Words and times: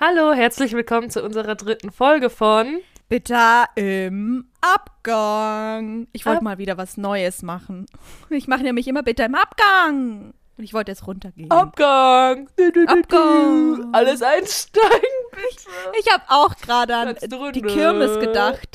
Hallo, 0.00 0.32
herzlich 0.32 0.72
willkommen 0.72 1.10
zu 1.10 1.22
unserer 1.22 1.54
dritten 1.54 1.92
Folge 1.92 2.30
von 2.30 2.80
Bitte 3.08 3.36
im 3.74 4.48
Abgang. 4.60 6.06
Ich 6.12 6.24
wollte 6.24 6.38
Ab- 6.38 6.44
mal 6.44 6.58
wieder 6.58 6.78
was 6.78 6.96
Neues 6.96 7.42
machen. 7.42 7.86
Ich 8.30 8.48
mache 8.48 8.62
nämlich 8.62 8.86
immer 8.88 9.02
bitte 9.02 9.24
im 9.24 9.34
Abgang. 9.34 10.32
Und 10.56 10.64
ich 10.64 10.72
wollte 10.72 10.92
jetzt 10.92 11.06
runtergehen. 11.06 11.50
Abgang. 11.50 12.48
Du, 12.56 12.70
du, 12.70 12.86
du, 12.86 12.92
Abgang. 12.92 13.76
Du. 13.76 13.88
Alles 13.92 14.22
einsteigen, 14.22 14.90
bitte. 15.32 15.70
Ich 16.00 16.10
habe 16.12 16.22
auch 16.28 16.56
gerade 16.56 16.94
an 16.96 17.16
die 17.52 17.62
Kirmes 17.62 18.20
gedacht. 18.20 18.68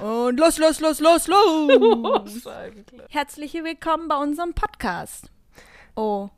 Und 0.00 0.38
los, 0.40 0.58
los, 0.58 0.80
los, 0.80 1.00
los, 1.00 1.26
los. 1.28 2.48
Herzlich 3.10 3.54
willkommen 3.54 4.08
bei 4.08 4.16
unserem 4.16 4.54
Podcast. 4.54 5.30
Oh? 5.94 6.28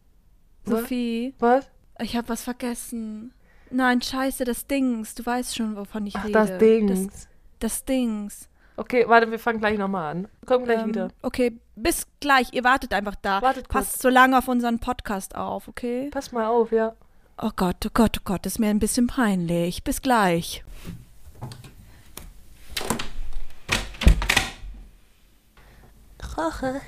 Sophie, 0.66 1.34
Was? 1.38 1.66
ich 2.00 2.16
habe 2.16 2.28
was 2.28 2.42
vergessen. 2.42 3.32
Nein, 3.70 4.00
scheiße, 4.02 4.44
das 4.44 4.66
Dings. 4.66 5.14
Du 5.14 5.24
weißt 5.24 5.56
schon, 5.56 5.76
wovon 5.76 6.06
ich 6.06 6.16
Ach, 6.16 6.24
rede. 6.24 6.32
das 6.32 6.58
Ding. 6.58 6.86
Das, 6.88 7.28
das 7.58 7.84
Dings. 7.84 8.48
Okay, 8.76 9.04
warte, 9.08 9.30
wir 9.30 9.38
fangen 9.38 9.58
gleich 9.58 9.76
nochmal 9.78 10.12
an. 10.12 10.28
Komm 10.46 10.64
gleich 10.64 10.80
Ähm, 10.80 10.88
wieder. 10.88 11.08
Okay, 11.22 11.58
bis 11.74 12.06
gleich. 12.20 12.52
Ihr 12.52 12.64
wartet 12.64 12.92
einfach 12.92 13.16
da. 13.20 13.42
Wartet 13.42 13.68
kurz. 13.68 13.86
Passt 13.88 14.02
so 14.02 14.08
lange 14.08 14.38
auf 14.38 14.46
unseren 14.48 14.78
Podcast 14.78 15.34
auf, 15.34 15.66
okay? 15.68 16.08
Pass 16.10 16.30
mal 16.32 16.46
auf, 16.46 16.70
ja. 16.72 16.94
Oh 17.42 17.50
Gott, 17.54 17.76
oh 17.86 17.90
Gott, 17.92 18.16
oh 18.18 18.22
Gott, 18.24 18.46
ist 18.46 18.58
mir 18.58 18.68
ein 18.70 18.78
bisschen 18.78 19.06
peinlich. 19.08 19.82
Bis 19.84 20.00
gleich. 20.02 20.64
Roche, 26.36 26.80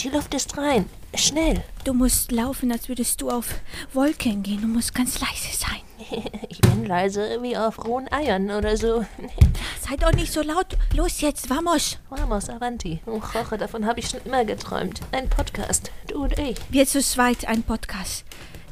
die 0.00 0.08
Luft 0.08 0.34
ist 0.34 0.56
rein. 0.56 0.88
Schnell. 1.16 1.62
Du 1.84 1.94
musst 1.94 2.32
laufen, 2.32 2.72
als 2.72 2.88
würdest 2.88 3.20
du 3.20 3.30
auf 3.30 3.46
Wolken 3.92 4.42
gehen. 4.42 4.60
Du 4.62 4.66
musst 4.66 4.94
ganz 4.94 5.20
leise 5.20 5.56
sein. 5.56 5.80
Ich 6.48 6.60
bin 6.60 6.84
leise 6.86 7.38
wie 7.40 7.56
auf 7.56 7.84
rohen 7.84 8.12
Eiern 8.12 8.50
oder 8.50 8.76
so. 8.76 9.04
Sei 9.80 9.96
doch 9.96 10.12
nicht 10.12 10.32
so 10.32 10.42
laut. 10.42 10.76
Los 10.94 11.20
jetzt, 11.20 11.48
vamos. 11.48 11.98
Vamos, 12.10 12.50
Avanti. 12.50 13.00
Oh, 13.06 13.20
Roche, 13.34 13.56
davon 13.58 13.86
habe 13.86 14.00
ich 14.00 14.08
schon 14.08 14.20
immer 14.24 14.44
geträumt. 14.44 15.00
Ein 15.12 15.28
Podcast. 15.30 15.90
Du 16.08 16.24
und 16.24 16.38
ich. 16.38 16.56
Wir 16.68 16.86
zu 16.86 17.00
zweit 17.00 17.46
ein 17.46 17.62
Podcast. 17.62 18.24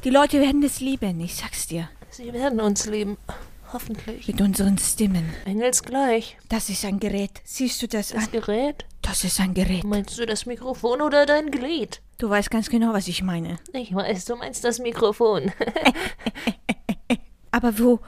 Die 0.03 0.09
Leute 0.09 0.39
werden 0.41 0.63
es 0.63 0.79
lieben, 0.79 1.19
ich 1.21 1.35
sag's 1.35 1.67
dir. 1.67 1.89
Sie 2.09 2.31
werden 2.33 2.59
uns 2.59 2.85
lieben. 2.85 3.17
Hoffentlich. 3.71 4.27
Mit 4.27 4.39
unseren 4.39 4.77
Stimmen. 4.77 5.33
Engelsgleich. 5.45 6.37
Das 6.49 6.69
ist 6.69 6.85
ein 6.85 6.99
Gerät. 6.99 7.41
Siehst 7.43 7.81
du 7.81 7.87
das 7.87 8.09
Das 8.09 8.25
an? 8.25 8.31
Gerät? 8.31 8.85
Das 9.01 9.23
ist 9.23 9.39
ein 9.39 9.53
Gerät. 9.55 9.83
Meinst 9.83 10.19
du 10.19 10.25
das 10.25 10.45
Mikrofon 10.45 11.01
oder 11.01 11.25
dein 11.25 11.49
Glied? 11.49 12.01
Du 12.17 12.29
weißt 12.29 12.51
ganz 12.51 12.69
genau, 12.69 12.93
was 12.93 13.07
ich 13.07 13.23
meine. 13.23 13.57
Ich 13.73 13.93
weiß, 13.93 14.25
du 14.25 14.35
meinst 14.35 14.63
das 14.63 14.79
Mikrofon. 14.79 15.51
Aber 17.51 17.77
wo. 17.79 17.99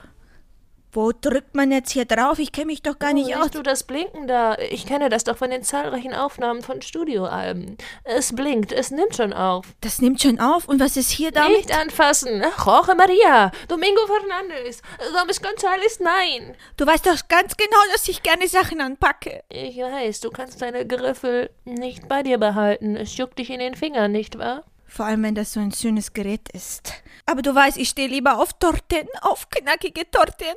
Wo 0.95 1.11
drückt 1.11 1.55
man 1.55 1.73
jetzt 1.73 1.91
hier 1.91 2.05
drauf? 2.05 2.39
Ich 2.39 2.53
kenne 2.53 2.67
mich 2.67 2.81
doch 2.81 2.97
gar 2.97 3.11
nicht 3.11 3.27
oh, 3.27 3.33
aus. 3.33 3.43
siehst 3.43 3.55
du 3.55 3.63
das 3.63 3.83
Blinken 3.83 4.27
da? 4.27 4.57
Ich 4.57 4.85
kenne 4.85 5.09
das 5.09 5.25
doch 5.25 5.35
von 5.35 5.49
den 5.49 5.61
zahlreichen 5.61 6.13
Aufnahmen 6.13 6.61
von 6.61 6.81
Studioalben. 6.81 7.77
Es 8.05 8.33
blinkt, 8.33 8.71
es 8.71 8.91
nimmt 8.91 9.13
schon 9.13 9.33
auf. 9.33 9.65
Das 9.81 9.99
nimmt 9.99 10.21
schon 10.21 10.39
auf. 10.39 10.69
Und 10.69 10.79
was 10.79 10.95
ist 10.95 11.11
hier 11.11 11.33
damit? 11.33 11.57
Nicht 11.57 11.77
anfassen. 11.77 12.41
Jorge 12.65 12.95
Maria, 12.95 13.51
Domingo 13.67 14.07
Fernandes, 14.07 14.81
Gomes 15.19 15.41
González, 15.41 16.01
nein. 16.01 16.55
Du 16.77 16.87
weißt 16.87 17.05
doch 17.05 17.27
ganz 17.27 17.57
genau, 17.57 17.81
dass 17.91 18.07
ich 18.07 18.23
gerne 18.23 18.47
Sachen 18.47 18.79
anpacke. 18.79 19.43
Ich 19.49 19.75
weiß, 19.75 20.21
du 20.21 20.29
kannst 20.29 20.61
deine 20.61 20.87
Griffel 20.87 21.49
nicht 21.65 22.07
bei 22.07 22.23
dir 22.23 22.37
behalten. 22.37 22.95
Es 22.95 23.17
juckt 23.17 23.37
dich 23.37 23.49
in 23.49 23.59
den 23.59 23.75
Fingern, 23.75 24.13
nicht 24.13 24.37
wahr? 24.37 24.63
Vor 24.87 25.07
allem, 25.07 25.23
wenn 25.23 25.35
das 25.35 25.51
so 25.51 25.59
ein 25.59 25.73
schönes 25.73 26.13
Gerät 26.13 26.47
ist. 26.53 26.93
Aber 27.25 27.41
du 27.41 27.53
weißt, 27.53 27.75
ich 27.75 27.89
stehe 27.89 28.07
lieber 28.07 28.37
auf 28.39 28.53
Torten, 28.53 29.09
auf 29.21 29.49
knackige 29.49 30.09
Torten. 30.09 30.55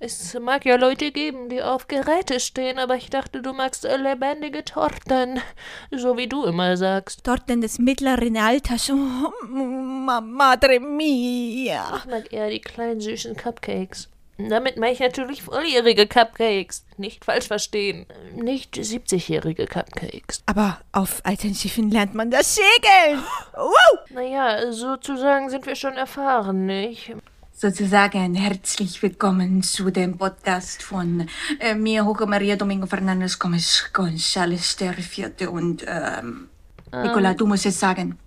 Es 0.00 0.34
mag 0.40 0.64
ja 0.64 0.74
Leute 0.74 1.12
geben, 1.12 1.48
die 1.48 1.62
auf 1.62 1.86
Geräte 1.86 2.40
stehen, 2.40 2.80
aber 2.80 2.96
ich 2.96 3.08
dachte, 3.08 3.40
du 3.40 3.52
magst 3.52 3.84
lebendige 3.84 4.64
Torten. 4.64 5.40
So 5.92 6.16
wie 6.16 6.26
du 6.26 6.42
immer 6.44 6.76
sagst. 6.76 7.22
Torten 7.22 7.60
des 7.60 7.78
mittleren 7.78 8.36
Alters. 8.36 8.90
Oh, 8.90 9.46
ma- 9.46 10.20
madre 10.20 10.80
mia. 10.80 11.98
Ich 11.98 12.10
mag 12.10 12.32
eher 12.32 12.50
die 12.50 12.60
kleinen 12.60 13.00
süßen 13.00 13.36
Cupcakes. 13.36 14.08
Damit 14.38 14.76
meine 14.76 14.92
ich 14.94 14.98
natürlich 14.98 15.42
volljährige 15.44 16.08
Cupcakes. 16.08 16.84
Nicht 16.96 17.24
falsch 17.24 17.46
verstehen. 17.46 18.06
Nicht 18.34 18.74
70-jährige 18.74 19.66
Cupcakes. 19.66 20.42
Aber 20.46 20.80
auf 20.90 21.20
alten 21.24 21.54
Schiffen 21.54 21.92
lernt 21.92 22.14
man 22.14 22.30
das 22.32 22.56
Segeln. 22.56 23.22
Wow. 23.54 23.98
Naja, 24.10 24.72
sozusagen 24.72 25.48
sind 25.48 25.64
wir 25.66 25.76
schon 25.76 25.92
erfahren, 25.94 26.66
nicht? 26.66 27.14
Sozusagen 27.62 28.34
herzlich 28.34 29.00
willkommen 29.04 29.62
zu 29.62 29.92
dem 29.92 30.18
Podcast 30.18 30.82
von 30.82 31.28
äh, 31.60 31.76
mir, 31.76 32.04
Hugo 32.04 32.26
Maria 32.26 32.56
Domingo 32.56 32.88
Fernandes 32.88 33.38
Gomes 33.38 33.88
González 33.94 34.76
der 34.78 34.94
Vierte 34.94 35.48
und 35.48 35.84
ähm, 35.86 36.48
Nicola, 36.92 37.34
du 37.34 37.46
musst 37.46 37.64
es 37.64 37.78
sagen. 37.78 38.18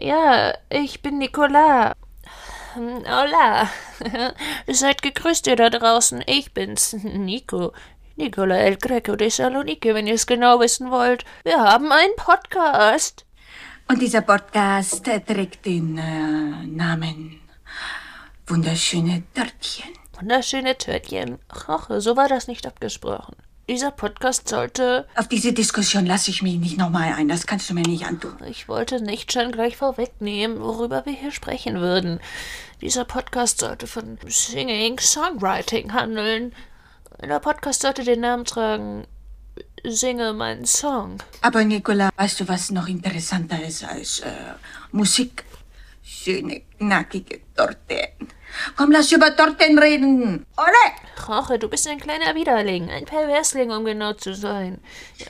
Ja, 0.00 0.52
ich 0.68 1.00
bin 1.00 1.18
Nicola. 1.18 1.92
Hola. 2.74 3.70
Seid 4.66 5.02
gegrüßt 5.02 5.46
ihr 5.46 5.54
da 5.54 5.70
draußen. 5.70 6.24
Ich 6.26 6.52
bin's, 6.52 6.92
Nico. 7.04 7.72
Nicola 8.16 8.56
El 8.56 8.78
Greco 8.78 9.14
de 9.14 9.30
Salonike, 9.30 9.94
wenn 9.94 10.08
ihr 10.08 10.14
es 10.14 10.26
genau 10.26 10.58
wissen 10.58 10.90
wollt. 10.90 11.24
Wir 11.44 11.60
haben 11.60 11.92
einen 11.92 12.16
Podcast. 12.16 13.26
Und 13.86 14.02
dieser 14.02 14.22
Podcast 14.22 15.04
trägt 15.04 15.64
den 15.64 15.98
äh, 15.98 16.66
Namen 16.66 17.43
Wunderschöne 18.46 19.22
Törtchen. 19.32 19.88
Wunderschöne 20.20 20.76
Törtchen. 20.76 21.38
Roche, 21.66 22.02
so 22.02 22.14
war 22.16 22.28
das 22.28 22.46
nicht 22.46 22.66
abgesprochen. 22.66 23.36
Dieser 23.70 23.90
Podcast 23.90 24.48
sollte. 24.48 25.08
Auf 25.16 25.28
diese 25.28 25.54
Diskussion 25.54 26.04
lasse 26.04 26.30
ich 26.30 26.42
mich 26.42 26.58
nicht 26.58 26.76
nochmal 26.76 27.14
ein, 27.14 27.28
das 27.28 27.46
kannst 27.46 27.70
du 27.70 27.74
mir 27.74 27.80
nicht 27.82 28.04
antun. 28.04 28.36
Ich 28.46 28.68
wollte 28.68 29.02
nicht 29.02 29.32
schon 29.32 29.50
gleich 29.50 29.78
vorwegnehmen, 29.78 30.60
worüber 30.60 31.06
wir 31.06 31.14
hier 31.14 31.32
sprechen 31.32 31.80
würden. 31.80 32.20
Dieser 32.82 33.06
Podcast 33.06 33.60
sollte 33.60 33.86
von 33.86 34.18
Singing, 34.26 34.98
Songwriting 34.98 35.94
handeln. 35.94 36.52
Der 37.22 37.40
Podcast 37.40 37.80
sollte 37.80 38.04
den 38.04 38.20
Namen 38.20 38.44
tragen. 38.44 39.06
Singe 39.86 40.34
meinen 40.34 40.66
Song. 40.66 41.16
Aber 41.40 41.64
Nicola, 41.64 42.10
weißt 42.16 42.40
du, 42.40 42.48
was 42.48 42.70
noch 42.70 42.88
interessanter 42.88 43.62
ist 43.64 43.84
als 43.84 44.20
äh, 44.20 44.32
Musik? 44.92 45.44
Schöne, 46.06 46.60
knackige 46.78 47.40
Torten. 47.56 48.28
Komm, 48.76 48.92
lass 48.92 49.10
über 49.10 49.34
Torten 49.34 49.78
reden. 49.78 50.44
Ole! 50.58 51.26
Roche, 51.26 51.58
du 51.58 51.68
bist 51.68 51.88
ein 51.88 51.98
kleiner 51.98 52.34
Widerling, 52.34 52.90
ein 52.90 53.06
Perversling, 53.06 53.70
um 53.70 53.86
genau 53.86 54.12
zu 54.12 54.34
sein. 54.34 54.80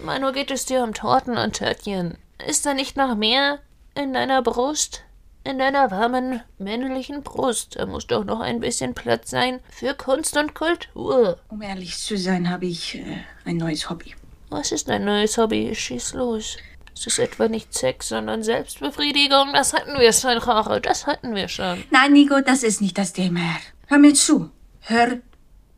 Immer 0.00 0.18
nur 0.18 0.32
geht 0.32 0.50
es 0.50 0.66
dir 0.66 0.82
um 0.82 0.92
Torten 0.92 1.38
und 1.38 1.54
Törtchen. 1.54 2.18
Ist 2.44 2.66
da 2.66 2.74
nicht 2.74 2.96
noch 2.96 3.14
mehr 3.14 3.60
in 3.94 4.12
deiner 4.12 4.42
Brust? 4.42 5.04
In 5.44 5.58
deiner 5.58 5.92
warmen, 5.92 6.42
männlichen 6.58 7.22
Brust. 7.22 7.76
Da 7.76 7.86
muss 7.86 8.08
doch 8.08 8.24
noch 8.24 8.40
ein 8.40 8.58
bisschen 8.58 8.94
Platz 8.94 9.30
sein 9.30 9.60
für 9.70 9.94
Kunst 9.94 10.36
und 10.36 10.54
Kultur. 10.54 11.38
Um 11.48 11.62
ehrlich 11.62 11.96
zu 11.96 12.18
sein, 12.18 12.50
habe 12.50 12.66
ich 12.66 12.96
äh, 12.96 13.18
ein 13.44 13.58
neues 13.58 13.88
Hobby. 13.88 14.16
Was 14.48 14.72
ist 14.72 14.88
dein 14.88 15.04
neues 15.04 15.38
Hobby? 15.38 15.72
Schieß 15.72 16.14
los. 16.14 16.56
Es 16.96 17.06
ist 17.06 17.18
etwa 17.18 17.48
nicht 17.48 17.74
Sex, 17.74 18.08
sondern 18.08 18.42
Selbstbefriedigung. 18.42 19.52
Das 19.52 19.72
hatten 19.72 19.98
wir 19.98 20.12
schon, 20.12 20.38
Roche. 20.38 20.80
Das 20.80 21.06
hatten 21.06 21.34
wir 21.34 21.48
schon. 21.48 21.82
Nein, 21.90 22.12
Nico, 22.12 22.40
das 22.40 22.62
ist 22.62 22.80
nicht 22.80 22.96
das 22.96 23.12
Thema. 23.12 23.40
Hör 23.86 23.98
mir 23.98 24.14
zu. 24.14 24.50
Hör 24.80 25.18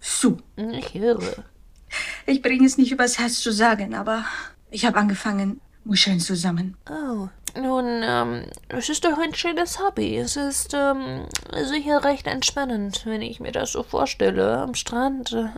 zu. 0.00 0.38
Ich 0.56 0.94
höre. 0.94 1.44
Ich 2.26 2.42
bringe 2.42 2.66
es 2.66 2.76
nicht 2.76 2.92
übers 2.92 3.18
Herz 3.18 3.40
zu 3.40 3.52
sagen, 3.52 3.94
aber 3.94 4.24
ich 4.70 4.84
habe 4.84 4.98
angefangen, 4.98 5.60
Muscheln 5.84 6.20
zu 6.20 6.34
sammeln. 6.36 6.76
Oh, 6.90 7.28
nun, 7.58 8.02
ähm, 8.02 8.42
es 8.68 8.88
ist 8.88 9.04
doch 9.04 9.18
ein 9.18 9.34
schönes 9.34 9.78
Hobby. 9.78 10.16
Es 10.16 10.36
ist, 10.36 10.74
ähm, 10.74 11.26
sicher 11.64 12.04
recht 12.04 12.26
entspannend, 12.26 13.02
wenn 13.06 13.22
ich 13.22 13.40
mir 13.40 13.52
das 13.52 13.72
so 13.72 13.82
vorstelle. 13.82 14.58
Am 14.58 14.74
Strand, 14.74 15.32
äh, 15.32 15.48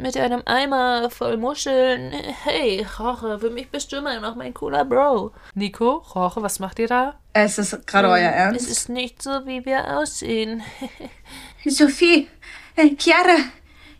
mit 0.00 0.16
einem 0.16 0.42
Eimer 0.46 1.10
voll 1.10 1.36
Muscheln. 1.36 2.12
Hey, 2.12 2.86
Roche, 2.98 3.38
für 3.38 3.50
mich 3.50 3.70
bist 3.70 3.92
du 3.92 3.96
immer 3.96 4.18
noch 4.20 4.36
mein 4.36 4.54
cooler 4.54 4.84
Bro. 4.84 5.32
Nico, 5.54 6.04
Roche, 6.14 6.42
was 6.42 6.58
macht 6.58 6.78
ihr 6.78 6.88
da? 6.88 7.18
Es 7.32 7.58
ist 7.58 7.86
gerade 7.86 8.08
euer 8.08 8.52
Es 8.54 8.68
ist 8.68 8.88
nicht 8.88 9.22
so, 9.22 9.30
wie 9.46 9.64
wir 9.64 9.98
aussehen. 9.98 10.62
Sophie, 11.64 12.28
äh, 12.76 12.96
Chiara, 12.96 13.36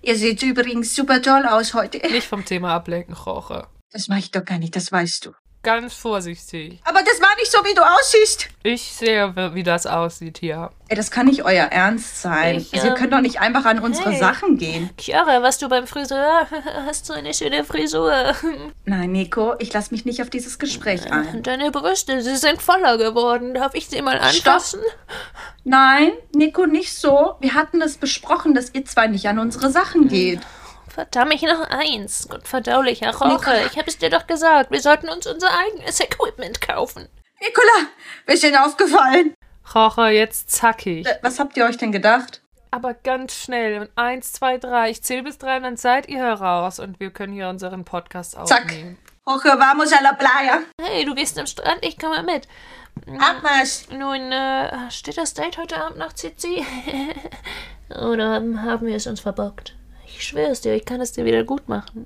ihr 0.02 0.16
seht 0.16 0.42
übrigens 0.42 0.94
super 0.94 1.22
toll 1.22 1.46
aus 1.46 1.74
heute. 1.74 1.98
Nicht 2.10 2.26
vom 2.26 2.44
Thema 2.44 2.74
ablenken, 2.74 3.14
Roche. 3.14 3.66
Das 3.92 4.08
mache 4.08 4.20
ich 4.20 4.30
doch 4.30 4.44
gar 4.44 4.58
nicht, 4.58 4.76
das 4.76 4.92
weißt 4.92 5.26
du. 5.26 5.32
Ganz 5.62 5.94
vorsichtig. 5.94 6.80
Aber 6.84 7.00
das 7.00 7.20
war 7.20 7.34
nicht 7.38 7.50
so, 7.50 7.58
wie 7.64 7.74
du 7.74 7.82
aussiehst. 7.82 8.48
Ich 8.62 8.92
sehe, 8.92 9.34
wie 9.54 9.62
das 9.62 9.86
aussieht 9.86 10.38
hier. 10.38 10.70
Ey, 10.88 10.96
das 10.96 11.10
kann 11.10 11.26
nicht 11.26 11.44
euer 11.44 11.66
Ernst 11.66 12.20
sein. 12.22 12.56
Ich, 12.56 12.74
also, 12.74 12.86
ihr 12.86 12.92
ähm, 12.92 12.98
könnt 12.98 13.12
doch 13.12 13.20
nicht 13.20 13.40
einfach 13.40 13.64
an 13.64 13.78
unsere 13.78 14.10
hey. 14.10 14.18
Sachen 14.18 14.58
gehen. 14.58 14.90
Chiara, 14.98 15.42
warst 15.42 15.62
du 15.62 15.68
beim 15.68 15.86
Friseur? 15.86 16.46
Hast 16.86 17.08
du 17.08 17.12
eine 17.12 17.32
schöne 17.32 17.64
Frisur? 17.64 18.34
Nein, 18.84 19.12
Nico, 19.12 19.54
ich 19.58 19.72
lass 19.72 19.90
mich 19.90 20.04
nicht 20.04 20.22
auf 20.22 20.30
dieses 20.30 20.58
Gespräch 20.58 21.10
ein. 21.12 21.42
Deine 21.42 21.70
Brüste, 21.70 22.22
sie 22.22 22.36
sind 22.36 22.60
voller 22.60 22.98
geworden. 22.98 23.54
Darf 23.54 23.74
ich 23.74 23.88
sie 23.88 24.02
mal 24.02 24.18
anfassen? 24.18 24.80
Nein, 25.64 26.12
Nico, 26.34 26.66
nicht 26.66 26.94
so. 26.94 27.34
Wir 27.40 27.54
hatten 27.54 27.80
es 27.82 27.96
besprochen, 27.96 28.54
dass 28.54 28.74
ihr 28.74 28.84
zwei 28.84 29.06
nicht 29.06 29.28
an 29.28 29.38
unsere 29.38 29.70
Sachen 29.70 30.08
geht. 30.08 30.40
Verdammt, 30.92 31.32
ich 31.34 31.42
noch 31.42 31.68
eins. 31.70 32.28
Gottverdaulicher 32.28 33.14
Roche. 33.16 33.62
Ich 33.70 33.78
habe 33.78 33.88
es 33.88 33.98
dir 33.98 34.10
doch 34.10 34.26
gesagt. 34.26 34.70
Wir 34.70 34.80
sollten 34.80 35.08
uns 35.08 35.26
unser 35.26 35.48
eigenes 35.56 36.00
Equipment 36.00 36.60
kaufen. 36.60 37.08
Nicola, 37.40 37.88
wir 38.26 38.36
sind 38.36 38.56
aufgefallen. 38.56 39.34
Roche, 39.74 40.08
jetzt 40.08 40.50
zackig. 40.50 41.06
Äh, 41.06 41.18
Was 41.22 41.38
habt 41.38 41.56
ihr 41.56 41.64
euch 41.64 41.76
denn 41.78 41.92
gedacht? 41.92 42.42
Aber 42.72 42.94
ganz 42.94 43.34
schnell. 43.34 43.80
Und 43.80 43.90
eins, 43.96 44.32
zwei, 44.32 44.58
drei. 44.58 44.90
Ich 44.90 45.02
zähle 45.02 45.22
bis 45.22 45.38
drei 45.38 45.56
und 45.56 45.62
dann 45.62 45.76
seid 45.76 46.08
ihr 46.08 46.18
heraus 46.18 46.78
und 46.80 46.98
wir 47.00 47.10
können 47.10 47.32
hier 47.32 47.48
unseren 47.48 47.84
Podcast 47.84 48.32
Zack. 48.46 48.64
aufnehmen. 48.64 48.98
Jorge, 49.26 49.48
vamos 49.58 49.92
a 49.92 50.02
la 50.02 50.12
playa. 50.14 50.60
Hey, 50.82 51.04
du 51.04 51.14
gehst 51.14 51.38
am 51.38 51.46
Strand, 51.46 51.78
ich 51.84 51.98
komme 51.98 52.22
mit. 52.24 52.48
Abmarsch. 53.18 53.88
Nun, 53.90 54.32
äh, 54.32 54.90
steht 54.90 55.18
das 55.18 55.34
Date 55.34 55.56
heute 55.56 55.80
Abend 55.80 55.98
noch, 55.98 56.12
Zizi? 56.12 56.64
Oder 57.90 58.30
haben 58.34 58.62
haben 58.62 58.86
wir 58.86 58.96
es 58.96 59.06
uns 59.06 59.20
verbockt? 59.20 59.74
Ich 60.20 60.26
schwör's 60.26 60.60
dir, 60.60 60.74
ich 60.74 60.84
kann 60.84 61.00
es 61.00 61.12
dir 61.12 61.24
wieder 61.24 61.44
gut 61.44 61.66
machen. 61.66 62.04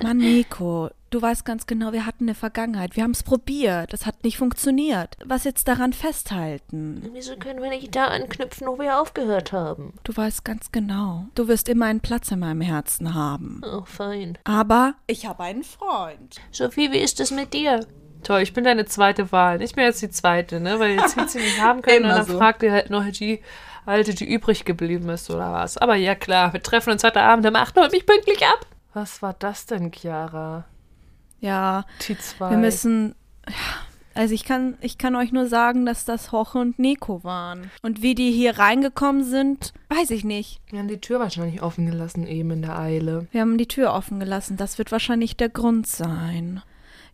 Mann, 0.00 0.18
Nico, 0.18 0.90
du 1.10 1.20
weißt 1.20 1.44
ganz 1.44 1.66
genau, 1.66 1.92
wir 1.92 2.06
hatten 2.06 2.26
eine 2.26 2.36
Vergangenheit. 2.36 2.94
Wir 2.94 3.02
haben 3.02 3.10
es 3.10 3.24
probiert. 3.24 3.92
Es 3.92 4.06
hat 4.06 4.22
nicht 4.22 4.36
funktioniert. 4.38 5.16
Was 5.24 5.42
jetzt 5.42 5.66
daran 5.66 5.92
festhalten? 5.92 7.10
Wieso 7.12 7.34
können 7.34 7.60
wir 7.60 7.70
nicht 7.70 7.96
da 7.96 8.06
anknüpfen, 8.06 8.68
wo 8.68 8.78
wir 8.78 9.00
aufgehört 9.00 9.50
haben? 9.50 9.94
Du 10.04 10.16
weißt 10.16 10.44
ganz 10.44 10.70
genau. 10.70 11.26
Du 11.34 11.48
wirst 11.48 11.68
immer 11.68 11.86
einen 11.86 11.98
Platz 11.98 12.30
in 12.30 12.38
meinem 12.38 12.60
Herzen 12.60 13.14
haben. 13.14 13.60
Oh, 13.64 13.82
fein. 13.84 14.38
Aber 14.44 14.94
ich 15.08 15.26
habe 15.26 15.42
einen 15.42 15.64
Freund. 15.64 16.36
Sophie, 16.52 16.92
wie 16.92 16.98
ist 16.98 17.18
es 17.18 17.32
mit 17.32 17.54
dir? 17.54 17.80
Toll, 18.22 18.42
ich 18.42 18.52
bin 18.52 18.62
deine 18.62 18.84
zweite 18.84 19.32
Wahl. 19.32 19.62
Ich 19.62 19.74
bin 19.74 19.82
jetzt 19.82 20.02
die 20.02 20.10
zweite, 20.10 20.60
ne? 20.60 20.78
Weil 20.78 20.92
jetzt 20.92 21.16
hätte 21.16 21.30
sie 21.30 21.38
nicht 21.38 21.60
haben 21.60 21.82
können 21.82 22.04
und 22.04 22.10
dann 22.10 22.26
so. 22.26 22.38
fragt 22.38 22.62
ihr 22.62 22.70
halt 22.70 22.90
noch 22.90 23.04
die 23.10 23.42
alte, 23.88 24.14
die 24.14 24.24
übrig 24.32 24.64
geblieben 24.64 25.08
ist 25.08 25.30
oder 25.30 25.52
was. 25.52 25.76
Aber 25.78 25.96
ja 25.96 26.14
klar, 26.14 26.52
wir 26.52 26.62
treffen 26.62 26.92
uns 26.92 27.02
heute 27.04 27.20
Abend 27.22 27.46
um 27.46 27.56
8 27.56 27.76
Uhr 27.76 27.84
und 27.84 27.92
mich 27.92 28.06
pünktlich 28.06 28.44
ab. 28.46 28.66
Was 28.94 29.20
war 29.22 29.34
das 29.38 29.66
denn, 29.66 29.90
Chiara? 29.92 30.64
Ja, 31.40 31.84
Die 32.06 32.16
zwei. 32.18 32.50
wir 32.50 32.56
müssen. 32.58 33.14
ja, 33.48 33.54
Also 34.14 34.34
ich 34.34 34.44
kann, 34.44 34.76
ich 34.80 34.98
kann 34.98 35.14
euch 35.14 35.30
nur 35.30 35.46
sagen, 35.46 35.86
dass 35.86 36.04
das 36.04 36.32
Hoche 36.32 36.58
und 36.58 36.78
Nico 36.80 37.22
waren. 37.22 37.70
Und 37.82 38.02
wie 38.02 38.14
die 38.16 38.32
hier 38.32 38.58
reingekommen 38.58 39.22
sind, 39.22 39.72
weiß 39.88 40.10
ich 40.10 40.24
nicht. 40.24 40.60
Wir 40.70 40.80
haben 40.80 40.88
die 40.88 41.00
Tür 41.00 41.20
wahrscheinlich 41.20 41.62
offen 41.62 41.86
gelassen, 41.86 42.26
eben 42.26 42.50
in 42.50 42.62
der 42.62 42.76
Eile. 42.78 43.28
Wir 43.30 43.42
haben 43.42 43.56
die 43.58 43.68
Tür 43.68 43.92
offen 43.94 44.18
gelassen. 44.18 44.56
Das 44.56 44.78
wird 44.78 44.90
wahrscheinlich 44.90 45.36
der 45.36 45.48
Grund 45.50 45.86
sein. 45.86 46.62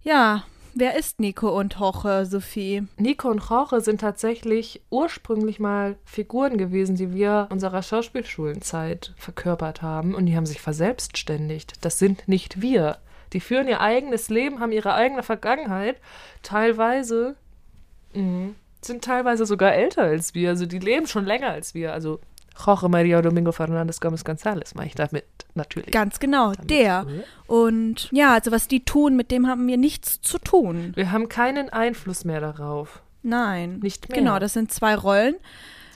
Ja, 0.02 0.44
wer 0.74 0.98
ist 0.98 1.20
Nico 1.20 1.48
und 1.48 1.78
Hoche, 1.78 2.26
Sophie? 2.26 2.86
Nico 2.96 3.28
und 3.28 3.42
Jorge 3.48 3.80
sind 3.80 4.00
tatsächlich 4.00 4.82
ursprünglich 4.90 5.60
mal 5.60 5.96
Figuren 6.04 6.58
gewesen, 6.58 6.96
die 6.96 7.12
wir 7.12 7.48
unserer 7.50 7.82
Schauspielschulenzeit 7.82 9.14
verkörpert 9.16 9.82
haben 9.82 10.14
und 10.14 10.26
die 10.26 10.36
haben 10.36 10.46
sich 10.46 10.60
verselbstständigt. 10.60 11.84
Das 11.84 11.98
sind 11.98 12.28
nicht 12.28 12.60
wir. 12.60 12.98
Die 13.32 13.40
führen 13.40 13.68
ihr 13.68 13.80
eigenes 13.80 14.28
Leben, 14.28 14.60
haben 14.60 14.72
ihre 14.72 14.94
eigene 14.94 15.22
Vergangenheit, 15.22 15.96
teilweise 16.42 17.36
mh, 18.14 18.50
sind 18.80 19.02
teilweise 19.04 19.46
sogar 19.46 19.74
älter 19.74 20.02
als 20.02 20.34
wir, 20.34 20.50
also 20.50 20.66
die 20.66 20.78
leben 20.78 21.06
schon 21.06 21.24
länger 21.24 21.50
als 21.50 21.74
wir. 21.74 21.92
Also 21.92 22.20
Jorge 22.56 22.88
Maria 22.88 23.20
Domingo 23.20 23.52
Fernandez 23.52 24.00
Gomez 24.00 24.24
González 24.24 24.72
meine 24.74 24.88
ich 24.88 24.94
damit 24.94 25.24
natürlich. 25.54 25.90
Ganz 25.90 26.18
genau, 26.20 26.52
der. 26.52 27.06
Und 27.46 28.08
ja, 28.12 28.34
also 28.34 28.50
was 28.52 28.68
die 28.68 28.84
tun, 28.84 29.16
mit 29.16 29.30
dem 29.30 29.46
haben 29.46 29.66
wir 29.66 29.76
nichts 29.76 30.20
zu 30.20 30.38
tun. 30.38 30.92
Wir 30.94 31.10
haben 31.10 31.28
keinen 31.28 31.68
Einfluss 31.70 32.24
mehr 32.24 32.40
darauf. 32.40 33.02
Nein. 33.22 33.80
Nicht 33.82 34.08
mehr. 34.08 34.18
Genau, 34.18 34.38
das 34.38 34.52
sind 34.52 34.70
zwei 34.70 34.94
Rollen, 34.94 35.36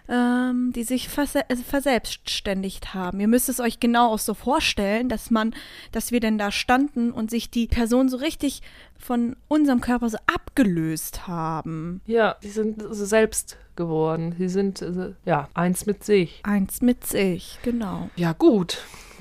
ähm, 0.08 0.72
die 0.74 0.84
sich 0.84 1.08
verse 1.08 1.48
äh, 1.48 1.56
verselbstständigt 1.56 2.94
haben. 2.94 3.20
Ihr 3.20 3.28
müsst 3.28 3.48
es 3.48 3.60
euch 3.60 3.80
genau 3.80 4.12
auch 4.12 4.18
so 4.18 4.34
vorstellen, 4.34 5.08
dass 5.08 5.30
man, 5.30 5.54
dass 5.92 6.12
wir 6.12 6.20
denn 6.20 6.38
da 6.38 6.50
standen 6.50 7.12
und 7.12 7.30
sich 7.30 7.50
die 7.50 7.66
Person 7.66 8.08
so 8.08 8.16
richtig 8.16 8.62
von 8.98 9.36
unserem 9.48 9.80
Körper 9.80 10.08
so 10.08 10.18
abgelöst 10.26 11.26
haben. 11.26 12.00
Ja, 12.06 12.36
sie 12.40 12.50
sind 12.50 12.82
so 12.82 13.04
selbst 13.04 13.58
geworden. 13.76 14.34
Sie 14.38 14.48
sind 14.48 14.82
äh, 14.82 15.14
ja 15.24 15.48
eins 15.54 15.86
mit 15.86 16.04
sich. 16.04 16.40
Eins 16.42 16.82
mit 16.82 17.06
sich, 17.06 17.58
genau. 17.62 18.10
Ja, 18.16 18.32
gut. 18.32 18.78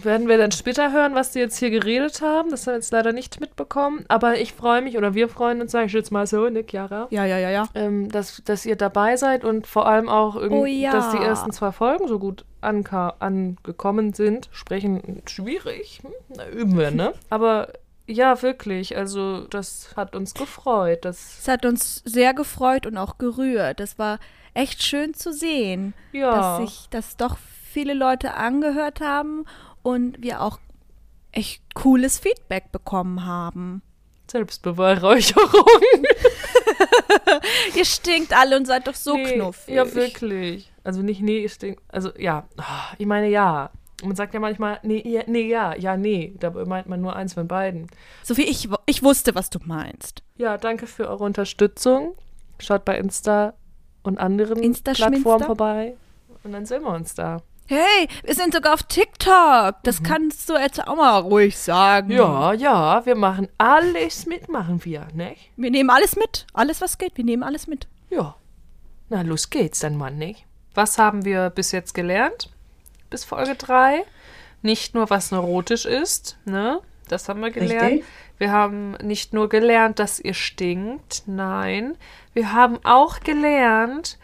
Werden 0.08 0.30
wir 0.30 0.38
dann 0.38 0.54
später 0.54 0.94
hören, 0.94 1.16
was 1.16 1.32
die 1.32 1.40
jetzt 1.40 1.58
hier 1.58 1.70
geredet 1.70 2.22
haben. 2.22 2.50
Das 2.50 2.66
haben 2.66 2.72
wir 2.74 2.78
jetzt 2.78 2.94
leider 2.94 3.12
nicht 3.12 3.42
mitbekommen. 3.42 4.06
Aber 4.08 4.40
ich 4.40 4.54
freue 4.54 4.82
mich, 4.82 4.98
oder 4.98 5.14
wir 5.14 5.28
freuen 5.28 5.60
uns, 5.60 5.74
sage 5.74 5.88
ich 5.88 5.92
jetzt 5.92 6.12
mal 6.14 6.26
so, 6.26 6.48
ne, 6.48 6.64
Chiara, 6.64 7.08
Ja, 7.10 7.26
ja, 7.26 7.38
ja, 7.38 7.50
ja. 7.50 7.68
ähm, 7.76 8.08
dass, 8.10 8.42
dass 8.46 8.66
ihr 8.66 8.78
dabei 8.78 9.18
seid 9.18 9.44
und 9.44 9.68
vor 9.68 9.86
allem 9.86 10.08
auch, 10.08 10.38
irgendwie, 10.38 10.58
Oh 10.58 10.66
ja. 10.66 10.92
dass 10.94 11.12
die 11.12 11.18
ersten 11.18 11.52
zwei 11.52 11.74
Folgen 11.74 12.08
so 12.08 12.20
gut 12.20 12.46
angekommen 12.62 14.14
sind. 14.14 14.48
Sprechen 14.52 15.24
schwierig. 15.28 16.00
Hm? 16.04 16.12
Na, 16.30 16.48
üben 16.48 16.78
wir, 16.78 16.92
ne? 16.92 17.14
Aber 17.30 17.74
ja, 18.06 18.42
wirklich. 18.42 18.96
Also, 18.96 19.42
das 19.50 19.94
hat 19.98 20.16
uns 20.16 20.34
gefreut. 20.34 21.04
Das, 21.04 21.40
Es 21.42 21.48
hat 21.50 21.66
uns 21.66 22.02
sehr 22.06 22.34
gefreut 22.34 22.86
und 22.86 22.98
auch 22.98 23.18
gerührt. 23.18 23.82
Das 23.82 24.00
war 24.00 24.20
echt 24.54 24.84
schön 24.84 25.14
zu 25.14 25.34
sehen, 25.34 25.94
ja. 26.14 26.32
dass 26.34 26.58
sich 26.70 26.88
das 26.92 27.18
doch 27.18 27.38
viele 27.38 27.94
Leute 27.94 28.34
angehört 28.34 29.02
haben 29.02 29.46
und 29.88 30.22
wir 30.22 30.42
auch 30.42 30.60
echt 31.32 31.62
cooles 31.74 32.20
Feedback 32.20 32.74
bekommen 32.74 33.26
haben. 33.26 33.82
Selbstbeweihräucherung. 34.30 35.64
Ihr 37.76 37.86
stinkt 37.86 38.36
alle 38.36 38.58
und 38.58 38.66
seid 38.66 38.88
doch 38.88 38.96
so 38.96 39.16
Nee, 39.16 39.36
knuffig. 39.36 39.74
Ja, 39.74 39.96
wirklich. 39.96 40.70
Also 40.84 41.02
nicht 41.02 41.22
nee, 41.22 41.46
ich 41.46 41.58
denk, 41.58 41.80
also 41.88 42.12
ja, 42.18 42.46
Ah, 42.58 42.94
ich 42.98 43.06
meine 43.06 43.30
ja. 43.30 43.70
Man 44.04 44.18
sagt 44.18 44.34
ja 44.34 44.42
manchmal, 44.42 44.80
nee, 44.84 45.02
ja, 45.06 45.24
nee, 45.26 45.48
ja, 45.48 45.74
ja, 45.76 45.96
nee. 45.96 46.36
Dabei 46.38 46.66
meint 46.66 46.88
man 46.88 47.00
nur 47.00 47.16
eins 47.16 47.34
von 47.34 47.48
beiden. 47.48 47.88
Sophie, 48.24 48.44
ich, 48.44 48.68
ich 48.86 49.04
wusste, 49.04 49.36
was 49.36 49.50
du 49.50 49.60
meinst. 49.64 50.22
Ja, 50.36 50.58
danke 50.58 50.86
für 50.86 51.08
eure 51.08 51.24
Unterstützung. 51.24 52.16
Schaut 52.60 52.84
bei 52.84 52.98
Insta 52.98 53.54
und 54.04 54.18
anderen 54.18 54.62
Insta, 54.62 54.92
Plattformen 54.92 55.46
vorbei. 55.46 55.96
Und 56.44 56.52
dann 56.52 56.66
sehen 56.66 56.84
wir 56.84 56.94
uns 56.94 57.16
da. 57.16 57.42
Hey, 57.70 58.08
wir 58.24 58.34
sind 58.34 58.54
sogar 58.54 58.74
auf 58.74 58.84
TikTok. 58.84 59.76
Das 59.84 60.02
kannst 60.02 60.50
du 60.50 60.54
jetzt 60.54 60.88
auch 60.88 60.96
mal 60.96 61.20
ruhig 61.20 61.58
sagen. 61.58 62.12
Ja, 62.12 62.54
ja, 62.54 63.06
wir 63.06 63.16
machen 63.16 63.50
alles 63.58 64.26
mit, 64.26 64.48
machen 64.48 64.86
wir, 64.86 65.10
ne? 65.14 65.36
Wir 65.58 65.70
nehmen 65.70 65.90
alles 65.90 66.16
mit. 66.16 66.48
Alles, 66.54 66.80
was 66.80 66.98
geht. 66.98 67.18
Wir 67.18 67.26
nehmen 67.26 67.44
alles 67.44 67.68
mit. 67.68 67.90
Ja. 68.10 68.36
Na, 69.10 69.22
los 69.22 69.50
geht's 69.50 69.80
dann 69.80 69.98
mal, 69.98 70.12
nicht? 70.12 70.46
Was 70.76 70.98
haben 70.98 71.26
wir 71.26 71.50
bis 71.50 71.74
jetzt 71.74 71.94
gelernt? 71.94 72.50
Bis 73.10 73.26
Folge 73.26 73.56
3? 73.56 74.06
Nicht 74.62 74.96
nur, 74.96 75.10
was 75.10 75.32
neurotisch 75.32 75.86
ist, 75.86 76.38
ne? 76.46 76.80
Das 77.10 77.28
haben 77.28 77.42
wir 77.42 77.52
gelernt. 77.52 77.92
Richtig. 77.92 78.06
Wir 78.38 78.52
haben 78.54 78.92
nicht 79.04 79.34
nur 79.34 79.50
gelernt, 79.50 80.00
dass 80.00 80.22
ihr 80.22 80.34
stinkt, 80.34 81.24
nein. 81.26 81.98
Wir 82.34 82.54
haben 82.54 82.80
auch 82.86 83.20
gelernt, 83.20 84.18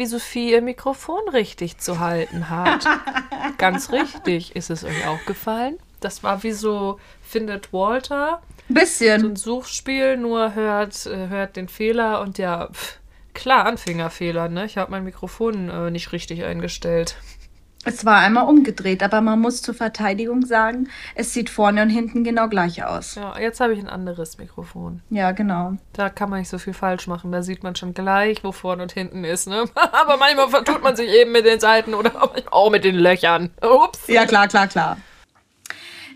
wie 0.00 0.06
Sophie 0.06 0.52
ihr 0.52 0.62
Mikrofon 0.62 1.28
richtig 1.28 1.76
zu 1.76 2.00
halten 2.00 2.48
hat. 2.48 2.86
Ganz 3.58 3.92
richtig. 3.92 4.56
Ist 4.56 4.70
es 4.70 4.82
euch 4.82 5.06
aufgefallen? 5.06 5.78
Das 6.00 6.22
war 6.22 6.42
wie 6.42 6.52
so 6.52 6.98
findet 7.22 7.72
Walter 7.74 8.40
so 8.66 8.74
Bisschen. 8.74 9.24
ein 9.32 9.36
Suchspiel, 9.36 10.16
nur 10.16 10.54
hört, 10.54 11.04
äh, 11.04 11.28
hört 11.28 11.56
den 11.56 11.68
Fehler 11.68 12.22
und 12.22 12.38
ja, 12.38 12.68
pff, 12.72 12.98
klar, 13.34 13.66
Anfängerfehler, 13.66 14.48
ne? 14.48 14.64
Ich 14.64 14.78
habe 14.78 14.90
mein 14.90 15.04
Mikrofon 15.04 15.68
äh, 15.68 15.90
nicht 15.90 16.12
richtig 16.12 16.44
eingestellt. 16.44 17.16
Es 17.82 18.04
war 18.04 18.18
einmal 18.18 18.44
umgedreht, 18.44 19.02
aber 19.02 19.22
man 19.22 19.40
muss 19.40 19.62
zur 19.62 19.74
Verteidigung 19.74 20.44
sagen, 20.44 20.90
es 21.14 21.32
sieht 21.32 21.48
vorne 21.48 21.80
und 21.80 21.88
hinten 21.88 22.24
genau 22.24 22.46
gleich 22.48 22.84
aus. 22.84 23.14
Ja, 23.14 23.38
jetzt 23.38 23.58
habe 23.60 23.72
ich 23.72 23.78
ein 23.78 23.88
anderes 23.88 24.36
Mikrofon. 24.36 25.00
Ja, 25.08 25.32
genau. 25.32 25.78
Da 25.94 26.10
kann 26.10 26.28
man 26.28 26.40
nicht 26.40 26.50
so 26.50 26.58
viel 26.58 26.74
falsch 26.74 27.06
machen. 27.06 27.32
Da 27.32 27.42
sieht 27.42 27.62
man 27.62 27.76
schon 27.76 27.94
gleich, 27.94 28.44
wo 28.44 28.52
vorne 28.52 28.82
und 28.82 28.92
hinten 28.92 29.24
ist, 29.24 29.48
ne? 29.48 29.64
Aber 29.74 30.18
manchmal 30.18 30.50
vertut 30.50 30.82
man 30.82 30.94
sich 30.94 31.08
eben 31.08 31.32
mit 31.32 31.46
den 31.46 31.58
Seiten 31.58 31.94
oder 31.94 32.12
auch 32.50 32.70
mit 32.70 32.84
den 32.84 32.96
Löchern. 32.96 33.50
Ups. 33.62 34.00
Ja, 34.08 34.26
klar, 34.26 34.46
klar, 34.46 34.68
klar. 34.68 34.98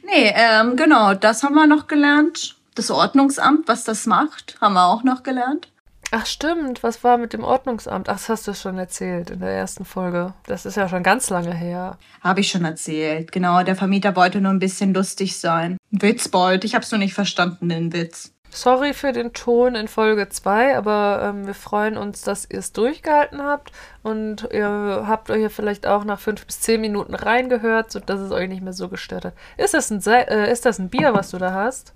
Nee, 0.05 0.35
ähm, 0.37 0.77
genau, 0.77 1.15
das 1.15 1.43
haben 1.43 1.55
wir 1.55 1.67
noch 1.67 1.87
gelernt. 1.87 2.57
Das 2.75 2.91
Ordnungsamt, 2.91 3.69
was 3.69 3.85
das 3.85 4.05
macht, 4.05 4.59
haben 4.61 4.75
wir 4.75 4.87
auch 4.87 5.03
noch 5.03 5.23
gelernt. 5.23 5.69
Ach 6.17 6.27
stimmt, 6.27 6.85
was 6.85 7.03
war 7.03 7.19
mit 7.19 7.33
dem 7.33 7.43
Ordnungsamt? 7.43 8.09
Ach, 8.09 8.15
das 8.15 8.29
hast 8.29 8.47
du 8.47 8.55
schon 8.55 8.79
erzählt 8.79 9.31
in 9.31 9.41
der 9.41 9.51
ersten 9.51 9.85
Folge. 9.85 10.33
Das 10.47 10.65
ist 10.65 10.77
ja 10.77 10.89
schon 10.89 11.03
ganz 11.03 11.29
lange 11.29 11.53
her. 11.53 11.99
Habe 12.21 12.39
ich 12.39 12.51
schon 12.53 12.65
erzählt. 12.65 13.33
Genau, 13.33 13.65
der 13.65 13.75
Vermieter 13.75 14.15
wollte 14.15 14.41
nur 14.41 14.53
ein 14.53 14.61
bisschen 14.61 14.95
lustig 14.95 15.37
sein. 15.41 15.77
Witzbold, 15.91 16.63
ich 16.63 16.77
hab's 16.77 16.93
nur 16.93 17.01
nicht 17.01 17.15
verstanden, 17.15 17.69
den 17.69 17.93
Witz. 17.93 18.33
Sorry 18.51 18.95
für 18.95 19.11
den 19.11 19.33
Ton 19.33 19.75
in 19.75 19.89
Folge 19.89 20.29
2, 20.29 20.77
aber 20.77 21.21
ähm, 21.25 21.49
wir 21.49 21.55
freuen 21.55 21.97
uns, 21.97 22.23
dass 22.23 22.49
ihr 22.49 22.61
es 22.61 22.73
durchgehalten 22.73 23.43
habt 23.43 23.73
und 24.05 24.49
ihr 24.53 25.05
habt 25.09 25.31
euch 25.31 25.43
ja 25.43 25.49
vielleicht 25.49 25.85
auch 25.85 26.05
nach 26.05 26.21
fünf 26.21 26.47
bis 26.47 26.61
zehn 26.61 26.81
Minuten 26.81 27.17
reingehört, 27.17 27.91
sodass 27.91 28.21
es 28.21 28.31
euch 28.31 28.49
nicht 28.49 28.63
mehr 28.63 28.73
so 28.73 28.89
gestört 28.89 29.25
hat. 29.25 29.35
Ist 29.57 29.75
das 29.75 29.91
ein, 29.91 30.01
Se 30.01 30.29
äh, 30.29 30.53
ist 30.53 30.65
das 30.65 30.79
ein 30.79 30.91
Bier, 30.91 31.13
was 31.13 31.33
du 31.33 31.39
da 31.39 31.53
hast? 31.53 31.93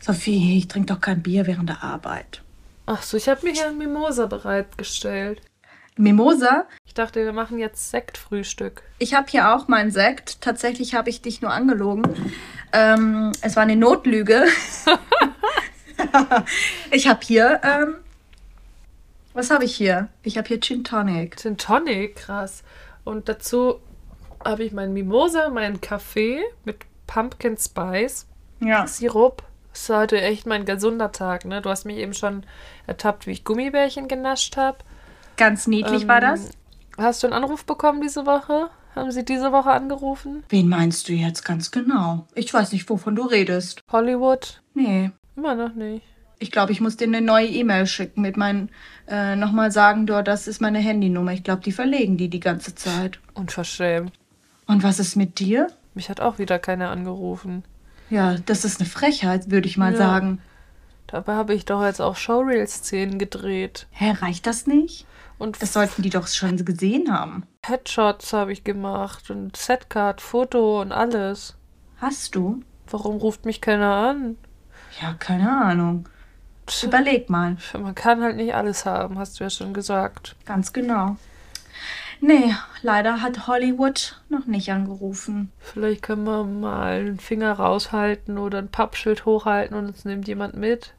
Sophie, 0.00 0.58
ich 0.58 0.68
trinke 0.68 0.94
doch 0.94 1.00
kein 1.00 1.22
Bier 1.22 1.46
während 1.46 1.68
der 1.68 1.82
Arbeit. 1.82 2.42
Ach 2.86 3.02
so, 3.02 3.16
ich 3.16 3.28
habe 3.28 3.44
mir 3.46 3.52
hier 3.52 3.68
ein 3.68 3.78
Mimosa 3.78 4.26
bereitgestellt. 4.26 5.42
Mimosa? 5.96 6.66
Ich 6.86 6.94
dachte, 6.94 7.24
wir 7.24 7.32
machen 7.32 7.58
jetzt 7.58 7.90
Sektfrühstück. 7.90 8.82
Ich 8.98 9.14
habe 9.14 9.26
hier 9.28 9.54
auch 9.54 9.68
meinen 9.68 9.90
Sekt. 9.90 10.40
Tatsächlich 10.40 10.94
habe 10.94 11.10
ich 11.10 11.20
dich 11.22 11.42
nur 11.42 11.52
angelogen. 11.52 12.04
Ähm, 12.72 13.32
es 13.42 13.56
war 13.56 13.64
eine 13.64 13.76
Notlüge. 13.76 14.44
ich 16.92 17.08
habe 17.08 17.20
hier, 17.22 17.60
ähm, 17.64 17.96
was 19.34 19.50
habe 19.50 19.64
ich 19.64 19.74
hier? 19.74 20.08
Ich 20.22 20.38
habe 20.38 20.46
hier 20.46 20.60
Gin 20.60 20.84
Tonic. 20.84 21.36
Gin 21.36 21.58
Tonic, 21.58 22.16
krass. 22.16 22.62
Und 23.04 23.28
dazu 23.28 23.80
habe 24.44 24.64
ich 24.64 24.72
meinen 24.72 24.92
Mimosa, 24.92 25.48
meinen 25.48 25.80
Kaffee 25.80 26.40
mit 26.64 26.78
Pumpkin 27.06 27.56
Spice, 27.56 28.26
Ja. 28.60 28.86
Sirup. 28.86 29.42
Das 29.78 29.84
ist 29.84 29.94
heute 29.94 30.20
echt 30.20 30.44
mein 30.44 30.64
gesunder 30.64 31.12
Tag, 31.12 31.44
ne? 31.44 31.62
Du 31.62 31.70
hast 31.70 31.84
mich 31.84 31.98
eben 31.98 32.12
schon 32.12 32.42
ertappt, 32.88 33.28
wie 33.28 33.30
ich 33.30 33.44
Gummibärchen 33.44 34.08
genascht 34.08 34.56
habe. 34.56 34.78
Ganz 35.36 35.68
niedlich 35.68 36.08
war 36.08 36.20
das. 36.20 36.50
Hast 36.98 37.22
du 37.22 37.28
einen 37.28 37.34
Anruf 37.34 37.64
bekommen 37.64 38.00
diese 38.00 38.26
Woche? 38.26 38.70
Haben 38.96 39.12
sie 39.12 39.24
diese 39.24 39.52
Woche 39.52 39.70
angerufen? 39.70 40.42
Wen 40.48 40.68
meinst 40.68 41.08
du 41.08 41.12
jetzt 41.12 41.44
ganz 41.44 41.70
genau? 41.70 42.26
Ich 42.34 42.52
weiß 42.52 42.72
nicht, 42.72 42.90
wovon 42.90 43.14
du 43.14 43.22
redest. 43.22 43.80
Hollywood? 43.92 44.60
Nee. 44.74 45.12
Immer 45.36 45.54
noch 45.54 45.74
nicht. 45.74 46.04
Ich 46.40 46.50
glaube, 46.50 46.72
ich 46.72 46.80
muss 46.80 46.96
dir 46.96 47.06
eine 47.06 47.20
neue 47.20 47.46
E-Mail 47.46 47.86
schicken 47.86 48.20
mit 48.20 48.36
meinen, 48.36 48.70
äh, 49.06 49.36
nochmal 49.36 49.70
sagen, 49.70 50.06
du, 50.06 50.20
das 50.24 50.48
ist 50.48 50.60
meine 50.60 50.80
Handynummer. 50.80 51.32
Ich 51.34 51.44
glaube, 51.44 51.62
die 51.62 51.72
verlegen 51.72 52.16
die 52.16 52.28
die 52.28 52.40
ganze 52.40 52.74
Zeit. 52.74 53.20
Unverschämt. 53.32 54.10
Und 54.66 54.82
was 54.82 54.98
ist 54.98 55.14
mit 55.14 55.38
dir? 55.38 55.68
Mich 55.94 56.10
hat 56.10 56.20
auch 56.20 56.40
wieder 56.40 56.58
keiner 56.58 56.90
angerufen. 56.90 57.62
Ja, 58.10 58.36
das 58.46 58.64
ist 58.64 58.80
eine 58.80 58.88
Frechheit, 58.88 59.50
würde 59.50 59.68
ich 59.68 59.76
mal 59.76 59.92
Ja. 59.92 59.98
sagen. 59.98 60.40
Dabei 61.06 61.34
habe 61.34 61.54
ich 61.54 61.64
doch 61.64 61.82
jetzt 61.82 62.00
auch 62.00 62.16
Showreel-Szenen 62.16 63.18
gedreht. 63.18 63.86
Hä, 63.90 64.10
reicht 64.20 64.46
das 64.46 64.66
nicht? 64.66 65.06
Und 65.38 65.62
Das 65.62 65.72
sollten 65.72 66.02
die 66.02 66.10
doch 66.10 66.26
schon 66.26 66.62
gesehen 66.64 67.12
haben. 67.12 67.44
Headshots 67.64 68.32
habe 68.32 68.52
ich 68.52 68.64
gemacht 68.64 69.30
und 69.30 69.56
Setcard, 69.56 70.20
Foto 70.20 70.80
und 70.80 70.92
alles. 70.92 71.56
Hast 71.98 72.34
du? 72.34 72.60
Warum 72.90 73.16
ruft 73.16 73.44
mich 73.46 73.60
keiner 73.60 73.92
an? 73.94 74.36
Ja, 75.00 75.14
keine 75.14 75.50
Ahnung. 75.50 76.08
Überleg 76.82 77.30
mal. 77.30 77.56
Man 77.72 77.94
kann 77.94 78.22
halt 78.22 78.36
nicht 78.36 78.54
alles 78.54 78.84
haben, 78.84 79.18
hast 79.18 79.38
du 79.40 79.44
ja 79.44 79.50
schon 79.50 79.72
gesagt. 79.72 80.36
Ganz 80.44 80.72
genau. 80.72 81.16
Nee, 82.20 82.54
leider 82.82 83.22
hat 83.22 83.46
Hollywood 83.46 84.20
noch 84.28 84.46
nicht 84.46 84.70
angerufen. 84.72 85.52
Vielleicht 85.58 86.02
können 86.02 86.24
wir 86.24 86.44
mal 86.44 86.98
einen 87.00 87.20
Finger 87.20 87.52
raushalten 87.52 88.38
oder 88.38 88.58
ein 88.58 88.68
Pappschild 88.70 89.24
hochhalten 89.24 89.76
und 89.76 89.86
uns 89.86 90.04
nimmt 90.04 90.26
jemand 90.28 90.56
mit. 90.56 90.94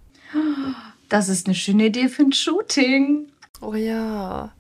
Das 1.10 1.28
ist 1.30 1.48
eine 1.48 1.56
schöne 1.56 1.86
Idee 1.88 2.08
für 2.08 2.24
ein 2.24 2.32
Shooting. 2.34 3.28
Oh 3.62 3.74
ja. 3.74 4.52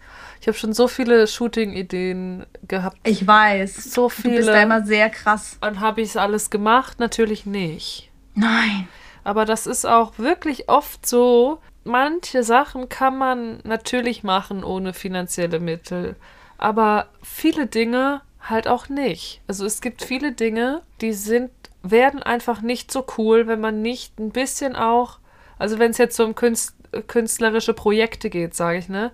Ich 0.41 0.47
habe 0.47 0.57
schon 0.57 0.73
so 0.73 0.87
viele 0.87 1.27
Shooting-Ideen 1.27 2.45
gehabt. 2.67 2.97
Ich 3.03 3.25
weiß. 3.27 3.75
So 3.93 4.09
Du 4.09 4.29
bist 4.29 4.47
da 4.47 4.53
viele. 4.53 4.61
immer 4.63 4.83
sehr 4.85 5.09
krass. 5.09 5.57
Und 5.61 5.79
habe 5.79 6.01
ich 6.01 6.09
es 6.09 6.17
alles 6.17 6.49
gemacht? 6.49 6.99
Natürlich 6.99 7.45
nicht. 7.45 8.09
Nein. 8.35 8.87
Aber 9.23 9.45
das 9.45 9.67
ist 9.67 9.85
auch 9.85 10.17
wirklich 10.17 10.69
oft 10.69 11.05
so. 11.05 11.59
Manche 11.83 12.43
Sachen 12.43 12.87
kann 12.89 13.17
man 13.17 13.59
natürlich 13.63 14.23
machen 14.23 14.63
ohne 14.63 14.93
finanzielle 14.93 15.59
Mittel. 15.59 16.15
Aber 16.59 17.07
viele 17.23 17.67
Dinge 17.67 18.21
halt 18.41 18.67
auch 18.67 18.89
nicht. 18.89 19.41
Also 19.47 19.65
es 19.65 19.81
gibt 19.81 20.03
viele 20.03 20.33
Dinge, 20.33 20.81
die 21.01 21.13
sind, 21.13 21.51
werden 21.83 22.21
einfach 22.21 22.61
nicht 22.61 22.91
so 22.91 23.05
cool, 23.17 23.47
wenn 23.47 23.61
man 23.61 23.81
nicht 23.81 24.19
ein 24.19 24.31
bisschen 24.31 24.75
auch, 24.75 25.19
also 25.57 25.79
wenn 25.79 25.91
es 25.91 25.97
jetzt 25.97 26.17
so 26.17 26.25
um 26.25 26.35
Künst, 26.35 26.75
künstlerische 27.07 27.73
Projekte 27.73 28.29
geht, 28.29 28.55
sage 28.55 28.79
ich, 28.79 28.89
ne? 28.89 29.11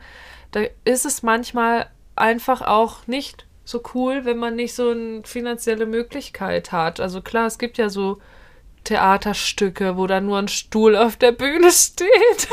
Da 0.52 0.62
ist 0.86 1.06
es 1.06 1.22
manchmal 1.22 1.88
einfach 2.16 2.62
auch 2.62 3.06
nicht 3.08 3.46
so 3.64 3.82
cool, 3.94 4.26
wenn 4.26 4.38
man 4.38 4.56
nicht 4.56 4.74
so 4.74 4.90
eine 4.90 5.22
finanzielle 5.24 5.86
Möglichkeit 5.86 6.72
hat. 6.72 7.00
Also 7.00 7.22
klar, 7.22 7.46
es 7.46 7.58
gibt 7.58 7.78
ja 7.78 7.90
so 7.90 8.20
Theaterstücke, 8.86 9.98
wo 9.98 10.08
dann 10.08 10.26
nur 10.26 10.38
ein 10.38 10.48
Stuhl 10.48 10.96
auf 10.96 11.18
der 11.18 11.34
Bühne 11.34 11.72
steht. 11.72 12.48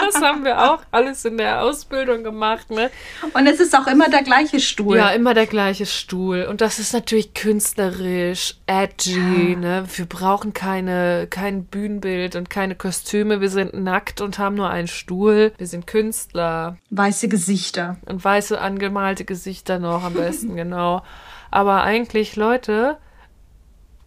das 0.00 0.22
haben 0.22 0.44
wir 0.44 0.72
auch 0.72 0.82
alles 0.90 1.24
in 1.24 1.36
der 1.36 1.62
Ausbildung 1.62 2.24
gemacht, 2.24 2.70
ne? 2.70 2.90
Und 3.34 3.46
es 3.46 3.60
ist 3.60 3.76
auch 3.76 3.86
immer 3.86 4.08
der 4.08 4.22
gleiche 4.22 4.60
Stuhl. 4.60 4.96
Ja, 4.96 5.10
immer 5.10 5.34
der 5.34 5.46
gleiche 5.46 5.86
Stuhl. 5.86 6.46
Und 6.48 6.60
das 6.60 6.78
ist 6.78 6.92
natürlich 6.92 7.34
künstlerisch, 7.34 8.56
edgy, 8.66 9.56
ne? 9.56 9.84
Wir 9.94 10.06
brauchen 10.06 10.54
keine, 10.54 11.26
kein 11.28 11.64
Bühnenbild 11.64 12.36
und 12.36 12.48
keine 12.48 12.74
Kostüme. 12.74 13.40
Wir 13.40 13.50
sind 13.50 13.74
nackt 13.74 14.20
und 14.20 14.38
haben 14.38 14.54
nur 14.54 14.70
einen 14.70 14.88
Stuhl. 14.88 15.52
Wir 15.58 15.66
sind 15.66 15.86
Künstler. 15.86 16.78
Weiße 16.90 17.28
Gesichter. 17.28 17.98
Und 18.06 18.24
weiße 18.24 18.60
angemalte 18.60 19.24
Gesichter 19.24 19.78
noch 19.78 20.04
am 20.04 20.14
besten, 20.14 20.56
genau. 20.62 21.02
Aber 21.50 21.82
eigentlich, 21.82 22.36
Leute, 22.36 22.96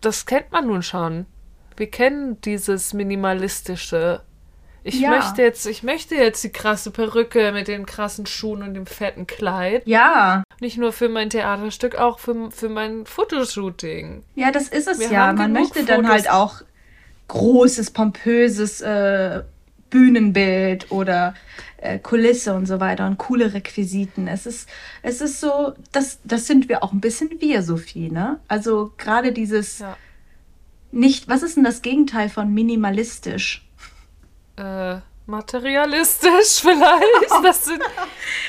das 0.01 0.25
kennt 0.25 0.51
man 0.51 0.67
nun 0.67 0.82
schon. 0.84 1.25
Wir 1.77 1.88
kennen 1.89 2.39
dieses 2.41 2.94
minimalistische. 2.94 4.22
Ich 4.84 5.00
Ja. 5.00 5.10
möchte 5.10 5.41
jetzt, 5.41 5.65
ich 5.65 5.82
möchte 5.82 6.13
jetzt 6.15 6.44
die 6.44 6.51
krasse 6.51 6.91
Perücke 6.91 7.51
mit 7.51 7.67
den 7.67 7.86
krassen 7.88 8.25
Schuhen 8.27 8.62
und 8.62 8.75
dem 8.75 8.86
fetten 8.86 9.25
Kleid. 9.25 9.82
Ja. 9.88 10.44
Nicht 10.60 10.77
nur 10.77 10.94
für 10.94 11.10
mein 11.10 11.32
Theaterstück, 11.32 11.96
auch 11.96 12.20
für, 12.20 12.51
für 12.51 12.70
mein 12.70 13.05
Fotoshooting. 13.05 14.24
Ja, 14.36 14.51
das 14.51 14.67
ist 14.67 14.88
es 14.88 15.00
Wir 15.00 15.12
ja. 15.12 15.34
Man 15.34 15.53
möchte 15.53 15.84
dann 15.86 16.05
Fotos. 16.05 16.12
halt 16.12 16.29
auch 16.29 16.62
großes, 17.29 17.91
pompöses 17.91 18.82
äh, 18.82 19.41
Bühnenbild 19.89 20.91
oder 20.91 21.34
äh, 21.77 21.98
Kulisse 22.00 22.53
und 22.53 22.67
so 22.67 22.79
weiter 22.79 23.08
und 23.08 23.17
coole 23.17 23.53
Requisiten. 23.53 24.27
Es 24.27 24.46
ist, 24.46 24.70
es 25.01 25.22
ist 25.22 25.39
so, 25.39 25.74
das, 25.91 26.20
das 26.24 26.46
sind 26.46 26.70
wir 26.70 26.84
auch 26.84 26.91
ein 26.91 27.01
bisschen 27.01 27.29
wir, 27.39 27.63
Sophie, 27.63 28.12
ne? 28.12 28.39
Also 28.48 28.91
gerade 28.98 29.32
dieses 29.32 29.79
Ja. 29.79 29.98
Nicht, 30.92 31.27
was 31.27 31.44
ist 31.44 31.58
denn 31.58 31.63
das 31.63 31.82
Gegenteil 31.82 32.30
von 32.30 32.54
minimalistisch? 32.54 33.68
Äh, 34.58 34.98
materialistisch 35.27 36.30
vielleicht. 36.62 37.32
Das 37.44 37.65
sind, 37.65 37.82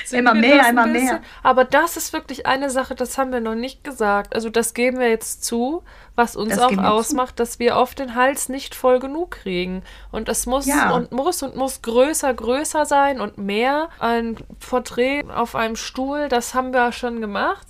sind 0.05 0.19
Immer 0.19 0.33
mehr, 0.35 0.69
immer 0.69 0.87
bisschen. 0.87 1.05
mehr. 1.05 1.21
Aber 1.43 1.65
das 1.65 1.97
ist 1.97 2.13
wirklich 2.13 2.45
eine 2.45 2.69
Sache, 2.69 2.95
das 2.95 3.17
haben 3.17 3.31
wir 3.31 3.41
noch 3.41 3.55
nicht 3.55 3.83
gesagt. 3.83 4.35
Also 4.35 4.49
das 4.49 4.73
geben 4.73 4.99
wir 4.99 5.09
jetzt 5.09 5.43
zu, 5.43 5.83
was 6.15 6.35
uns 6.35 6.51
Das 6.55 6.59
auch 6.63 6.69
wir 6.69 6.77
zu. 6.77 6.83
ausmacht, 6.83 7.39
dass 7.39 7.59
wir 7.59 7.75
oft 7.77 7.99
den 7.99 8.15
Hals 8.15 8.47
nicht 8.47 8.75
voll 8.75 8.99
genug 8.99 9.31
kriegen. 9.31 9.83
Und 10.11 10.29
es 10.29 10.45
muss 10.45 10.65
Ja. 10.67 10.91
und 10.91 11.11
muss 11.11 11.41
und 11.43 11.55
muss 11.55 11.81
größer, 11.81 12.33
größer 12.33 12.85
sein 12.85 13.19
und 13.21 13.37
mehr. 13.37 13.89
Ein 13.99 14.37
Porträt 14.59 15.23
auf 15.33 15.55
einem 15.55 15.75
Stuhl, 15.75 16.29
das 16.29 16.53
haben 16.53 16.71
wir 16.73 16.91
schon 16.91 17.21
gemacht. 17.21 17.67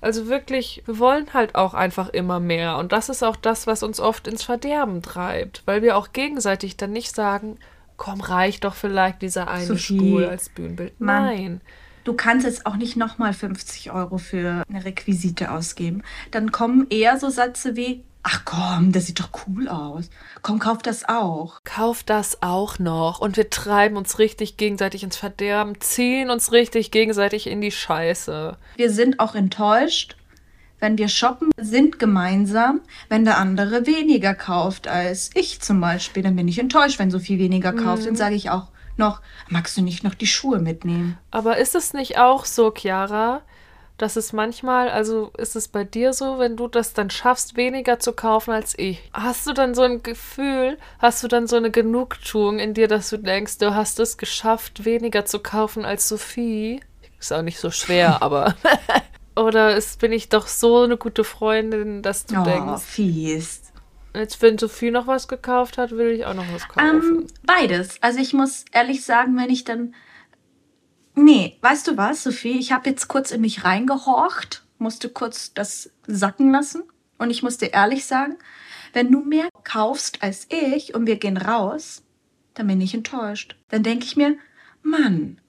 Also 0.00 0.28
wirklich, 0.28 0.82
wir 0.86 0.98
wollen 0.98 1.32
halt 1.32 1.54
auch 1.54 1.74
einfach 1.74 2.08
immer 2.08 2.40
mehr. 2.40 2.76
Und 2.78 2.92
das 2.92 3.08
ist 3.08 3.22
auch 3.22 3.36
das, 3.36 3.66
was 3.66 3.82
uns 3.82 4.00
oft 4.00 4.26
ins 4.28 4.42
Verderben 4.42 5.02
treibt. 5.02 5.62
Weil 5.66 5.82
wir 5.82 5.96
auch 5.96 6.12
gegenseitig 6.12 6.76
dann 6.76 6.92
nicht 6.92 7.14
sagen, 7.14 7.58
komm, 7.96 8.20
reicht 8.20 8.64
doch 8.64 8.74
vielleicht 8.74 9.22
dieser 9.22 9.48
eine 9.48 9.66
Sophie, 9.66 9.98
Stuhl 9.98 10.24
als 10.24 10.48
Bühnenbild. 10.48 11.00
Mann. 11.00 11.24
Nein. 11.24 11.60
Du 12.04 12.12
kannst 12.12 12.46
jetzt 12.46 12.66
auch 12.66 12.76
nicht 12.76 12.96
nochmal 12.96 13.32
50 13.32 13.90
Euro 13.90 14.18
für 14.18 14.62
eine 14.68 14.84
Requisite 14.84 15.50
ausgeben. 15.50 16.02
Dann 16.30 16.52
kommen 16.52 16.86
eher 16.88 17.18
so 17.18 17.30
Sätze 17.30 17.74
wie, 17.74 18.04
ach 18.26 18.42
komm, 18.44 18.90
das 18.90 19.06
sieht 19.06 19.20
doch 19.20 19.28
cool 19.46 19.68
aus. 19.68 20.10
Komm, 20.42 20.58
kauf 20.58 20.82
das 20.82 21.08
auch. 21.08 21.60
Kauf 21.62 22.02
das 22.02 22.42
auch 22.42 22.80
noch. 22.80 23.20
Und 23.20 23.36
wir 23.36 23.50
treiben 23.50 23.96
uns 23.96 24.18
richtig 24.18 24.56
gegenseitig 24.56 25.04
ins 25.04 25.16
Verderben, 25.16 25.80
ziehen 25.80 26.28
uns 26.28 26.50
richtig 26.50 26.90
gegenseitig 26.90 27.46
in 27.46 27.60
die 27.60 27.70
Scheiße. 27.70 28.56
Wir 28.74 28.90
sind 28.90 29.20
auch 29.20 29.36
enttäuscht, 29.36 30.16
wenn 30.80 30.98
wir 30.98 31.08
shoppen, 31.08 31.50
sind 31.56 32.00
gemeinsam, 32.00 32.80
wenn 33.08 33.24
der 33.24 33.38
andere 33.38 33.86
weniger 33.86 34.34
kauft 34.34 34.88
als 34.88 35.30
ich 35.34 35.60
zum 35.60 35.80
Beispiel. 35.80 36.24
Dann 36.24 36.34
bin 36.34 36.48
ich 36.48 36.58
enttäuscht, 36.58 36.98
wenn 36.98 37.12
so 37.12 37.20
viel 37.20 37.38
weniger 37.38 37.72
kauft. 37.72 38.06
Dann 38.06 38.16
sage 38.16 38.34
ich 38.34 38.50
auch 38.50 38.66
noch, 38.96 39.20
magst 39.48 39.76
du 39.76 39.82
nicht 39.82 40.02
noch 40.02 40.14
die 40.14 40.26
Schuhe 40.26 40.58
mitnehmen? 40.58 41.16
Aber 41.30 41.58
ist 41.58 41.76
es 41.76 41.92
nicht 41.92 42.18
auch 42.18 42.44
so, 42.44 42.72
Chiara, 42.72 43.42
dass 43.98 44.16
es 44.16 44.32
manchmal, 44.32 44.90
also 44.90 45.30
ist 45.38 45.56
es 45.56 45.68
bei 45.68 45.84
dir 45.84 46.12
so, 46.12 46.38
wenn 46.38 46.56
du 46.56 46.68
das 46.68 46.92
dann 46.92 47.08
schaffst, 47.10 47.56
weniger 47.56 47.98
zu 47.98 48.12
kaufen 48.12 48.50
als 48.52 48.78
ich? 48.78 49.10
Hast 49.12 49.46
du 49.46 49.52
dann 49.52 49.74
so 49.74 49.82
ein 49.82 50.02
Gefühl, 50.02 50.78
hast 50.98 51.22
du 51.22 51.28
dann 51.28 51.46
so 51.46 51.56
eine 51.56 51.70
Genugtuung 51.70 52.58
in 52.58 52.74
dir, 52.74 52.88
dass 52.88 53.08
du 53.10 53.16
denkst, 53.16 53.58
du 53.58 53.74
hast 53.74 53.98
es 54.00 54.18
geschafft, 54.18 54.84
weniger 54.84 55.24
zu 55.24 55.38
kaufen 55.38 55.84
als 55.84 56.08
Sophie? 56.08 56.80
Ist 57.18 57.32
auch 57.32 57.42
nicht 57.42 57.58
so 57.58 57.70
schwer, 57.70 58.22
aber. 58.22 58.54
Oder 59.34 59.76
ist, 59.76 60.00
bin 60.00 60.12
ich 60.12 60.28
doch 60.28 60.46
so 60.46 60.82
eine 60.82 60.96
gute 60.96 61.24
Freundin, 61.24 62.02
dass 62.02 62.26
du 62.26 62.36
Oh, 62.40 62.44
denkst, 62.44 62.82
fies. 62.82 63.62
Jetzt, 64.14 64.40
wenn 64.40 64.56
Sophie 64.56 64.90
noch 64.90 65.06
was 65.06 65.28
gekauft 65.28 65.76
hat, 65.76 65.90
will 65.90 66.08
ich 66.10 66.24
auch 66.24 66.32
noch 66.32 66.46
was 66.52 66.66
kaufen. 66.68 67.02
Ähm, 67.02 67.26
beides. 67.44 68.02
Also 68.02 68.18
ich 68.18 68.32
muss 68.32 68.64
ehrlich 68.72 69.04
sagen, 69.04 69.36
wenn 69.36 69.50
ich 69.50 69.64
dann. 69.64 69.94
Nee, 71.16 71.56
weißt 71.62 71.88
du 71.88 71.96
was, 71.96 72.22
Sophie? 72.22 72.58
Ich 72.58 72.72
habe 72.72 72.90
jetzt 72.90 73.08
kurz 73.08 73.30
in 73.30 73.40
mich 73.40 73.64
reingehorcht, 73.64 74.64
musste 74.78 75.08
kurz 75.08 75.54
das 75.54 75.90
sacken 76.06 76.52
lassen. 76.52 76.84
Und 77.18 77.30
ich 77.30 77.42
musste 77.42 77.66
ehrlich 77.66 78.04
sagen, 78.04 78.36
wenn 78.92 79.10
du 79.10 79.20
mehr 79.20 79.48
kaufst 79.64 80.22
als 80.22 80.46
ich 80.50 80.94
und 80.94 81.06
wir 81.06 81.16
gehen 81.16 81.38
raus, 81.38 82.02
dann 82.52 82.66
bin 82.66 82.80
ich 82.82 82.94
enttäuscht. 82.94 83.56
Dann 83.68 83.82
denke 83.82 84.04
ich 84.04 84.16
mir, 84.16 84.36
Mann, 84.82 85.40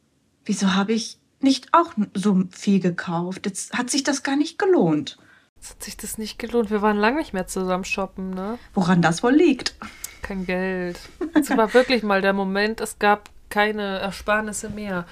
wieso 0.46 0.74
habe 0.74 0.94
ich 0.94 1.20
nicht 1.42 1.74
auch 1.74 1.94
so 2.14 2.44
viel 2.52 2.80
gekauft? 2.80 3.46
Jetzt 3.46 3.74
hat 3.74 3.90
sich 3.90 4.04
das 4.04 4.24
gar 4.24 4.38
nicht 4.38 4.58
gelohnt. 4.58 5.18
Jetzt 5.58 5.72
hat 5.72 5.84
sich 5.84 5.98
das 5.98 6.18
nicht 6.18 6.40
gelohnt. 6.40 6.72
Wir 6.72 6.82
waren 6.82 6.98
lange 6.98 7.18
nicht 7.18 7.34
mehr 7.34 7.48
zusammen 7.48 7.84
shoppen, 7.84 8.30
ne? 8.30 8.58
Woran 8.74 9.02
das 9.02 9.22
wohl 9.22 9.34
liegt? 9.34 9.76
Kein 10.22 10.46
Geld. 10.46 10.98
Es 11.34 11.50
war 11.50 11.74
wirklich 11.74 12.04
mal 12.04 12.22
der 12.22 12.34
Moment, 12.34 12.80
es 12.80 13.00
gab 13.00 13.30
keine 13.50 14.00
Ersparnisse 14.00 14.70
mehr. 14.70 15.06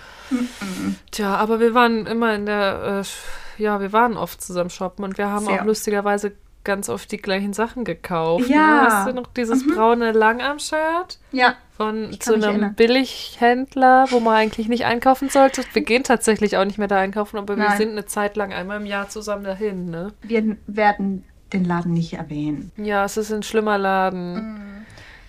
Tja, 1.12 1.36
aber 1.36 1.60
wir 1.60 1.74
waren 1.74 2.06
immer 2.06 2.34
in 2.36 2.46
der, 2.46 3.04
äh, 3.04 3.62
ja, 3.62 3.80
wir 3.80 3.94
waren 3.94 4.18
oft 4.18 4.42
zusammen 4.42 4.70
shoppen 4.70 5.06
und 5.06 5.18
wir 5.18 5.30
haben 5.30 5.46
Sehr. 5.46 5.62
auch 5.62 5.66
lustigerweise 5.66 6.34
ganz 6.66 6.90
oft 6.90 7.12
die 7.12 7.18
gleichen 7.18 7.54
Sachen 7.54 7.86
gekauft. 7.86 8.50
Ja. 8.50 8.58
Mhm. 8.58 8.84
Ne? 8.84 8.88
Weißt 8.88 9.08
du 9.08 9.14
noch 9.14 9.28
dieses 9.28 9.66
braune 9.66 10.12
Langarm-Shirt? 10.12 11.20
Ja. 11.32 11.56
Von 11.78 12.16
zu 12.20 12.34
einem 12.34 12.44
erinnern. 12.44 12.74
Billighändler, 12.76 14.08
wo 14.10 14.20
man 14.20 14.36
eigentlich 14.36 14.68
nicht 14.68 14.86
einkaufen 14.86 15.30
sollte. 15.30 15.64
Wir 15.74 15.84
gehen 15.84 16.04
tatsächlich 16.04 16.58
auch 16.58 16.66
nicht 16.66 16.78
mehr 16.78 16.88
da 16.88 16.98
einkaufen, 16.98 17.38
aber 17.38 17.58
wir 17.58 17.66
Nein. 17.66 17.78
sind 17.78 17.92
eine 17.92 18.06
Zeit 18.06 18.36
lang 18.36 18.54
einmal 18.54 18.80
im 18.80 18.86
Jahr 18.86 19.10
zusammen 19.10 19.44
dahin, 19.44 19.90
ne? 19.90 20.14
Wir 20.22 20.58
werden 20.68 21.26
den 21.54 21.66
Laden 21.66 21.94
nicht 21.94 22.14
erwähnen. 22.14 22.72
Ja, 22.78 23.06
es 23.06 23.18
ist 23.18 23.32
ein 23.32 23.44
schlimmer 23.44 23.78
Laden. 23.78 24.86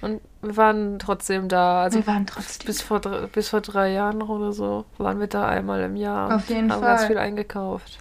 Und 0.06 0.20
wir 0.42 0.56
waren 0.56 0.98
trotzdem 0.98 1.48
da. 1.48 1.82
Also 1.82 1.98
Wir 1.98 2.06
waren 2.06 2.26
trotzdem. 2.26 2.66
bis 2.66 2.80
vor, 2.82 3.00
bis 3.32 3.48
vor 3.48 3.60
drei 3.60 3.92
Jahren 3.92 4.18
noch 4.18 4.28
oder 4.28 4.52
so 4.52 4.84
waren 4.98 5.18
wir 5.20 5.26
da 5.26 5.46
einmal 5.48 5.82
im 5.82 5.96
Jahr. 5.96 6.34
Auf 6.36 6.48
jeden 6.48 6.72
haben 6.72 6.80
ganz 6.80 7.00
Fall. 7.02 7.08
viel 7.08 7.18
eingekauft. 7.18 7.98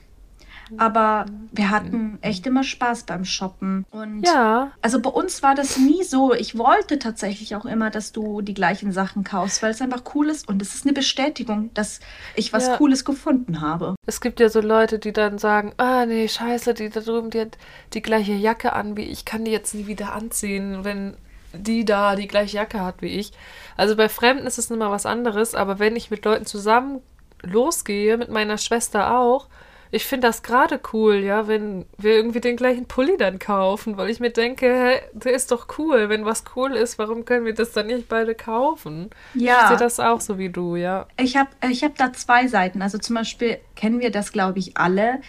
Aber 0.78 1.28
wir 1.52 1.70
hatten 1.70 2.18
echt 2.22 2.48
immer 2.48 2.64
Spaß 2.64 3.04
beim 3.04 3.24
Shoppen. 3.24 3.86
Und 3.92 4.24
Ja, 4.26 4.72
Also 4.82 5.00
bei 5.00 5.12
uns 5.12 5.44
war 5.44 5.54
das 5.54 5.78
nie 5.78 6.04
so. 6.04 6.34
Ich 6.34 6.58
wollte 6.58 6.98
tatsächlich 6.98 7.56
auch 7.56 7.66
immer, 7.66 7.92
dass 7.92 8.12
du 8.14 8.42
die 8.42 8.56
gleichen 8.56 8.92
Sachen 8.92 9.24
kaufst, 9.24 9.62
weil 9.62 9.70
es 9.72 9.82
einfach 9.82 10.02
cool 10.16 10.28
ist 10.28 10.48
und 10.50 10.62
es 10.64 10.74
ist 10.74 10.84
eine 10.86 10.94
Bestätigung, 10.94 11.70
dass 11.76 12.00
ich 12.36 12.52
was 12.52 12.66
Ja. 12.66 12.78
Cooles 12.78 13.06
gefunden 13.06 13.62
habe. 13.62 13.94
es 14.08 14.22
gibt 14.22 14.40
ja 14.40 14.50
so 14.50 14.60
Leute, 14.60 14.98
die 14.98 15.14
dann 15.14 15.38
sagen, 15.38 15.72
ah 15.78 16.08
nee, 16.08 16.28
scheiße, 16.28 16.74
die 16.74 16.90
da 16.90 17.02
drüben, 17.02 17.30
die 17.30 17.42
hat 17.42 17.58
die 17.94 18.02
gleiche 18.02 18.34
Jacke 18.34 18.74
an 18.74 18.98
wie 18.98 19.04
ich, 19.04 19.24
kann 19.24 19.46
die 19.46 19.52
jetzt 19.52 19.76
nie 19.76 19.86
wieder 19.86 20.14
anziehen, 20.14 20.80
wenn 20.84 21.16
die 21.56 21.86
da 21.86 22.16
die 22.16 22.28
gleiche 22.28 22.58
Jacke 22.58 22.82
hat 22.82 23.02
wie 23.02 23.20
ich. 23.20 23.32
Also 23.78 23.96
bei 23.96 24.10
Fremden 24.10 24.48
ist 24.48 24.58
es 24.58 24.72
immer 24.72 24.92
was 24.92 25.06
anderes, 25.06 25.56
aber 25.56 25.80
wenn 25.80 25.96
ich 25.96 26.12
mit 26.12 26.26
Leuten 26.26 26.46
zusammen 26.46 27.02
losgehe, 27.42 28.18
mit 28.18 28.30
meiner 28.30 28.58
Schwester 28.58 29.18
auch, 29.18 29.48
ich 29.92 30.06
finde 30.06 30.28
das 30.28 30.44
gerade 30.44 30.80
cool, 30.92 31.16
ja, 31.16 31.48
wenn 31.48 31.86
wir 31.98 32.16
irgendwie 32.16 32.42
den 32.42 32.58
gleichen 32.58 32.86
Pulli 32.86 33.16
dann 33.18 33.40
kaufen, 33.40 33.96
weil 33.96 34.10
ich 34.10 34.20
mir 34.20 34.32
denke, 34.32 34.66
hä, 34.66 35.00
der 35.14 35.34
ist 35.34 35.52
doch 35.52 35.68
cool. 35.78 36.10
Wenn 36.10 36.26
was 36.26 36.44
cool 36.56 36.74
ist, 36.74 37.00
warum 37.00 37.24
können 37.24 37.46
wir 37.46 37.54
das 37.54 37.72
dann 37.72 37.88
nicht 37.88 38.10
beide 38.10 38.36
kaufen? 38.36 39.10
Ja. 39.36 39.62
Ich 39.64 39.68
sehe 39.70 39.78
das 39.78 40.00
auch 40.00 40.20
so 40.20 40.38
wie 40.38 40.50
du, 40.50 40.76
ja. 40.76 41.08
Ich 41.18 41.38
habe 41.38 41.50
ich 41.70 41.84
hab 41.84 41.96
da 41.98 42.12
zwei 42.12 42.48
Seiten. 42.48 42.82
Also 42.82 42.98
zum 42.98 43.16
Beispiel 43.16 43.60
kennen 43.76 44.02
wir 44.02 44.12
das, 44.12 44.32
glaube 44.34 44.60
ich, 44.60 44.76
alle, 44.76 45.22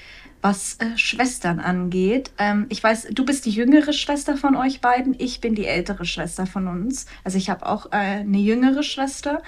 was 0.46 0.76
äh, 0.78 0.96
Schwestern 0.96 1.58
angeht. 1.58 2.30
Ähm, 2.38 2.66
ich 2.68 2.80
weiß, 2.80 3.08
du 3.10 3.24
bist 3.24 3.46
die 3.46 3.50
jüngere 3.50 3.92
Schwester 3.92 4.36
von 4.36 4.54
euch 4.54 4.80
beiden. 4.80 5.16
Ich 5.18 5.40
bin 5.40 5.56
die 5.56 5.66
ältere 5.66 6.04
Schwester 6.04 6.46
von 6.46 6.68
uns. 6.68 7.06
Also 7.24 7.36
ich 7.36 7.50
habe 7.50 7.66
auch 7.66 7.86
äh, 7.86 8.20
eine 8.20 8.38
jüngere 8.38 8.84
Schwester. 8.84 9.42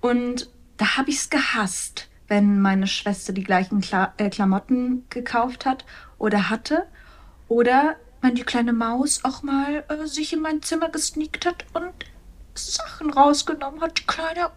Und 0.00 0.48
da 0.78 0.96
habe 0.96 1.10
ich 1.10 1.16
es 1.16 1.28
gehasst, 1.28 2.08
wenn 2.26 2.58
meine 2.62 2.86
Schwester 2.86 3.34
die 3.34 3.44
gleichen 3.44 3.82
Kla 3.82 4.14
äh, 4.16 4.30
Klamotten 4.30 5.04
gekauft 5.10 5.66
hat 5.66 5.84
oder 6.16 6.48
hatte. 6.48 6.86
Oder 7.48 7.96
wenn 8.22 8.34
die 8.34 8.44
kleine 8.44 8.72
Maus 8.72 9.22
auch 9.26 9.42
mal 9.42 9.84
äh, 9.88 10.06
sich 10.06 10.32
in 10.32 10.40
mein 10.40 10.62
Zimmer 10.62 10.88
gesneakt 10.88 11.44
hat 11.44 11.66
und 11.74 11.92
Sachen 12.54 13.10
rausgenommen 13.10 13.82
hat. 13.82 13.98
Die 13.98 14.06
kleine 14.06 14.52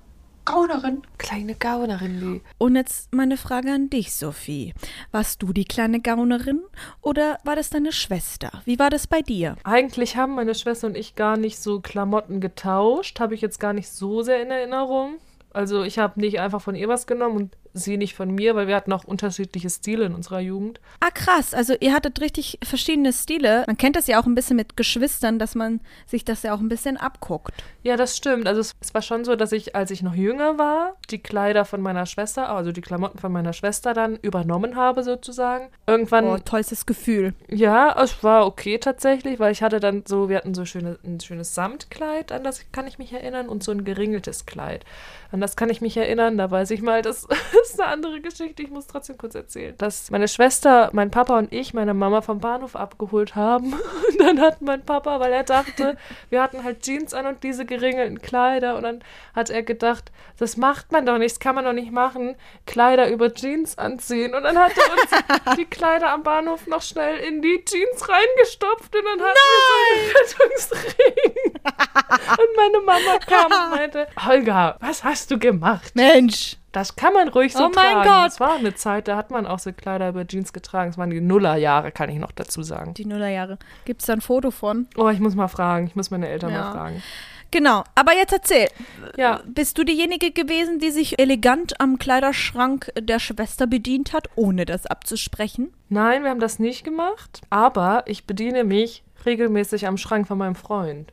Gaunerin. 0.45 1.01
Kleine 1.17 1.55
Gaunerin, 1.55 2.19
die. 2.19 2.41
Und 2.57 2.75
jetzt 2.75 3.13
meine 3.13 3.37
Frage 3.37 3.71
an 3.71 3.89
dich, 3.89 4.13
Sophie. 4.13 4.73
Warst 5.11 5.41
du 5.41 5.53
die 5.53 5.65
kleine 5.65 6.01
Gaunerin 6.01 6.61
oder 7.01 7.37
war 7.43 7.55
das 7.55 7.69
deine 7.69 7.91
Schwester? 7.91 8.61
Wie 8.65 8.79
war 8.79 8.89
das 8.89 9.07
bei 9.07 9.21
dir? 9.21 9.55
Eigentlich 9.63 10.17
haben 10.17 10.35
meine 10.35 10.55
Schwester 10.55 10.87
und 10.87 10.97
ich 10.97 11.15
gar 11.15 11.37
nicht 11.37 11.59
so 11.59 11.79
Klamotten 11.79 12.41
getauscht. 12.41 13.19
Habe 13.19 13.35
ich 13.35 13.41
jetzt 13.41 13.59
gar 13.59 13.73
nicht 13.73 13.89
so 13.89 14.21
sehr 14.21 14.41
in 14.41 14.51
Erinnerung. 14.51 15.19
Also 15.53 15.83
ich 15.83 15.99
habe 15.99 16.19
nicht 16.19 16.39
einfach 16.39 16.61
von 16.61 16.75
ihr 16.75 16.87
was 16.87 17.07
genommen 17.07 17.37
und 17.37 17.57
sie 17.73 17.97
nicht 17.97 18.15
von 18.15 18.29
mir, 18.31 18.55
weil 18.55 18.67
wir 18.67 18.75
hatten 18.75 18.93
auch 18.93 19.03
unterschiedliche 19.03 19.69
Stile 19.69 20.05
in 20.05 20.15
unserer 20.15 20.39
Jugend. 20.39 20.79
Ah, 20.99 21.11
krass. 21.11 21.53
Also 21.53 21.75
ihr 21.79 21.93
hattet 21.93 22.21
richtig 22.21 22.59
verschiedene 22.63 23.11
Stile. 23.13 23.63
Man 23.67 23.77
kennt 23.77 23.95
das 23.95 24.07
ja 24.07 24.21
auch 24.21 24.25
ein 24.25 24.35
bisschen 24.35 24.55
mit 24.55 24.77
Geschwistern, 24.77 25.39
dass 25.39 25.55
man 25.55 25.81
sich 26.05 26.23
das 26.25 26.43
ja 26.43 26.53
auch 26.53 26.59
ein 26.59 26.69
bisschen 26.69 26.97
abguckt. 26.97 27.63
Ja, 27.83 27.97
das 27.97 28.15
stimmt. 28.15 28.47
Also 28.47 28.61
es, 28.61 28.73
es 28.79 28.93
war 28.93 29.01
schon 29.01 29.25
so, 29.25 29.35
dass 29.35 29.51
ich, 29.51 29.75
als 29.75 29.91
ich 29.91 30.03
noch 30.03 30.15
jünger 30.15 30.57
war, 30.57 30.95
die 31.09 31.19
Kleider 31.19 31.65
von 31.65 31.81
meiner 31.81 32.05
Schwester, 32.05 32.49
also 32.49 32.71
die 32.71 32.81
Klamotten 32.81 33.17
von 33.19 33.31
meiner 33.31 33.53
Schwester 33.53 33.93
dann 33.93 34.17
übernommen 34.17 34.75
habe 34.75 35.03
sozusagen. 35.03 35.69
Irgendwann 35.87 36.25
Oh, 36.25 36.37
tollstes 36.37 36.85
Gefühl. 36.85 37.33
Ja, 37.49 38.01
es 38.01 38.23
war 38.23 38.45
okay 38.45 38.77
tatsächlich, 38.77 39.39
weil 39.39 39.51
ich 39.51 39.61
hatte 39.63 39.79
dann 39.79 40.03
so, 40.07 40.29
wir 40.29 40.37
hatten 40.37 40.53
so 40.53 40.65
schöne, 40.65 40.97
ein 41.03 41.19
schönes 41.19 41.55
Samtkleid, 41.55 42.31
an 42.31 42.43
das 42.43 42.63
kann 42.71 42.87
ich 42.87 42.99
mich 42.99 43.11
erinnern, 43.11 43.49
und 43.49 43.63
so 43.63 43.71
ein 43.71 43.83
geringeltes 43.83 44.45
Kleid. 44.45 44.85
An 45.31 45.41
das 45.41 45.55
kann 45.55 45.69
ich 45.69 45.81
mich 45.81 45.97
erinnern, 45.97 46.37
da 46.37 46.49
weiß 46.49 46.71
ich 46.71 46.81
mal, 46.81 47.01
das 47.01 47.27
ist 47.69 47.81
eine 47.81 47.91
andere 47.91 48.21
Geschichte, 48.21 48.63
ich 48.63 48.69
muss 48.69 48.87
trotzdem 48.87 49.17
kurz 49.17 49.35
erzählen. 49.35 49.75
Dass 49.77 50.11
meine 50.11 50.27
Schwester, 50.27 50.89
mein 50.93 51.11
Papa 51.11 51.37
und 51.37 51.51
ich 51.51 51.73
meine 51.73 51.93
Mama 51.93 52.21
vom 52.21 52.39
Bahnhof 52.39 52.75
abgeholt 52.75 53.35
haben. 53.35 53.73
Und 54.13 54.19
dann 54.19 54.39
hat 54.41 54.61
mein 54.61 54.85
Papa, 54.85 55.19
weil 55.19 55.33
er 55.33 55.43
dachte, 55.43 55.97
wir 56.29 56.41
hatten 56.41 56.63
halt 56.63 56.83
Jeans 56.83 57.13
an 57.13 57.25
und 57.25 57.43
diese 57.43 57.65
geringelten 57.65 58.21
Kleider. 58.21 58.75
Und 58.75 58.83
dann 58.83 59.03
hat 59.35 59.49
er 59.49 59.63
gedacht, 59.63 60.11
das 60.37 60.55
macht 60.57 60.91
man 60.91 61.05
doch 61.05 61.17
nicht, 61.17 61.31
das 61.31 61.39
kann 61.39 61.55
man 61.55 61.65
doch 61.65 61.73
nicht 61.73 61.91
machen, 61.91 62.35
Kleider 62.65 63.09
über 63.09 63.33
Jeans 63.33 63.77
anziehen. 63.77 64.35
Und 64.35 64.43
dann 64.43 64.57
hat 64.57 64.73
er 64.77 64.91
uns 64.93 65.55
die 65.57 65.65
Kleider 65.65 66.11
am 66.11 66.23
Bahnhof 66.23 66.67
noch 66.67 66.81
schnell 66.81 67.17
in 67.17 67.41
die 67.41 67.63
Jeans 67.65 68.07
reingestopft 68.07 68.95
und 68.95 69.03
dann 69.03 69.21
hatten 69.21 69.39
wir 69.51 70.33
so 70.33 70.43
einen 70.43 70.51
Rettungsring. 70.51 71.43
und 72.39 72.55
meine 72.55 72.79
Mama 72.81 73.17
kam 73.25 73.45
und 73.45 73.75
meinte, 73.77 74.07
Holger, 74.23 74.77
was 74.79 75.03
hast 75.03 75.31
du 75.31 75.39
gemacht? 75.39 75.95
Mensch. 75.95 76.57
Das 76.73 76.95
kann 76.97 77.13
man 77.13 77.29
ruhig 77.29 77.53
so 77.53 77.67
Oh 77.67 77.71
mein 77.73 77.93
tragen. 77.93 78.09
Gott. 78.09 78.27
Es 78.31 78.39
war 78.41 78.55
eine 78.55 78.75
Zeit, 78.75 79.07
da 79.07 79.15
hat 79.15 79.31
man 79.31 79.47
auch 79.47 79.59
so 79.59 79.71
Kleider 79.71 80.09
über 80.09 80.27
Jeans 80.27 80.51
getragen. 80.51 80.89
Es 80.89 80.97
waren 80.97 81.09
die 81.11 81.21
Nullerjahre, 81.21 81.91
kann 81.93 82.09
ich 82.09 82.17
noch 82.17 82.31
dazu 82.33 82.61
sagen. 82.63 82.93
Die 82.95 83.05
Nullerjahre. 83.05 83.57
Gibt 83.85 84.01
es 84.01 84.07
da 84.07 84.13
ein 84.13 84.21
Foto 84.21 84.51
von? 84.51 84.87
Oh, 84.97 85.07
ich 85.09 85.19
muss 85.19 85.35
mal 85.35 85.47
fragen. 85.47 85.87
Ich 85.87 85.95
muss 85.95 86.11
meine 86.11 86.27
Eltern 86.27 86.51
Ja. 86.51 86.61
mal 86.65 86.71
fragen. 86.73 87.03
Genau. 87.51 87.83
Aber 87.93 88.13
jetzt 88.15 88.33
erzähl. 88.33 88.67
Ja, 89.15 89.41
Bist 89.45 89.77
du 89.77 89.83
diejenige 89.83 90.31
gewesen, 90.31 90.79
die 90.79 90.89
sich 90.89 91.19
elegant 91.19 91.79
am 91.79 91.99
Kleiderschrank 91.99 92.91
der 92.99 93.19
Schwester 93.19 93.67
bedient 93.67 94.11
hat, 94.11 94.27
ohne 94.35 94.65
das 94.65 94.87
abzusprechen? 94.87 95.71
nein, 95.89 96.23
wir 96.23 96.31
haben 96.31 96.39
das 96.39 96.57
nicht 96.57 96.83
gemacht. 96.83 97.41
Aber 97.51 98.01
ich 98.07 98.25
bediene 98.25 98.63
mich 98.63 99.02
regelmäßig 99.25 99.87
am 99.87 99.97
Schrank 99.97 100.27
von 100.27 100.37
meinem 100.37 100.55
Freund. 100.55 101.11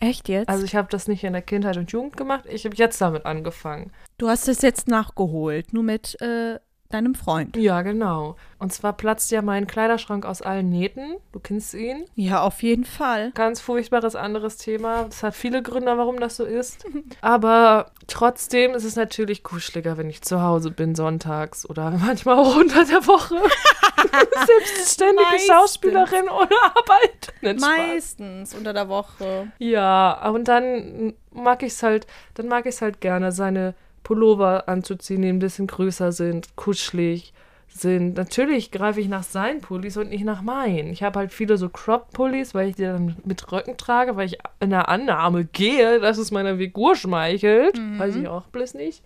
Echt 0.00 0.28
jetzt? 0.28 0.48
Also 0.48 0.64
ich 0.64 0.76
habe 0.76 0.88
das 0.90 1.08
nicht 1.08 1.24
in 1.24 1.32
der 1.32 1.42
Kindheit 1.42 1.76
und 1.76 1.90
Jugend 1.90 2.16
gemacht. 2.16 2.44
Ich 2.48 2.64
habe 2.64 2.76
jetzt 2.76 3.00
damit 3.00 3.26
angefangen. 3.26 3.92
du 4.18 4.28
hast 4.28 4.48
es 4.48 4.62
jetzt 4.62 4.88
nachgeholt, 4.88 5.72
nur 5.72 5.82
mit 5.82 6.20
äh, 6.20 6.58
deinem 6.90 7.14
Freund. 7.14 7.56
Ja, 7.56 7.82
genau. 7.82 8.36
Und 8.58 8.72
zwar 8.72 8.94
platzt 8.94 9.30
ja 9.30 9.42
mein 9.42 9.66
Kleiderschrank 9.66 10.24
aus 10.24 10.42
allen 10.42 10.70
Nähten. 10.70 11.16
Du 11.32 11.38
kennst 11.38 11.74
ihn. 11.74 12.06
Ja, 12.14 12.42
auf 12.42 12.62
jeden 12.62 12.84
Fall. 12.84 13.30
Ganz 13.34 13.60
furchtbares 13.60 14.16
anderes 14.16 14.56
Thema. 14.56 15.06
Es 15.08 15.22
hat 15.22 15.34
viele 15.34 15.62
Gründe, 15.62 15.96
warum 15.98 16.18
das 16.18 16.36
so 16.36 16.44
ist. 16.44 16.86
Aber 17.20 17.92
trotzdem 18.06 18.74
ist 18.74 18.84
es 18.84 18.96
natürlich 18.96 19.42
kuscheliger, 19.42 19.96
wenn 19.98 20.08
ich 20.08 20.22
zu 20.22 20.42
Hause 20.42 20.70
bin 20.70 20.94
sonntags 20.94 21.68
oder 21.68 21.90
manchmal 22.04 22.38
auch 22.38 22.56
unter 22.56 22.84
der 22.84 23.06
Woche. 23.06 23.36
Selbstständige 24.46 25.22
Meistens. 25.22 25.46
Schauspielerin 25.46 26.28
ohne 26.28 26.56
Arbeit. 26.62 27.32
Spaß. 27.40 27.60
Meistens 27.60 28.54
unter 28.54 28.72
der 28.72 28.88
Woche. 28.88 29.52
Ja, 29.58 30.30
und 30.30 30.48
dann 30.48 31.14
mag 31.32 31.62
ich 31.62 31.72
es 31.72 31.82
halt, 31.82 32.06
dann 32.34 32.48
mag 32.48 32.66
ich 32.66 32.74
es 32.76 32.82
halt 32.82 33.00
gerne, 33.00 33.32
seine 33.32 33.74
Pullover 34.08 34.70
anzuziehen, 34.70 35.20
die 35.20 35.28
ein 35.28 35.38
bisschen 35.38 35.66
größer 35.66 36.12
sind, 36.12 36.56
kuschelig 36.56 37.34
sind. 37.68 38.16
Natürlich 38.16 38.70
greife 38.70 39.02
ich 39.02 39.08
nach 39.08 39.22
seinen 39.22 39.60
Pullis 39.60 39.98
und 39.98 40.08
nicht 40.08 40.24
nach 40.24 40.40
meinen. 40.40 40.94
Ich 40.94 41.02
habe 41.02 41.18
halt 41.18 41.30
viele 41.30 41.58
so 41.58 41.68
Crop-Pullis, 41.68 42.54
weil 42.54 42.70
ich 42.70 42.76
die 42.76 42.84
dann 42.84 43.16
mit 43.26 43.52
Röcken 43.52 43.76
trage, 43.76 44.16
weil 44.16 44.24
ich 44.24 44.38
in 44.60 44.70
der 44.70 44.88
Annahme 44.88 45.44
gehe, 45.44 46.00
dass 46.00 46.16
es 46.16 46.30
meiner 46.30 46.56
Figur 46.56 46.96
schmeichelt. 46.96 47.78
Weiß 47.98 48.16
ich 48.16 48.26
auch 48.28 48.44
bloß 48.44 48.72
nicht. 48.72 49.02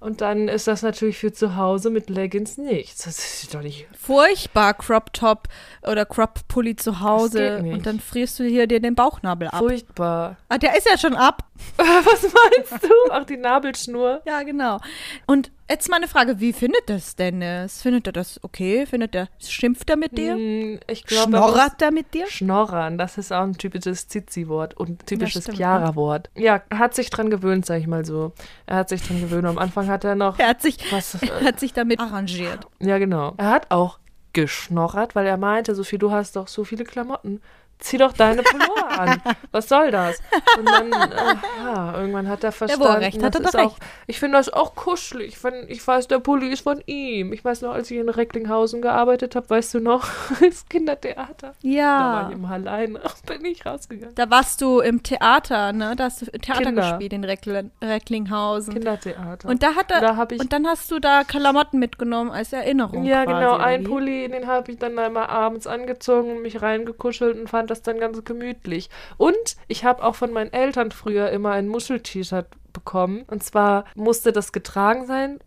Und 0.00 0.20
dann 0.20 0.48
ist 0.48 0.66
das 0.66 0.82
natürlich 0.82 1.16
für 1.16 1.32
zu 1.32 1.54
Hause 1.54 1.90
mit 1.90 2.10
Leggings 2.10 2.58
nichts. 2.58 3.04
Das 3.04 3.18
ist 3.18 3.54
doch 3.54 3.62
nicht. 3.62 3.86
Furchtbar 3.96 4.74
Crop 4.74 5.12
Top 5.12 5.46
oder 5.82 6.04
Crop 6.06 6.40
Pulli 6.48 6.74
zu 6.74 6.98
Hause 6.98 7.62
und 7.64 7.86
dann 7.86 8.00
frierst 8.00 8.40
du 8.40 8.44
hier 8.44 8.66
dir 8.66 8.80
den 8.80 8.96
Bauchnabel 8.96 9.46
ab. 9.46 9.60
Furchtbar. 9.60 10.38
Ah, 10.48 10.58
der 10.58 10.76
ist 10.76 10.90
ja 10.90 10.98
schon 10.98 11.14
ab. 11.14 11.44
Was 11.76 12.22
meinst 12.22 12.84
du? 12.84 12.88
Ach, 13.10 13.24
die 13.24 13.36
Nabelschnur. 13.36 14.22
Ja, 14.26 14.42
genau. 14.42 14.80
Und 15.26 15.50
jetzt 15.70 15.88
mal 15.88 15.96
eine 15.96 16.08
Frage, 16.08 16.40
wie 16.40 16.52
findet 16.52 16.82
das 16.88 17.16
Dennis? 17.16 17.80
Findet 17.82 18.06
er 18.06 18.12
das 18.12 18.42
okay? 18.42 18.86
Findet 18.86 19.14
er, 19.14 19.28
schimpft 19.38 19.88
er 19.90 19.96
mit 19.96 20.16
dir? 20.18 20.34
Hm, 20.34 20.80
Ich 20.88 21.04
glaube, 21.04 21.30
Schnorrert 21.36 21.80
er 21.82 21.90
mit 21.90 22.12
dir? 22.14 22.26
Schnorrern, 22.26 22.98
das 22.98 23.18
ist 23.18 23.32
auch 23.32 23.42
ein 23.42 23.54
typisches 23.56 24.08
Zizi-Wort 24.08 24.74
und 24.76 25.06
typisches 25.06 25.44
stimmt, 25.44 25.58
Chiara-Wort. 25.58 26.30
Ja, 26.36 26.62
er 26.68 26.78
hat 26.78 26.94
sich 26.94 27.10
dran 27.10 27.30
gewöhnt, 27.30 27.66
sag 27.66 27.80
ich 27.80 27.86
mal 27.86 28.04
so. 28.04 28.32
Er 28.66 28.76
hat 28.76 28.88
sich 28.88 29.02
dran 29.02 29.20
gewöhnt. 29.20 29.46
Am 29.46 29.58
Anfang 29.58 29.88
hat 29.88 30.04
er 30.04 30.14
noch. 30.16 30.38
Er 30.38 30.48
hat 30.48 30.62
sich, 30.62 30.92
Was, 30.92 31.14
er 31.22 31.42
äh, 31.42 31.44
hat 31.44 31.60
sich 31.60 31.72
damit 31.72 32.00
arrangiert. 32.00 32.66
ja, 32.80 32.98
genau. 32.98 33.34
Er 33.36 33.50
hat 33.50 33.70
auch 33.70 33.98
geschnorrert, 34.32 35.14
weil 35.14 35.26
er 35.26 35.36
meinte, 35.36 35.74
Sophie, 35.74 35.98
du 35.98 36.10
hast 36.10 36.34
doch 36.36 36.48
so 36.48 36.64
viele 36.64 36.84
Klamotten. 36.84 37.40
Zieh 37.84 37.98
doch 37.98 38.14
deine 38.14 38.42
Pullover 38.42 38.98
an. 38.98 39.20
Was 39.52 39.68
soll 39.68 39.90
das? 39.90 40.18
Und 40.58 40.66
dann, 40.66 40.90
äh, 40.90 41.34
ja, 41.62 41.98
irgendwann 41.98 42.28
hat 42.28 42.42
er 42.42 42.50
verstanden. 42.50 42.86
er 42.86 43.00
recht 43.02 43.22
hat, 43.22 43.34
das 43.34 43.42
hat 43.42 43.48
ist 43.48 43.54
er 43.56 43.66
auch. 43.66 43.76
Ich 44.06 44.18
finde 44.18 44.38
das 44.38 44.48
auch 44.50 44.74
kuschelig. 44.74 45.44
Wenn 45.44 45.68
ich 45.68 45.86
weiß, 45.86 46.08
der 46.08 46.18
Pulli 46.18 46.48
ist 46.48 46.62
von 46.62 46.80
ihm. 46.86 47.34
Ich 47.34 47.44
weiß 47.44 47.60
noch, 47.60 47.74
als 47.74 47.90
ich 47.90 47.98
in 47.98 48.08
Recklinghausen 48.08 48.80
gearbeitet 48.80 49.36
habe, 49.36 49.50
weißt 49.50 49.74
du 49.74 49.80
noch, 49.80 50.06
das 50.40 50.66
Kindertheater. 50.66 51.34
Da 51.40 51.48
war 51.48 51.54
Ja. 51.60 52.26
ich 52.30 52.34
immer 52.36 52.52
alleine. 52.52 53.00
Bin 53.26 53.44
ich 53.44 53.66
rausgegangen. 53.66 54.14
Da 54.14 54.30
warst 54.30 54.62
du 54.62 54.80
im 54.80 55.02
Theater, 55.02 55.74
ne? 55.74 55.94
Da 55.94 56.04
hast 56.04 56.22
du 56.22 56.26
Theater 56.30 56.64
Kinder. 56.64 56.82
gespielt 56.92 57.12
in 57.12 57.24
Reckl 57.24 57.70
Recklinghausen. 57.82 58.72
Kindertheater. 58.72 59.46
Und 59.46 59.62
da 59.62 59.74
hat 59.74 59.90
er, 59.90 60.00
Da 60.00 60.26
und 60.40 60.52
dann 60.54 60.66
hast 60.66 60.90
du 60.90 60.98
da 61.00 61.22
Klamotten 61.24 61.78
mitgenommen 61.78 62.30
als 62.30 62.52
Erinnerung. 62.54 63.04
Ja, 63.04 63.24
quasi, 63.24 63.40
genau. 63.40 63.56
Ein? 63.56 63.84
Pulli, 63.84 64.28
den 64.30 64.46
habe 64.46 64.72
ich 64.72 64.78
dann 64.78 64.98
einmal 64.98 65.26
abends 65.26 65.66
angezogen 65.66 66.30
und 66.36 66.42
mich 66.42 66.62
reingekuschelt 66.62 67.38
und 67.38 67.48
fand 67.50 67.70
das 67.70 67.73
dann 67.82 67.98
ganz 67.98 68.24
gemütlich. 68.24 68.90
Und 69.16 69.56
ich 69.68 69.84
habe 69.84 70.02
auch 70.02 70.14
von 70.14 70.32
meinen 70.32 70.52
Eltern 70.52 70.90
früher 70.90 71.30
immer 71.30 71.52
ein 71.52 71.68
Muschel-T-Shirt 71.68 72.46
bekommen. 72.72 73.24
Und 73.26 73.42
zwar 73.42 73.84
musste 73.94 74.32
das 74.32 74.52
getragen 74.52 75.06
sein. 75.06 75.38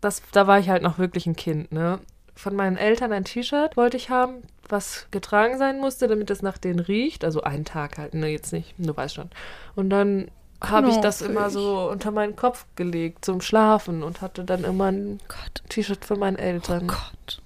Das, 0.00 0.22
da 0.32 0.46
war 0.46 0.58
ich 0.58 0.68
halt 0.68 0.82
noch 0.82 0.98
wirklich 0.98 1.26
ein 1.26 1.36
Kind, 1.36 1.72
ne? 1.72 2.00
Von 2.34 2.56
meinen 2.56 2.78
Eltern 2.78 3.12
ein 3.12 3.24
T-Shirt 3.24 3.76
wollte 3.76 3.98
ich 3.98 4.08
haben, 4.08 4.42
was 4.66 5.08
getragen 5.10 5.58
sein 5.58 5.78
musste, 5.78 6.08
damit 6.08 6.30
es 6.30 6.40
nach 6.40 6.56
denen 6.56 6.78
riecht. 6.78 7.24
Also 7.24 7.42
einen 7.42 7.66
Tag 7.66 7.98
halt, 7.98 8.14
ne, 8.14 8.28
jetzt 8.28 8.52
nicht, 8.52 8.74
du 8.78 8.96
weißt 8.96 9.14
schon. 9.14 9.30
Und 9.74 9.90
dann 9.90 10.30
habe 10.62 10.88
ich 10.88 10.96
das 10.96 11.22
immer 11.22 11.50
so 11.50 11.90
unter 11.90 12.10
meinen 12.10 12.36
Kopf 12.36 12.66
gelegt 12.76 13.24
zum 13.24 13.40
Schlafen 13.40 14.02
und 14.02 14.20
hatte 14.20 14.44
dann 14.44 14.64
immer 14.64 14.86
ein 14.86 15.18
Gott, 15.28 15.62
T-Shirt 15.68 16.04
von 16.04 16.18
meinen 16.18 16.36
Eltern. 16.36 16.86
Gott. 16.86 17.42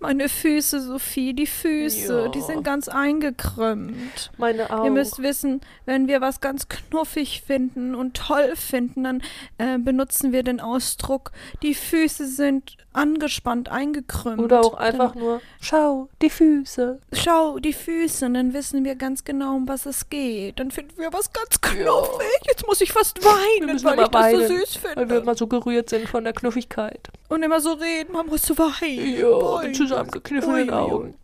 Meine 0.00 0.28
Füße, 0.30 0.80
Sophie, 0.80 1.34
die 1.34 1.46
Füße, 1.46 2.22
Ja. 2.24 2.28
die 2.28 2.40
sind 2.40 2.64
ganz 2.64 2.88
eingekrümmt. 2.88 4.30
Meine 4.38 4.70
Augen. 4.70 4.84
Ihr 4.86 4.90
müsst 4.90 5.20
wissen, 5.22 5.60
wenn 5.84 6.08
wir 6.08 6.20
was 6.20 6.40
ganz 6.40 6.68
knuffig 6.68 7.42
finden 7.46 7.94
und 7.94 8.16
toll 8.16 8.56
finden, 8.56 9.04
dann 9.04 9.22
äh, 9.58 9.78
benutzen 9.78 10.32
wir 10.32 10.42
den 10.42 10.60
Ausdruck, 10.60 11.32
die 11.62 11.74
Füße 11.74 12.26
sind 12.26 12.76
angespannt, 12.92 13.68
eingekrümmt. 13.68 14.40
Oder 14.40 14.60
auch 14.60 14.74
einfach 14.74 15.14
nur, 15.14 15.40
schau, 15.60 16.08
die 16.22 16.30
Füße. 16.30 17.00
Dann, 17.10 17.20
schau, 17.20 17.58
die 17.58 17.72
Füße, 17.72 18.26
und 18.26 18.34
dann 18.34 18.52
wissen 18.52 18.84
wir 18.84 18.96
ganz 18.96 19.24
genau, 19.24 19.54
um 19.56 19.68
was 19.68 19.86
es 19.86 20.08
geht. 20.08 20.58
Dann 20.58 20.70
finden 20.70 20.98
wir 20.98 21.12
was 21.12 21.32
ganz 21.32 21.60
knuffig. 21.60 22.40
Jetzt 22.46 22.66
muss 22.66 22.80
ich 22.80 22.92
fast 22.92 23.24
weinen, 23.24 23.72
müssen 23.72 23.84
weil 23.84 24.00
ich 24.00 24.08
das 24.08 24.22
weinen, 24.22 24.48
so 24.48 24.54
süß 24.56 24.78
Weil 24.82 24.96
wir 24.96 25.00
finde. 25.06 25.16
immer 25.16 25.34
so 25.34 25.46
gerührt 25.46 25.90
sind 25.90 26.08
von 26.08 26.24
der 26.24 26.32
Knuffigkeit. 26.32 27.08
Und 27.28 27.42
immer 27.42 27.60
so 27.60 27.72
reden, 27.74 28.12
man 28.12 28.26
muss 28.26 28.42
so 28.42 28.56
weinen. 28.58 29.18
Ja, 29.18 29.62
mit 29.62 29.76
zusammengekniffenen. 29.76 30.70
Augen. 30.70 31.14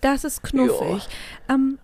Das 0.00 0.24
ist 0.24 0.42
knuffig. 0.42 1.06
Ähm, 1.48 1.78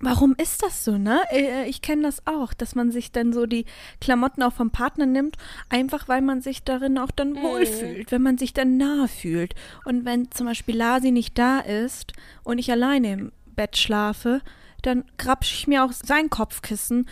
warum 0.00 0.34
ist 0.40 0.62
das 0.62 0.84
so, 0.84 0.98
ne? 0.98 1.20
Äh, 1.30 1.68
Ich 1.68 1.82
kenne 1.82 2.02
das 2.02 2.26
auch, 2.26 2.52
dass 2.54 2.74
man 2.74 2.90
sich 2.90 3.12
dann 3.12 3.32
so 3.32 3.46
die 3.46 3.64
Klamotten 4.00 4.42
auch 4.42 4.52
vom 4.52 4.70
Partner 4.70 5.06
nimmt, 5.06 5.36
einfach 5.68 6.08
weil 6.08 6.22
man 6.22 6.40
sich 6.40 6.62
darin 6.64 6.98
auch 6.98 7.10
dann 7.10 7.32
Mhm. 7.32 7.42
wohlfühlt, 7.42 8.10
wenn 8.12 8.22
man 8.22 8.38
sich 8.38 8.52
dann 8.52 8.76
nah 8.76 9.06
fühlt. 9.06 9.54
Und 9.84 10.04
wenn 10.04 10.30
zum 10.30 10.46
Beispiel 10.46 10.76
Lasi 10.76 11.10
nicht 11.10 11.38
da 11.38 11.60
ist 11.60 12.12
und 12.44 12.58
ich 12.58 12.70
alleine 12.70 13.12
im 13.12 13.32
Bett 13.56 13.76
schlafe, 13.76 14.40
dann 14.82 15.04
grapsche 15.18 15.54
ich 15.54 15.66
mir 15.66 15.84
auch 15.84 15.92
sein 15.92 16.30
Kopfkissen 16.30 17.06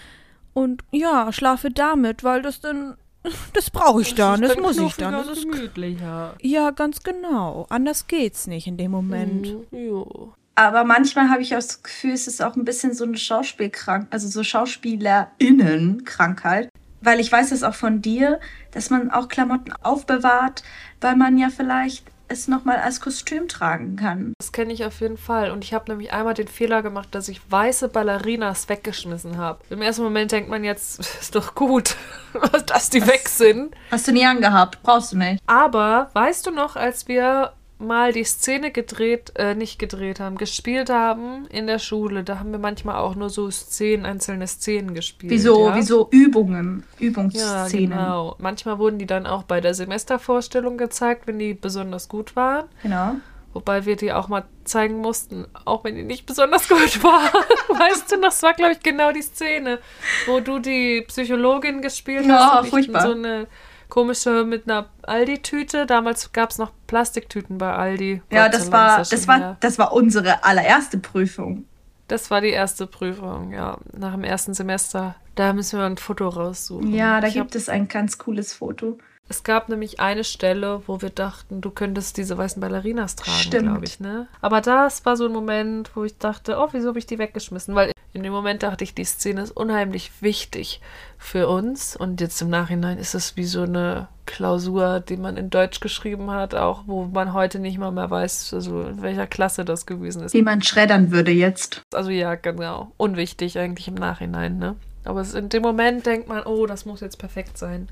und 0.55 0.83
ja, 0.91 1.31
schlafe 1.33 1.71
damit, 1.71 2.25
weil 2.25 2.41
das 2.43 2.61
dann, 2.61 2.97
das 3.53 3.69
brauche 3.71 4.01
ich 4.01 4.15
dann, 4.15 4.41
das, 4.41 4.57
muss 4.57 4.79
ich 4.79 4.95
dann. 4.97 5.13
Das 5.13 5.29
ist, 5.29 5.43
gemütlicher. 5.51 6.35
ja, 6.41 6.71
ganz 6.71 7.03
genau. 7.03 7.67
Anders 7.69 8.07
geht's 8.07 8.47
nicht 8.47 8.67
in 8.67 8.77
dem 8.79 8.91
Moment. 8.91 9.55
Mhm, 9.71 9.79
jo. 9.79 10.33
Aber 10.59 10.83
manchmal 10.83 11.31
habe 11.31 11.41
ich 11.41 11.55
auch 11.55 11.61
das 11.61 11.85
Gefühl, 11.85 12.15
es 12.15 12.27
ist 12.27 12.43
auch 12.43 12.57
ein 12.57 12.65
bisschen 12.65 12.93
so 12.93 13.05
eine 13.05 13.17
Schauspielkrank, 13.17 14.09
also 14.11 14.27
so 14.27 14.43
SchauspielerInnen-Krankheit. 14.43 16.69
Weil 17.01 17.21
ich 17.21 17.31
weiß 17.31 17.53
es 17.53 17.63
auch 17.63 17.77
von 17.77 18.03
dir, 18.03 18.41
dass 18.73 18.91
man 18.91 19.13
auch 19.13 19.29
Klamotten 19.29 19.73
aufbewahrt, 19.83 20.65
weil 21.01 21.15
man 21.15 21.39
ja 21.39 21.51
vielleicht 21.51 22.05
es 22.27 22.49
nochmal 22.49 22.79
als 22.79 23.01
Kostüm 23.01 23.47
tragen 23.47 23.95
kann. 23.95 24.33
Das 24.41 24.51
kenne 24.51 24.73
ich 24.73 24.85
auf 24.85 25.01
jeden 25.01 25.17
Fall. 25.17 25.53
Und 25.53 25.63
ich 25.63 25.75
habe 25.75 25.93
nämlich 25.93 26.13
einmal 26.13 26.35
den 26.35 26.49
Fehler 26.49 26.83
gemacht, 26.83 27.11
dass 27.13 27.29
ich 27.29 27.41
weiße 27.49 27.89
Ballerinas 27.89 28.69
weggeschmissen 28.69 29.39
habe. 29.39 29.61
Im 29.71 29.81
ersten 29.81 30.03
Moment 30.03 30.33
denkt 30.33 30.51
man 30.51 30.65
jetzt, 30.65 30.99
ist 31.21 31.37
doch 31.37 31.55
gut, 31.55 31.95
dass 32.67 32.91
die 32.91 33.07
weg 33.07 33.29
sind. 33.29 33.77
Hast 33.93 34.09
du 34.09 34.13
nie 34.13 34.27
angehabt, 34.27 34.83
brauchst 34.83 35.13
du 35.13 35.19
nicht. 35.19 35.41
Aber 35.47 36.11
weißt 36.15 36.49
du 36.49 36.51
noch, 36.51 36.75
als 36.75 37.07
wir 37.07 37.53
mal 37.79 38.13
die 38.13 38.25
Szene 38.25 38.71
gedreht, 38.73 39.33
äh, 39.37 39.55
nicht 39.55 39.79
gedreht 39.79 40.19
haben, 40.21 40.37
gespielt 40.37 40.91
haben 40.91 41.47
in 41.49 41.67
der 41.67 41.79
Schule, 41.79 42.25
da 42.25 42.39
haben 42.41 42.51
wir 42.51 42.59
manchmal 42.59 42.97
auch 42.97 43.15
nur 43.15 43.31
so 43.31 43.51
Szenen, 43.51 44.05
einzelne 44.05 44.47
Szenen 44.49 44.95
gespielt. 44.95 45.31
Wieso, 45.33 45.69
ja? 45.69 45.77
wieso 45.77 46.09
Übungen, 46.11 46.83
Ja, 46.99 47.07
Übungsszenen. 47.09 47.91
genau. 47.91 48.35
Manchmal 48.39 48.79
wurden 48.79 48.99
die 48.99 49.07
dann 49.07 49.27
auch 49.27 49.45
bei 49.45 49.61
der 49.61 49.75
Semestervorstellung 49.75 50.77
gezeigt, 50.77 51.27
wenn 51.27 51.39
die 51.39 51.55
besonders 51.55 52.09
gut 52.09 52.35
waren. 52.37 52.67
genau. 52.83 53.17
Wobei 53.55 53.87
wir 53.87 53.97
die 53.97 54.13
auch 54.13 54.29
mal 54.29 54.45
zeigen 54.65 54.99
mussten, 54.99 55.47
auch 55.65 55.83
wenn 55.83 55.95
die 55.97 56.03
nicht 56.03 56.27
besonders 56.27 56.69
gut 56.69 57.03
waren. 57.03 57.31
weißt 57.79 58.13
du 58.13 58.17
noch, 58.17 58.25
das 58.25 58.43
war, 58.43 58.53
glaube 58.53 58.73
ich, 58.73 58.81
genau 58.81 59.11
die 59.11 59.23
Szene, 59.23 59.79
wo 60.27 60.41
du 60.41 60.59
die 60.59 61.03
Psychologin 61.09 61.81
gespielt 61.81 62.27
Ja, 62.27 62.57
hast. 62.57 62.65
ich 62.67 62.71
furchtbar. 62.71 63.03
So 63.03 63.13
eine 63.13 63.47
komische 63.89 64.45
mit 64.45 64.69
einer 64.69 64.87
Aldi-Tüte. 65.03 65.87
Damals 65.87 66.33
gab 66.33 66.51
es 66.51 66.59
noch 66.59 66.73
Plastiktüten 66.87 67.59
bei 67.59 67.73
Aldi. 67.73 68.23
Ja, 68.31 68.49
das 68.49 68.71
war, 68.73 68.99
das 68.99 69.29
war, 69.29 69.39
her. 69.39 69.57
das 69.61 69.79
war 69.79 69.93
unsere 69.93 70.45
allererste 70.45 70.99
Prüfung. 70.99 71.65
Das 72.09 72.31
war 72.31 72.41
die 72.41 72.51
erste 72.51 72.87
Prüfung, 72.87 73.53
ja. 73.53 73.79
Nach 73.97 74.13
dem 74.13 74.25
ersten 74.25 74.55
Semester. 74.55 75.15
Da 75.35 75.53
müssen 75.53 75.79
wir 75.79 75.87
ein 75.87 75.99
Foto 75.99 76.29
raussuchen. 76.29 76.93
Ja, 76.95 77.21
da 77.21 77.29
Ich 77.29 77.35
gibt 77.35 77.55
es 77.55 77.69
ein 77.69 77.87
ganz 77.89 78.19
cooles 78.19 78.55
Foto. 78.55 78.99
Es 79.31 79.43
gab 79.45 79.69
nämlich 79.69 80.01
eine 80.01 80.25
Stelle, 80.25 80.83
wo 80.87 81.03
wir 81.03 81.11
dachten, 81.11 81.61
du 81.61 81.71
könntest 81.71 82.17
diese 82.17 82.39
weißen 82.39 82.61
Ballerinas 82.63 83.15
tragen, 83.15 83.39
Stimmt. 83.39 83.65
glaube 83.65 83.85
ich, 83.85 84.01
ne? 84.01 84.27
Aber 84.41 84.63
das 84.63 85.05
war 85.05 85.19
so 85.19 85.27
ein 85.27 85.33
Moment, 85.33 85.91
wo 85.95 86.05
ich 86.05 86.17
dachte, 86.17 86.57
oh, 86.59 86.69
wieso 86.73 86.89
habe 86.89 86.99
ich 86.99 87.05
die 87.05 87.19
weggeschmissen? 87.19 87.75
Weil 87.75 87.93
in 88.15 88.23
dem 88.23 88.33
Moment 88.33 88.63
dachte 88.63 88.85
ich, 88.85 88.95
die 88.95 89.05
Szene 89.05 89.43
ist 89.43 89.51
unheimlich 89.51 90.11
wichtig 90.23 90.81
für 91.19 91.49
uns. 91.49 91.97
Und 91.97 92.21
jetzt 92.21 92.41
im 92.41 92.49
Nachhinein 92.51 92.97
ist 92.99 93.15
es 93.15 93.37
wie 93.37 93.45
so 93.45 93.63
eine 93.63 94.09
Klausur, 94.27 95.01
die 95.01 95.17
man 95.17 95.37
in 95.37 95.51
Deutsch 95.51 95.81
geschrieben 95.81 96.31
hat, 96.31 96.55
auch 96.55 96.83
wo 96.87 97.05
man 97.05 97.33
heute 97.33 97.59
nicht 97.59 97.79
mal 97.79 97.91
mehr 97.91 98.11
weiß, 98.11 98.55
also 98.55 98.83
in 98.83 99.03
welcher 99.03 99.27
Klasse 99.27 99.65
das 99.65 99.85
gewesen 99.87 100.23
ist. 100.23 100.33
Die 100.35 100.43
man 100.43 100.63
schreddern 100.63 101.11
würde 101.11 101.31
jetzt. 101.33 101.83
Also 101.93 102.11
ja, 102.11 102.35
genau. 102.37 102.93
Unwichtig 102.97 103.59
eigentlich 103.59 103.89
im 103.89 103.95
Nachhinein, 103.95 104.59
ne? 104.59 104.77
Aber 105.05 105.23
in 105.35 105.49
dem 105.49 105.63
Moment 105.63 106.05
denkt 106.07 106.29
man, 106.29 106.43
oh, 106.45 106.67
das 106.67 106.85
muss 106.85 107.01
jetzt 107.01 107.19
perfekt 107.19 107.57
sein. 107.57 107.89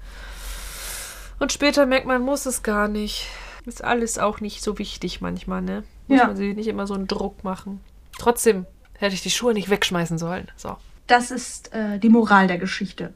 Und 1.39 1.53
später 1.53 1.87
merkt 1.87 2.07
man, 2.07 2.23
muss 2.23 2.47
es 2.47 2.63
gar 2.63 2.89
nicht. 2.89 3.29
Ist 3.65 3.83
alles 3.83 4.19
auch 4.19 4.41
nicht 4.41 4.63
so 4.63 4.79
wichtig 4.79 5.21
manchmal, 5.21 5.63
ne? 5.63 5.83
Muss 6.09 6.19
Ja. 6.21 6.27
man 6.29 6.37
sich 6.37 6.55
nicht 6.55 6.69
immer 6.69 6.87
so 6.87 6.95
einen 6.95 7.07
Druck 7.09 7.43
machen. 7.43 7.81
Trotzdem 8.19 8.67
hätte 8.99 9.15
ich 9.15 9.23
die 9.23 9.31
Schuhe 9.31 9.53
nicht 9.55 9.69
wegschmeißen 9.71 10.19
sollen. 10.19 10.49
So. 10.57 10.77
Das 11.07 11.31
ist 11.31 11.73
äh, 11.75 11.99
die 11.99 12.09
Moral 12.09 12.47
der 12.49 12.59
Geschichte. 12.59 13.13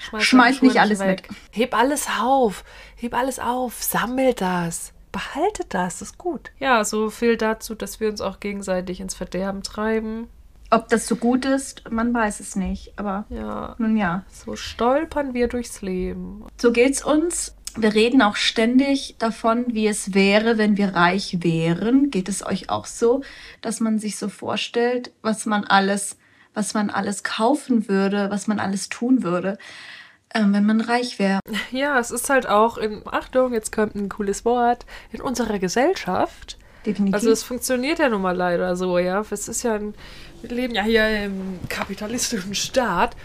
Schmeiß, 0.00 0.24
Schmeiß 0.24 0.62
nicht 0.62 0.80
alles 0.80 1.00
weg. 1.00 1.28
Heb 1.50 1.74
alles 1.76 2.06
auf. 2.20 2.64
Heb 2.96 3.14
alles 3.14 3.38
auf. 3.38 3.82
Sammelt 3.82 4.40
das. 4.40 4.92
Behaltet 5.12 5.74
das. 5.74 5.98
Das 5.98 6.08
ist 6.10 6.18
gut. 6.18 6.50
Ja, 6.58 6.82
so 6.84 7.10
viel 7.10 7.36
dazu, 7.36 7.74
dass 7.74 8.00
wir 8.00 8.08
uns 8.08 8.20
auch 8.20 8.40
gegenseitig 8.40 9.00
ins 9.00 9.14
Verderben 9.14 9.62
treiben. 9.62 10.28
Ob 10.70 10.88
das 10.88 11.06
so 11.08 11.16
gut 11.16 11.44
ist, 11.44 11.90
man 11.90 12.14
weiß 12.14 12.40
es 12.40 12.56
nicht. 12.56 12.92
Aber 12.96 13.24
Ja. 13.28 13.74
nun 13.78 13.96
ja, 13.96 14.24
So 14.32 14.56
stolpern 14.56 15.34
wir 15.34 15.48
durchs 15.48 15.82
Leben. 15.82 16.44
so 16.60 16.72
geht's 16.72 17.04
uns. 17.04 17.54
Wir 17.76 17.94
reden 17.94 18.20
auch 18.22 18.34
ständig 18.36 19.14
davon, 19.18 19.64
wie 19.68 19.86
es 19.86 20.12
wäre, 20.14 20.58
wenn 20.58 20.76
wir 20.76 20.94
reich 20.94 21.38
wären. 21.42 22.10
Geht 22.10 22.28
es 22.28 22.44
euch 22.44 22.68
auch 22.70 22.86
so, 22.86 23.22
dass 23.60 23.78
man 23.80 23.98
sich 24.00 24.16
so 24.16 24.28
vorstellt, 24.28 25.12
was 25.22 25.44
man 25.46 25.64
alles, 25.64 26.16
was 26.54 26.74
man 26.74 26.90
alles 26.90 27.22
kaufen 27.22 27.88
würde, 27.88 28.30
was 28.30 28.46
man 28.46 28.58
alles 28.60 28.88
tun 28.88 29.22
würde? 29.22 29.58
Ähm, 30.32 30.52
wenn 30.52 30.64
man 30.64 30.80
reich 30.80 31.18
wäre. 31.18 31.40
Ja, 31.72 31.98
es 31.98 32.10
ist 32.12 32.30
halt 32.30 32.48
auch 32.48 32.78
in, 32.78 33.02
Achtung, 33.06 33.52
jetzt 33.52 33.72
kommt 33.72 33.96
ein 33.96 34.08
cooles 34.08 34.44
Wort, 34.44 34.86
in 35.10 35.20
unserer 35.20 35.58
Gesellschaft. 35.58 36.56
Definitiv. 36.86 37.14
Also 37.14 37.30
es 37.30 37.42
funktioniert 37.42 37.98
ja 37.98 38.08
nun 38.08 38.22
mal 38.22 38.36
leider 38.36 38.76
so, 38.76 38.98
ja. 38.98 39.24
Es 39.30 39.48
ist 39.48 39.64
ja 39.64 39.74
ein, 39.74 39.94
wir 40.40 40.50
leben 40.50 40.74
ja 40.74 40.82
hier 40.82 41.24
im 41.24 41.58
kapitalistischen 41.68 42.54
Staat. 42.54 43.16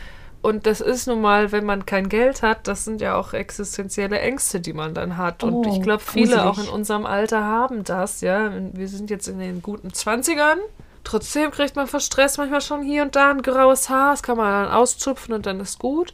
Und 0.42 0.68
das 0.68 0.80
ist 0.82 1.08
nun 1.08 1.22
mal, 1.22 1.52
wenn 1.52 1.66
man 1.66 1.86
kein 1.88 2.08
Geld 2.10 2.44
hat, 2.44 2.68
das 2.68 2.86
sind 2.86 3.02
ja 3.02 3.16
auch 3.16 3.34
existenzielle 3.34 4.20
Ängste, 4.20 4.60
die 4.60 4.74
man 4.74 4.94
dann 4.94 5.18
hat. 5.18 5.44
Und 5.44 5.54
Oh, 5.54 5.74
ich 5.76 5.82
glaube, 5.82 6.04
viele 6.04 6.36
gruselig. 6.36 6.44
auch 6.46 6.60
in 6.60 6.70
unserem 6.70 7.06
Alter 7.06 7.44
haben 7.44 7.84
das, 7.84 8.22
ja. 8.22 8.52
Wir 8.74 8.88
sind 8.88 9.10
jetzt 9.10 9.28
in 9.28 9.40
den 9.40 9.62
guten 9.62 9.88
20ern. 9.90 10.58
Trotzdem 11.06 11.52
kriegt 11.52 11.76
man 11.76 11.88
vor 11.88 12.02
Stress 12.02 12.38
manchmal 12.38 12.62
schon 12.62 12.82
hier 12.82 13.04
und 13.04 13.16
da 13.16 13.30
ein 13.30 13.42
graues 13.42 13.90
Haar. 13.90 14.12
Das 14.12 14.24
kann 14.24 14.38
man 14.38 14.52
dann 14.52 14.74
auszupfen 14.74 15.34
und 15.34 15.46
dann 15.46 15.60
ist 15.60 15.80
gut. 15.80 16.14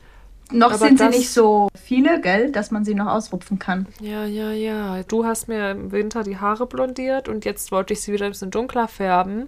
noch 0.52 0.68
aber 0.68 0.78
sind 0.78 1.00
sie 1.00 1.08
nicht 1.08 1.32
so 1.32 1.70
viele, 1.82 2.20
gell, 2.22 2.52
dass 2.52 2.72
man 2.72 2.84
sie 2.84 2.94
noch 2.94 3.08
ausrupfen 3.08 3.58
kann. 3.58 3.88
Ja, 4.02 4.26
ja, 4.26 4.52
ja. 4.52 5.02
Du 5.04 5.26
hast 5.26 5.48
mir 5.48 5.72
im 5.72 5.92
Winter 5.92 6.24
die 6.24 6.38
Haare 6.38 6.68
blondiert 6.68 7.30
und 7.30 7.46
jetzt 7.46 7.72
wollte 7.72 7.94
ich 7.94 8.02
sie 8.02 8.12
wieder 8.12 8.26
ein 8.26 8.32
bisschen 8.32 8.52
dunkler 8.52 8.88
färben. 8.88 9.48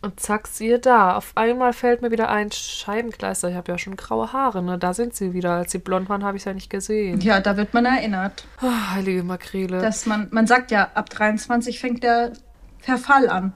Und 0.00 0.18
zack, 0.18 0.48
siehe 0.48 0.78
da. 0.78 1.16
Auf 1.16 1.32
einmal 1.36 1.72
fällt 1.72 2.02
mir 2.02 2.10
wieder 2.10 2.28
ein 2.28 2.50
Scheibenkleister. 2.50 3.50
Ich 3.50 3.54
habe 3.54 3.70
ja 3.70 3.78
schon 3.78 3.96
graue 3.96 4.32
Haare, 4.32 4.62
ne? 4.62 4.76
Da 4.76 4.94
sind 4.94 5.14
sie 5.14 5.32
wieder. 5.32 5.52
Als 5.52 5.70
sie 5.70 5.78
blond 5.78 6.08
waren, 6.08 6.24
habe 6.24 6.36
ich 6.36 6.42
sie 6.42 6.50
ja 6.50 6.54
nicht 6.54 6.70
gesehen. 6.70 7.20
Ja, 7.20 7.40
da 7.40 7.56
wird 7.56 7.72
man 7.72 7.84
erinnert. 7.84 8.44
Ah, 8.60 8.94
heilige 8.94 9.22
Makrele. 9.22 9.80
Dass 9.80 10.06
man, 10.06 10.26
man 10.32 10.48
sagt 10.48 10.72
ja, 10.72 10.90
ab 10.94 11.10
23 11.10 11.78
fängt 11.78 12.02
der 12.02 12.32
Verfall 12.80 13.28
an. 13.28 13.52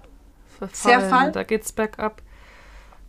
Verfallen. 0.59 1.01
Zerfall? 1.01 1.33
Da 1.33 1.43
geht's 1.43 1.73
bergab. 1.73 2.23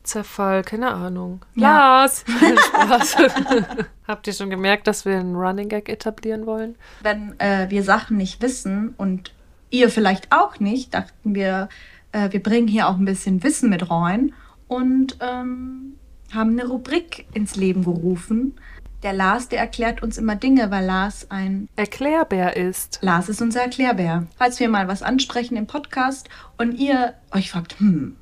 Zerfall, 0.04 0.64
keine 0.64 0.94
Ahnung. 0.94 1.42
Ja. 1.56 1.70
Lars! 1.70 2.24
Spaß. 2.68 3.18
Habt 4.08 4.28
ihr 4.28 4.34
schon 4.34 4.50
gemerkt, 4.50 4.88
dass 4.88 5.06
wir 5.06 5.18
einen 5.18 5.36
Running 5.36 5.70
Gag 5.70 5.90
etablieren 5.90 6.46
wollen? 6.46 6.76
Wenn 7.02 7.38
äh, 7.40 7.70
wir 7.70 7.84
Sachen 7.84 8.18
nicht 8.18 8.42
wissen 8.42 8.94
und 8.98 9.34
ihr 9.70 9.90
vielleicht 9.90 10.32
auch 10.32 10.60
nicht, 10.60 10.94
dachten 10.94 11.36
wir, 11.36 11.68
äh, 12.14 12.32
wir 12.32 12.42
bringen 12.42 12.68
hier 12.68 12.88
auch 12.88 12.96
ein 12.96 13.06
bisschen 13.06 13.44
Wissen 13.44 13.70
mit 13.70 13.92
rein 13.92 14.34
und 14.68 15.18
ähm, 15.20 15.98
haben 16.34 16.52
eine 16.52 16.68
Rubrik 16.68 17.26
ins 17.34 17.56
Leben 17.56 17.84
gerufen. 17.84 18.56
Der 19.04 19.14
Lars, 19.14 19.48
der 19.48 19.60
erklärt 19.60 20.02
uns 20.02 20.18
immer 20.18 20.36
Dinge, 20.36 20.72
weil 20.72 20.86
Lars 20.86 21.28
ein 21.30 21.70
Erklärbär 21.76 22.58
ist. 22.58 22.98
Lars 23.02 23.30
ist 23.30 23.42
unser 23.42 23.62
Erklärbär. 23.62 24.26
Falls 24.38 24.60
wir 24.60 24.70
mal 24.70 24.88
was 24.88 25.04
ansprechen 25.04 25.56
im 25.56 25.68
Podcast 25.68 26.30
und 26.58 26.74
ihr 26.74 27.14
euch 27.32 27.52
fragt, 27.52 27.80
hm, 27.80 28.18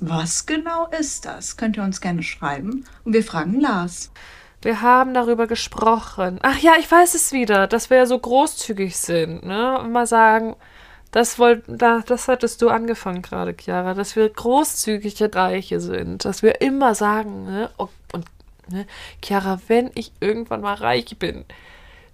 was 0.00 0.46
genau 0.46 0.86
ist 0.98 1.26
das? 1.26 1.56
Könnt 1.56 1.76
ihr 1.76 1.84
uns 1.84 2.00
gerne 2.00 2.24
schreiben. 2.24 2.84
Und 3.04 3.12
wir 3.12 3.22
fragen 3.22 3.60
Lars. 3.60 4.10
Wir 4.62 4.82
haben 4.82 5.14
darüber 5.14 5.46
gesprochen. 5.46 6.40
Ach 6.42 6.58
ja, 6.58 6.72
ich 6.80 6.90
weiß 6.90 7.14
es 7.14 7.32
wieder, 7.32 7.68
dass 7.68 7.88
wir 7.88 7.98
ja 7.98 8.06
so 8.06 8.18
großzügig 8.18 8.96
sind, 8.96 9.46
ne? 9.46 9.78
Und 9.78 9.92
mal 9.92 10.06
sagen, 10.06 10.56
das 11.12 11.38
wollt, 11.38 11.64
da, 11.66 12.00
das 12.00 12.28
hattest 12.28 12.62
du 12.62 12.68
angefangen 12.68 13.22
gerade, 13.22 13.54
Chiara, 13.54 13.94
dass 13.94 14.16
wir 14.16 14.28
großzügige 14.28 15.34
Reiche 15.34 15.80
sind, 15.80 16.24
dass 16.24 16.42
wir 16.42 16.60
immer 16.60 16.94
sagen, 16.94 17.44
ne? 17.44 17.70
Und, 17.76 17.90
und 18.12 18.26
ne? 18.70 18.86
Chiara, 19.22 19.60
wenn 19.68 19.90
ich 19.94 20.12
irgendwann 20.20 20.60
mal 20.60 20.74
reich 20.74 21.18
bin, 21.18 21.44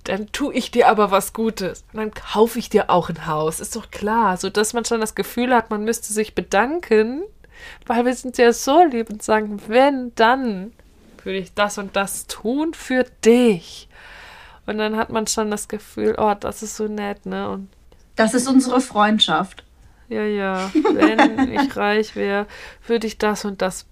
dann 0.04 0.30
tue 0.32 0.54
ich 0.54 0.70
dir 0.70 0.88
aber 0.88 1.10
was 1.10 1.32
Gutes. 1.32 1.84
Und 1.92 1.98
dann 1.98 2.14
kaufe 2.14 2.58
ich 2.58 2.68
dir 2.68 2.90
auch 2.90 3.08
ein 3.08 3.26
Haus. 3.26 3.60
Ist 3.60 3.74
doch 3.76 3.90
klar. 3.90 4.36
So 4.36 4.50
dass 4.50 4.72
man 4.72 4.84
schon 4.84 5.00
das 5.00 5.14
Gefühl 5.14 5.54
hat, 5.54 5.70
man 5.70 5.84
müsste 5.84 6.12
sich 6.12 6.34
bedanken, 6.34 7.22
weil 7.86 8.04
wir 8.04 8.14
sind 8.14 8.38
ja 8.38 8.52
so 8.52 8.84
lieb 8.84 9.10
und 9.10 9.22
sagen, 9.22 9.60
wenn, 9.66 10.14
dann 10.14 10.72
würde 11.24 11.38
ich 11.38 11.54
das 11.54 11.78
und 11.78 11.96
das 11.96 12.26
tun 12.28 12.72
für 12.74 13.04
dich. 13.24 13.88
Und 14.66 14.78
dann 14.78 14.96
hat 14.96 15.10
man 15.10 15.26
schon 15.26 15.50
das 15.50 15.68
Gefühl, 15.68 16.14
oh, 16.18 16.34
das 16.38 16.62
ist 16.62 16.76
so 16.76 16.86
nett, 16.86 17.26
ne? 17.26 17.48
Und 17.50 17.68
Das 18.14 18.34
ist 18.34 18.46
unsere 18.48 18.80
Freundschaft. 18.80 19.64
ja, 20.08 20.22
ja, 20.24 20.70
wenn 20.72 21.52
ich 21.52 21.76
reich 21.76 22.14
wäre, 22.14 22.46
würde 22.86 23.06
ich 23.08 23.18
das 23.18 23.44
und 23.44 23.60
das 23.62 23.86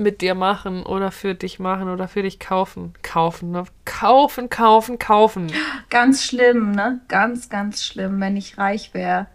mit 0.00 0.20
dir 0.20 0.34
machen 0.34 0.82
oder 0.84 1.10
für 1.10 1.34
dich 1.34 1.58
machen 1.58 1.88
oder 1.88 2.08
für 2.08 2.22
dich 2.22 2.40
kaufen. 2.40 2.94
Kaufen, 3.02 3.52
ne? 3.52 3.64
Kaufen, 3.84 4.50
kaufen, 4.50 4.98
kaufen. 4.98 5.52
Ganz 5.90 6.24
schlimm, 6.24 6.72
ne? 6.72 7.00
Ganz, 7.08 7.48
ganz 7.48 7.84
schlimm. 7.84 8.20
Wenn 8.20 8.36
ich 8.36 8.58
reich 8.58 8.94
wäre, 8.94 9.26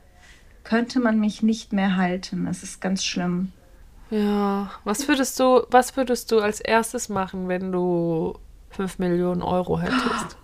könnte 0.64 1.00
man 1.00 1.20
mich 1.20 1.42
nicht 1.44 1.74
mehr 1.74 1.96
halten. 1.96 2.46
Das 2.46 2.64
ist 2.64 2.82
ganz 2.82 3.04
schlimm. 3.04 3.52
Ja, 4.10 4.72
was 4.84 5.08
würdest 5.08 5.40
du, 5.40 5.64
was 5.70 5.98
würdest 5.98 6.32
du 6.32 6.40
als 6.40 6.60
erstes 6.60 7.10
machen, 7.10 7.48
wenn 7.48 7.72
du 7.72 8.38
5 8.72 9.00
Millionen 9.00 9.42
Euro 9.42 9.80
hättest? 9.80 10.38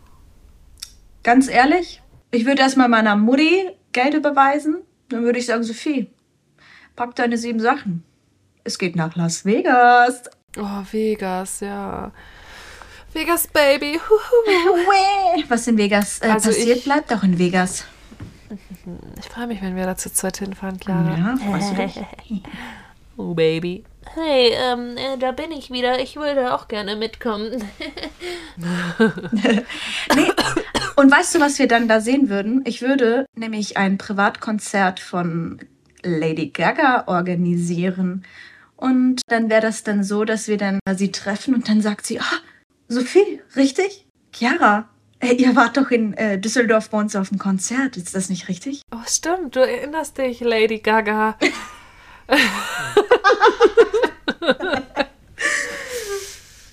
Ganz 1.23 1.47
ehrlich, 1.47 2.01
ich 2.31 2.45
würde 2.45 2.62
erstmal 2.62 2.89
meiner 2.89 3.15
Mutti 3.15 3.69
Geld 3.91 4.13
überweisen. 4.13 4.77
Dann 5.10 5.23
würde 5.23 5.39
ich 5.39 5.45
sagen, 5.45 5.63
Sophie, 5.63 6.10
pack 6.95 7.15
deine 7.15 7.38
sieben 7.38 7.60
Sachen. 7.60 8.03
Es 8.63 8.78
geht 8.78 8.95
nach 8.95 9.15
Las 9.15 9.45
Vegas. 9.45 10.24
Oh, 10.58 10.84
Vegas, 10.91 11.62
ja. 11.62 12.12
Vegas, 13.13 13.47
Baby. 13.47 14.00
Was 15.50 15.67
in 15.67 15.78
Vegas 15.78 16.21
äh, 16.21 16.28
Also 16.30 16.50
passiert, 16.50 16.78
ich- 16.78 16.84
bleibt 16.84 17.13
auch 17.13 17.24
in 17.24 17.38
Vegas. 17.39 17.86
Ich 19.19 19.26
freue 19.30 19.47
mich, 19.47 19.62
wenn 19.62 19.76
wir 19.78 19.86
da 19.86 19.95
zu 19.95 20.12
zweit 20.12 20.38
hinfahren, 20.38 20.78
Clara. 20.80 21.17
Ja, 21.17 21.38
freust 21.38 21.71
du 21.71 21.76
dich? 21.76 22.02
Oh, 23.17 23.34
Baby. 23.34 23.84
Hey, 24.15 24.52
ähm, 24.56 24.95
äh, 24.97 25.17
da 25.19 25.32
bin 25.34 25.52
ich 25.52 25.69
wieder. 25.69 26.00
Ich 26.00 26.15
würde 26.15 26.56
auch 26.56 26.67
gerne 26.69 26.95
mitkommen. 26.95 27.63
Und 30.95 31.12
weißt 31.12 31.36
du, 31.36 31.39
was 31.39 31.60
wir 31.60 31.67
dann 31.67 31.88
da 31.88 32.00
sehen 32.00 32.30
würden? 32.30 32.62
Ich 32.65 32.82
würde 32.82 33.26
nämlich 33.36 33.78
ein 33.78 33.97
Privatkonzert 33.97 35.00
von 35.00 35.60
Lady 36.04 36.47
Gaga 36.47 37.04
organisieren. 37.08 38.24
Und 38.82 39.22
dann 39.28 39.50
wäre 39.52 39.62
das 39.62 39.84
dann 39.84 40.04
so, 40.04 40.26
dass 40.26 40.48
wir 40.48 40.58
dann 40.58 40.80
sie 40.96 41.12
treffen 41.12 41.54
und 41.54 41.70
dann 41.70 41.82
sagt 41.82 42.04
sie, 42.08 42.20
ah, 42.20 42.39
Sophie, 42.88 43.39
richtig? 43.56 44.08
Chiara, 44.34 44.89
äh, 45.20 45.34
ihr 45.34 45.56
wart 45.56 45.78
doch 45.78 45.91
in 45.91 46.13
äh, 46.13 46.39
Düsseldorf 46.39 46.89
bei 46.89 46.98
uns 46.98 47.15
auf 47.15 47.30
dem 47.30 47.38
Konzert. 47.38 47.96
Ist 47.96 48.15
das 48.15 48.30
nicht 48.30 48.48
richtig? 48.50 48.82
Oh, 48.91 48.98
stimmt, 49.06 49.56
du 49.56 49.60
erinnerst 49.60 50.17
dich, 50.17 50.39
Lady 50.39 50.80
Gaga. 50.80 51.38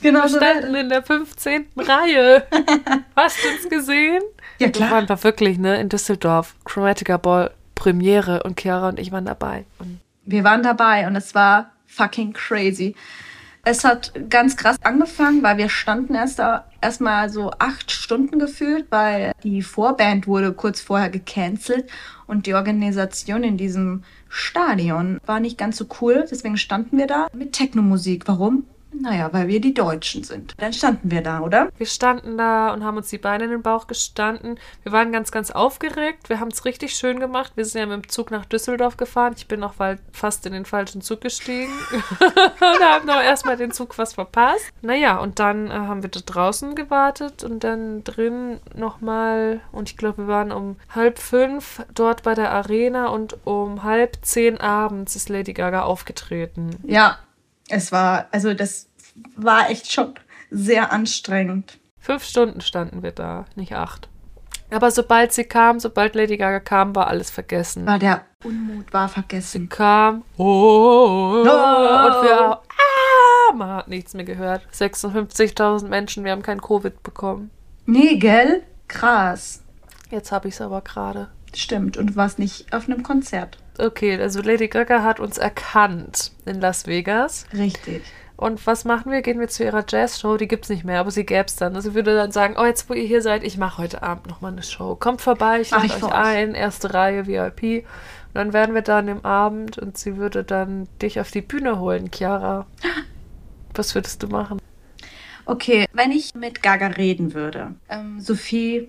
Genau 0.01 0.23
Wir 0.23 0.29
standen 0.29 0.75
in 0.77 0.89
der 0.89 1.03
15. 1.03 1.67
Reihe. 1.77 2.47
Hast 3.17 3.39
du 3.43 3.49
uns 3.49 3.69
gesehen? 3.69 4.23
Ja, 4.59 4.67
Wir 4.67 4.73
klar. 4.73 4.91
waren 4.93 5.07
da 5.09 5.23
wirklich, 5.25 5.59
ne, 5.59 5.81
in 5.81 5.89
Düsseldorf. 5.89 6.55
Chromatica 6.65 7.17
Ball 7.17 7.51
Premiere 7.75 8.45
und 8.45 8.61
Chiara 8.61 8.91
und 8.91 9.01
ich 9.01 9.11
waren 9.11 9.25
dabei. 9.27 9.65
Und 9.81 10.01
Wir 10.25 10.45
waren 10.45 10.63
dabei 10.63 11.07
und 11.09 11.17
es 11.17 11.35
war 11.35 11.73
fucking 11.89 12.33
crazy. 12.33 12.95
Es 13.65 13.85
hat 13.85 14.13
ganz 14.31 14.57
krass 14.57 14.77
angefangen, 14.83 15.43
weil 15.43 15.59
wir 15.59 15.69
standen 15.69 16.15
erst 16.15 16.41
erstmal 16.81 17.29
so 17.29 17.51
acht 17.59 17.91
Stunden 17.91 18.39
gefühlt, 18.39 18.87
weil 18.91 19.33
die 19.43 19.63
Vorband 19.63 20.27
wurde 20.27 20.53
kurz 20.53 20.81
vorher 20.81 21.11
gecancelt 21.11 21.91
und 22.27 22.47
die 22.47 22.55
Organisation 22.55 23.43
in 23.43 23.57
diesem 23.57 24.05
Stadion 24.29 25.21
war 25.27 25.41
nicht 25.41 25.59
ganz 25.59 25.77
so 25.77 25.87
cool. 26.01 26.25
Deswegen 26.31 26.57
standen 26.57 26.97
wir 26.99 27.07
da 27.07 27.27
mit 27.35 27.53
Techno-Musik. 27.53 28.27
Warum? 28.27 28.65
Naja, 28.93 29.33
weil 29.33 29.49
wir 29.49 29.61
die 29.61 29.75
Deutschen 29.75 30.25
sind. 30.25 30.55
Dann 30.59 30.73
standen 30.73 31.11
wir 31.11 31.23
da, 31.23 31.41
oder? 31.41 31.69
wir 31.77 31.87
standen 31.87 32.37
da 32.37 32.73
und 32.73 32.85
haben 32.85 32.97
uns 32.97 33.09
die 33.09 33.19
Beine 33.19 33.45
in 33.45 33.51
den 33.51 33.63
Bauch 33.63 33.87
gestanden. 33.87 34.59
Wir 34.83 34.93
waren 34.93 35.13
ganz, 35.13 35.31
ganz 35.31 35.51
aufgeregt. 35.51 36.29
Wir 36.29 36.41
haben 36.41 36.49
es 36.49 36.65
richtig 36.65 36.95
schön 36.95 37.21
gemacht. 37.21 37.53
Wir 37.55 37.65
sind 37.65 37.81
ja 37.81 37.87
mit 37.87 38.05
dem 38.05 38.09
Zug 38.09 38.31
nach 38.31 38.45
Düsseldorf 38.45 38.97
gefahren. 38.97 39.35
Ich 39.37 39.47
bin 39.47 39.63
auch 39.63 39.75
fast 40.13 40.47
in 40.47 40.53
den 40.53 40.65
falschen 40.65 41.03
Zug 41.03 41.21
gestiegen. 41.21 41.73
und 41.91 42.85
haben 42.85 43.07
noch 43.07 43.23
erstmal 43.23 43.57
den 43.57 43.73
Zug 43.73 43.97
was 43.99 44.15
verpasst. 44.15 44.73
Naja, 44.83 45.19
und 45.19 45.39
dann 45.39 45.69
äh, 45.69 45.75
haben 45.75 46.03
wir 46.03 46.11
da 46.11 46.21
draußen 46.25 46.75
gewartet 46.75 47.45
und 47.45 47.65
dann 47.65 48.05
drin 48.05 48.61
nochmal. 48.75 49.61
Und 49.73 49.91
ich 49.91 49.97
glaube, 49.97 50.19
wir 50.19 50.29
waren 50.29 50.53
um 50.53 50.77
halb 50.95 51.19
fünf 51.19 51.83
dort 51.95 52.23
bei 52.23 52.35
der 52.35 52.51
Arena 52.51 53.09
und 53.09 53.37
um 53.45 53.85
halb 53.85 54.19
zehn 54.23 54.59
abends 54.61 55.17
ist 55.17 55.29
Lady 55.29 55.53
Gaga 55.53 55.83
aufgetreten. 55.83 56.77
Ja, 56.83 57.19
es 57.69 57.93
war, 57.93 58.27
also 58.33 58.55
das 58.55 58.89
war 59.37 59.71
echt 59.71 59.93
schon 59.93 60.15
sehr 60.51 60.93
anstrengend. 60.93 61.79
Fünf 61.99 62.25
Stunden 62.25 62.61
standen 62.61 63.03
wir 63.03 63.13
da, 63.13 63.45
nicht 63.55 63.75
acht. 63.75 64.09
Aber 64.71 64.91
sobald 64.91 65.33
sie 65.33 65.45
kam, 65.45 65.81
sobald 65.81 66.15
Lady 66.15 66.37
Gaga 66.37 66.61
kam, 66.61 66.95
war 66.95 67.07
alles 67.07 67.31
vergessen. 67.31 67.87
War 67.87 67.99
der 67.99 68.25
Unmut 68.45 68.93
war 68.93 69.09
Sie 69.09 69.15
vergessen. 69.15 69.69
kam 69.69 70.23
oh, 70.37 70.45
oh, 70.45 71.43
oh, 71.43 71.49
Oh. 71.49 72.07
und 72.07 72.23
wir 72.23 72.41
ah, 72.41 73.55
man 73.55 73.71
hat 73.71 73.89
nichts 73.89 74.15
mehr 74.15 74.25
gehört. 74.25 74.63
56.000 74.73 75.89
Menschen, 75.89 76.25
wir 76.25 76.33
haben 76.33 76.43
kein 76.43 76.61
Covid 76.61 77.03
bekommen. 77.03 77.51
Nee, 77.87 78.17
gell? 78.17 78.63
Krass. 78.87 79.63
Jetzt 80.11 80.33
habe 80.33 80.49
ich 80.49 80.55
es 80.55 80.61
aber 80.61 80.83
gerade. 80.83 81.29
Stimmt. 81.55 81.97
Und 81.97 82.11
du 82.11 82.17
warst 82.17 82.39
nicht 82.39 82.73
auf 82.73 82.87
einem 82.89 83.03
Konzert. 83.03 83.59
Okay, 83.79 84.21
also 84.21 84.43
Lady 84.43 84.69
Gaga 84.69 85.03
hat 85.03 85.21
uns 85.21 85.39
erkannt 85.39 86.33
in 86.47 86.61
Las 86.61 86.87
Vegas. 86.87 87.47
Richtig. 87.53 88.03
Und 88.37 88.65
was 88.69 88.85
machen 88.85 89.11
wir? 89.11 89.21
Gehen 89.23 89.41
wir 89.41 89.49
zu 89.49 89.65
ihrer 89.65 89.85
Jazzshow? 89.89 90.37
Die 90.37 90.47
gibt's 90.47 90.69
nicht 90.69 90.85
mehr, 90.85 91.01
aber 91.01 91.11
sie 91.11 91.27
gäb's 91.27 91.57
dann. 91.57 91.75
Also 91.75 91.91
sie 91.91 91.95
würde 91.97 92.15
dann 92.15 92.31
sagen, 92.31 92.55
oh, 92.57 92.65
jetzt 92.65 92.89
wo 92.89 92.95
ihr 92.95 93.07
hier 93.07 93.21
seid, 93.21 93.43
ich 93.43 93.59
mache 93.59 93.83
heute 93.83 94.05
Abend 94.05 94.29
nochmal 94.29 94.53
eine 94.53 94.63
Show. 94.63 94.95
Kommt 94.95 95.21
vorbei, 95.21 95.61
ich 95.61 95.73
lade 95.73 95.93
euch 95.93 96.13
ein, 96.13 96.55
erste 96.55 96.95
Reihe 96.95 97.27
VIP. 97.27 97.85
Und 98.29 98.35
dann 98.35 98.53
wären 98.53 98.75
wir 98.75 98.83
dann 98.83 99.09
im 99.09 99.25
Abend 99.25 99.79
und 99.79 99.99
sie 99.99 100.17
würde 100.17 100.45
dann 100.45 100.89
dich 101.03 101.19
auf 101.19 101.33
die 101.33 101.41
Bühne 101.41 101.81
holen, 101.81 102.11
Chiara. 102.13 102.67
Was 103.75 103.97
würdest 103.97 104.23
du 104.23 104.29
machen? 104.29 104.61
Okay, 105.45 105.87
wenn 105.93 106.13
ich 106.13 106.35
mit 106.35 106.63
Gaga 106.63 106.89
reden 106.89 107.35
würde, 107.35 107.75
ähm, 107.89 108.21
Sophie, 108.21 108.89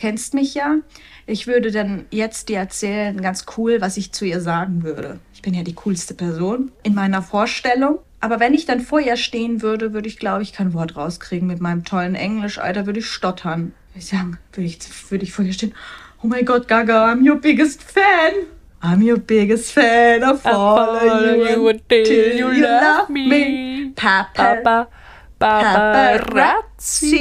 kennst 0.00 0.34
mich 0.34 0.54
ja. 0.54 0.78
Ich 1.26 1.46
würde 1.46 1.70
dann 1.70 2.06
jetzt 2.10 2.48
dir 2.48 2.58
erzählen, 2.58 3.20
ganz 3.20 3.44
cool, 3.56 3.80
was 3.80 3.96
ich 3.96 4.12
zu 4.12 4.24
ihr 4.24 4.40
sagen 4.40 4.82
würde. 4.82 5.20
Ich 5.34 5.42
bin 5.42 5.54
ja 5.54 5.62
die 5.62 5.74
coolste 5.74 6.14
Person 6.14 6.72
in 6.82 6.94
meiner 6.94 7.22
Vorstellung. 7.22 8.00
Aber 8.18 8.40
wenn 8.40 8.52
ich 8.52 8.66
dann 8.66 8.80
vor 8.80 9.00
ihr 9.00 9.16
stehen 9.16 9.62
würde, 9.62 9.92
würde 9.92 10.08
ich, 10.08 10.18
glaube 10.18 10.42
ich, 10.42 10.52
kein 10.52 10.74
Wort 10.74 10.96
rauskriegen 10.96 11.46
mit 11.46 11.60
meinem 11.60 11.84
tollen 11.84 12.14
Englisch. 12.14 12.58
Alter, 12.58 12.86
würde 12.86 12.98
ich 12.98 13.06
stottern. 13.06 13.72
Würde 13.90 13.98
ich 13.98 14.06
sagen, 14.06 14.38
würde 14.52 14.66
ich, 14.66 14.78
würde 15.10 15.24
ich 15.24 15.32
vor 15.32 15.44
ihr 15.44 15.52
stehen. 15.52 15.74
Oh 16.22 16.26
mein 16.26 16.44
Gott, 16.44 16.68
Gaga, 16.68 17.10
I'm 17.12 17.26
your 17.26 17.36
biggest 17.36 17.82
fan. 17.82 18.32
I'm 18.82 19.02
your 19.02 19.18
biggest 19.18 19.72
fan. 19.72 20.22
I 20.22 20.36
follow, 20.36 21.34
you 21.34 21.68
until 21.68 22.36
you 22.36 22.50
love 22.50 23.08
me. 23.10 23.92
Papa, 23.94 24.56
Papa, 24.62 24.88
Paparazzi. 26.18 27.20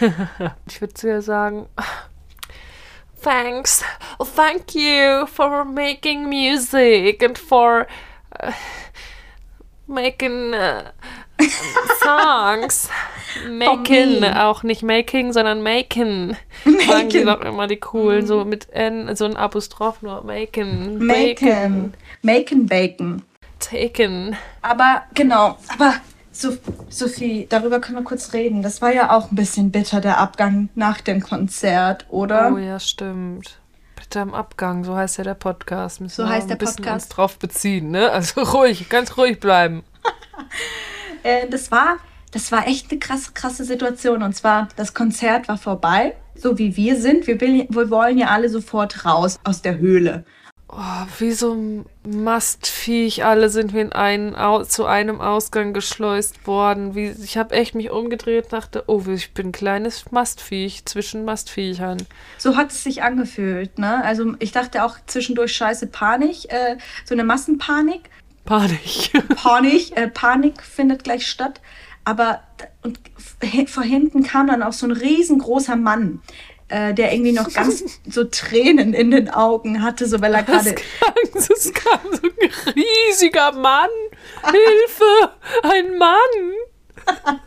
Ich 0.66 0.80
würde 0.80 0.94
zu 0.94 1.08
ihr 1.08 1.22
sagen, 1.22 1.66
thanks, 3.22 3.84
thank 4.34 4.74
you 4.74 5.26
for 5.26 5.64
making 5.64 6.28
music 6.28 7.22
and 7.22 7.36
for 7.36 7.86
uh, 8.42 8.52
making 9.86 10.54
uh, 10.54 10.90
songs. 12.02 12.88
Making, 13.48 14.24
auch 14.24 14.64
nicht 14.64 14.82
making, 14.82 15.32
sondern 15.32 15.62
making. 15.62 16.36
Sagen 16.64 17.08
die 17.10 17.24
Making. 17.24 17.26
doch 17.26 17.40
immer 17.42 17.68
die 17.68 17.76
coolen, 17.76 18.26
so 18.26 18.44
mit 18.44 18.68
N, 18.72 19.14
so 19.14 19.24
ein 19.24 19.36
Apostroph 19.36 20.02
nur. 20.02 20.24
Making. 20.24 20.98
Macon. 20.98 21.94
Macon 22.22 22.66
Bacon. 22.66 23.22
Taken. 23.60 24.36
Aber 24.62 25.04
genau, 25.14 25.56
aber 25.68 25.94
Sophie, 26.88 27.46
darüber 27.48 27.80
können 27.80 27.98
wir 27.98 28.04
kurz 28.04 28.32
reden. 28.32 28.62
Das 28.62 28.80
war 28.82 28.92
ja 28.92 29.16
auch 29.16 29.30
ein 29.30 29.34
bisschen 29.36 29.70
bitter, 29.70 30.00
der 30.00 30.18
Abgang 30.18 30.68
nach 30.74 31.00
dem 31.00 31.20
Konzert, 31.20 32.06
oder? 32.10 32.52
Oh 32.54 32.58
ja, 32.58 32.78
stimmt. 32.80 33.58
Bitte 33.96 34.20
am 34.20 34.34
Abgang, 34.34 34.84
so 34.84 34.96
heißt 34.96 35.18
ja 35.18 35.24
der 35.24 35.34
Podcast. 35.34 36.00
Müssen 36.00 36.14
So 36.16 36.22
wir 36.24 36.30
heißt 36.30 36.44
ein 36.44 36.48
der 36.48 36.56
bisschen 36.56 36.76
Podcast. 36.76 37.06
uns 37.06 37.08
drauf 37.14 37.38
beziehen, 37.38 37.90
ne? 37.90 38.10
Also 38.10 38.40
ruhig, 38.54 38.88
ganz 38.88 39.16
ruhig 39.16 39.38
bleiben. 39.40 39.82
Äh, 41.22 41.48
das 41.50 41.70
war, 41.70 41.98
das 42.32 42.50
war 42.50 42.66
echt 42.66 42.90
eine 42.90 42.98
krasse, 42.98 43.32
krasse 43.34 43.64
Situation. 43.64 44.22
Und 44.22 44.34
zwar, 44.34 44.68
das 44.76 44.94
Konzert 44.94 45.48
war 45.48 45.58
vorbei, 45.58 46.14
so 46.34 46.56
wie 46.56 46.76
wir 46.78 46.98
sind. 46.98 47.26
Wir, 47.26 47.38
will, 47.42 47.66
wir 47.68 47.90
wollen 47.90 48.16
ja 48.16 48.28
alle 48.28 48.48
sofort 48.48 49.04
raus 49.04 49.38
aus 49.44 49.60
der 49.60 49.76
Höhle. 49.76 50.24
Oh, 50.72 51.06
wie 51.18 51.32
so 51.32 51.52
ein 51.52 51.84
Mastviech, 52.04 53.24
alle 53.24 53.50
sind 53.50 53.74
wir 53.74 53.82
in 53.82 53.92
einen, 53.92 54.36
Au 54.36 54.62
zu 54.62 54.84
einem 54.84 55.20
Ausgang 55.20 55.72
geschleust 55.72 56.46
worden. 56.46 56.94
Wie, 56.94 57.08
ich 57.08 57.36
habe 57.36 57.56
echt 57.56 57.74
mich 57.74 57.90
umgedreht 57.90 58.44
und 58.44 58.52
dachte, 58.52 58.84
oh, 58.86 59.02
ich 59.08 59.34
bin 59.34 59.48
ein 59.48 59.52
kleines 59.52 60.12
Mastviech 60.12 60.84
zwischen 60.84 61.24
Mastviechern. 61.24 62.06
So 62.38 62.56
hat 62.56 62.70
es 62.70 62.84
sich 62.84 63.02
angefühlt, 63.02 63.80
ne? 63.80 64.04
Also 64.04 64.34
ich 64.38 64.52
dachte 64.52 64.84
auch 64.84 64.96
zwischendurch 65.06 65.52
scheiße 65.56 65.88
Panik, 65.88 66.52
äh, 66.52 66.76
so 67.04 67.16
eine 67.16 67.24
Massenpanik. 67.24 68.08
Panik. 68.44 69.10
Panik, 69.34 69.96
äh, 69.96 70.06
Panik 70.06 70.62
findet 70.62 71.02
gleich 71.02 71.26
statt. 71.26 71.60
Aber 72.04 72.42
und 72.82 72.98
vor 73.66 73.82
hinten 73.82 74.22
kam 74.22 74.46
dann 74.46 74.62
auch 74.62 74.72
so 74.72 74.86
ein 74.86 74.92
riesengroßer 74.92 75.76
Mann, 75.76 76.22
äh, 76.70 76.94
der 76.94 77.12
irgendwie 77.12 77.32
noch 77.32 77.52
ganz 77.52 77.84
so 78.08 78.24
Tränen 78.24 78.94
in 78.94 79.10
den 79.10 79.28
Augen 79.28 79.82
hatte, 79.82 80.06
so 80.06 80.20
weil 80.20 80.34
er 80.34 80.40
Es 80.40 80.46
gerade. 80.46 80.74
kam, 80.74 81.14
es 81.34 81.72
kam 81.74 82.00
so 82.12 82.28
ein 82.28 82.74
riesiger 82.74 83.52
Mann. 83.52 83.90
Hilfe! 84.44 85.32
Ein 85.62 85.98
Mann! 85.98 87.38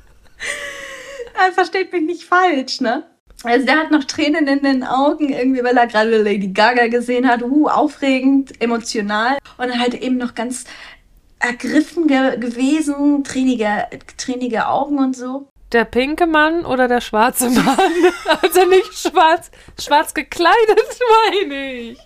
Ah, 1.35 1.51
versteht 1.53 1.91
mich 1.93 2.03
nicht 2.03 2.23
falsch, 2.25 2.81
ne? 2.81 3.03
Also 3.43 3.65
der 3.65 3.77
hat 3.77 3.91
noch 3.91 4.05
Tränen 4.05 4.47
in 4.47 4.63
den 4.63 4.83
Augen, 4.83 5.29
irgendwie, 5.29 5.63
weil 5.63 5.75
er 5.75 5.87
gerade 5.87 6.21
Lady 6.21 6.47
Gaga 6.47 6.87
gesehen 6.87 7.27
hat. 7.27 7.41
Uh, 7.41 7.67
aufregend, 7.67 8.61
emotional. 8.61 9.37
Und 9.57 9.77
halt 9.79 9.95
eben 9.95 10.17
noch 10.17 10.33
ganz 10.33 10.63
ergriffen 11.39 12.07
ge 12.07 12.37
gewesen, 12.37 13.23
tränige, 13.25 13.87
tränige 14.17 14.67
Augen 14.67 14.97
und 14.99 15.15
so. 15.15 15.49
Der 15.73 15.85
pinke 15.85 16.27
Mann 16.27 16.65
oder 16.65 16.87
der 16.87 17.01
schwarze 17.01 17.49
Mann? 17.49 17.77
Also 18.41 18.65
nicht 18.65 18.93
schwarz, 18.93 19.49
schwarz 19.79 20.13
gekleidet, 20.13 20.99
meine 21.29 21.73
ich. 21.73 21.97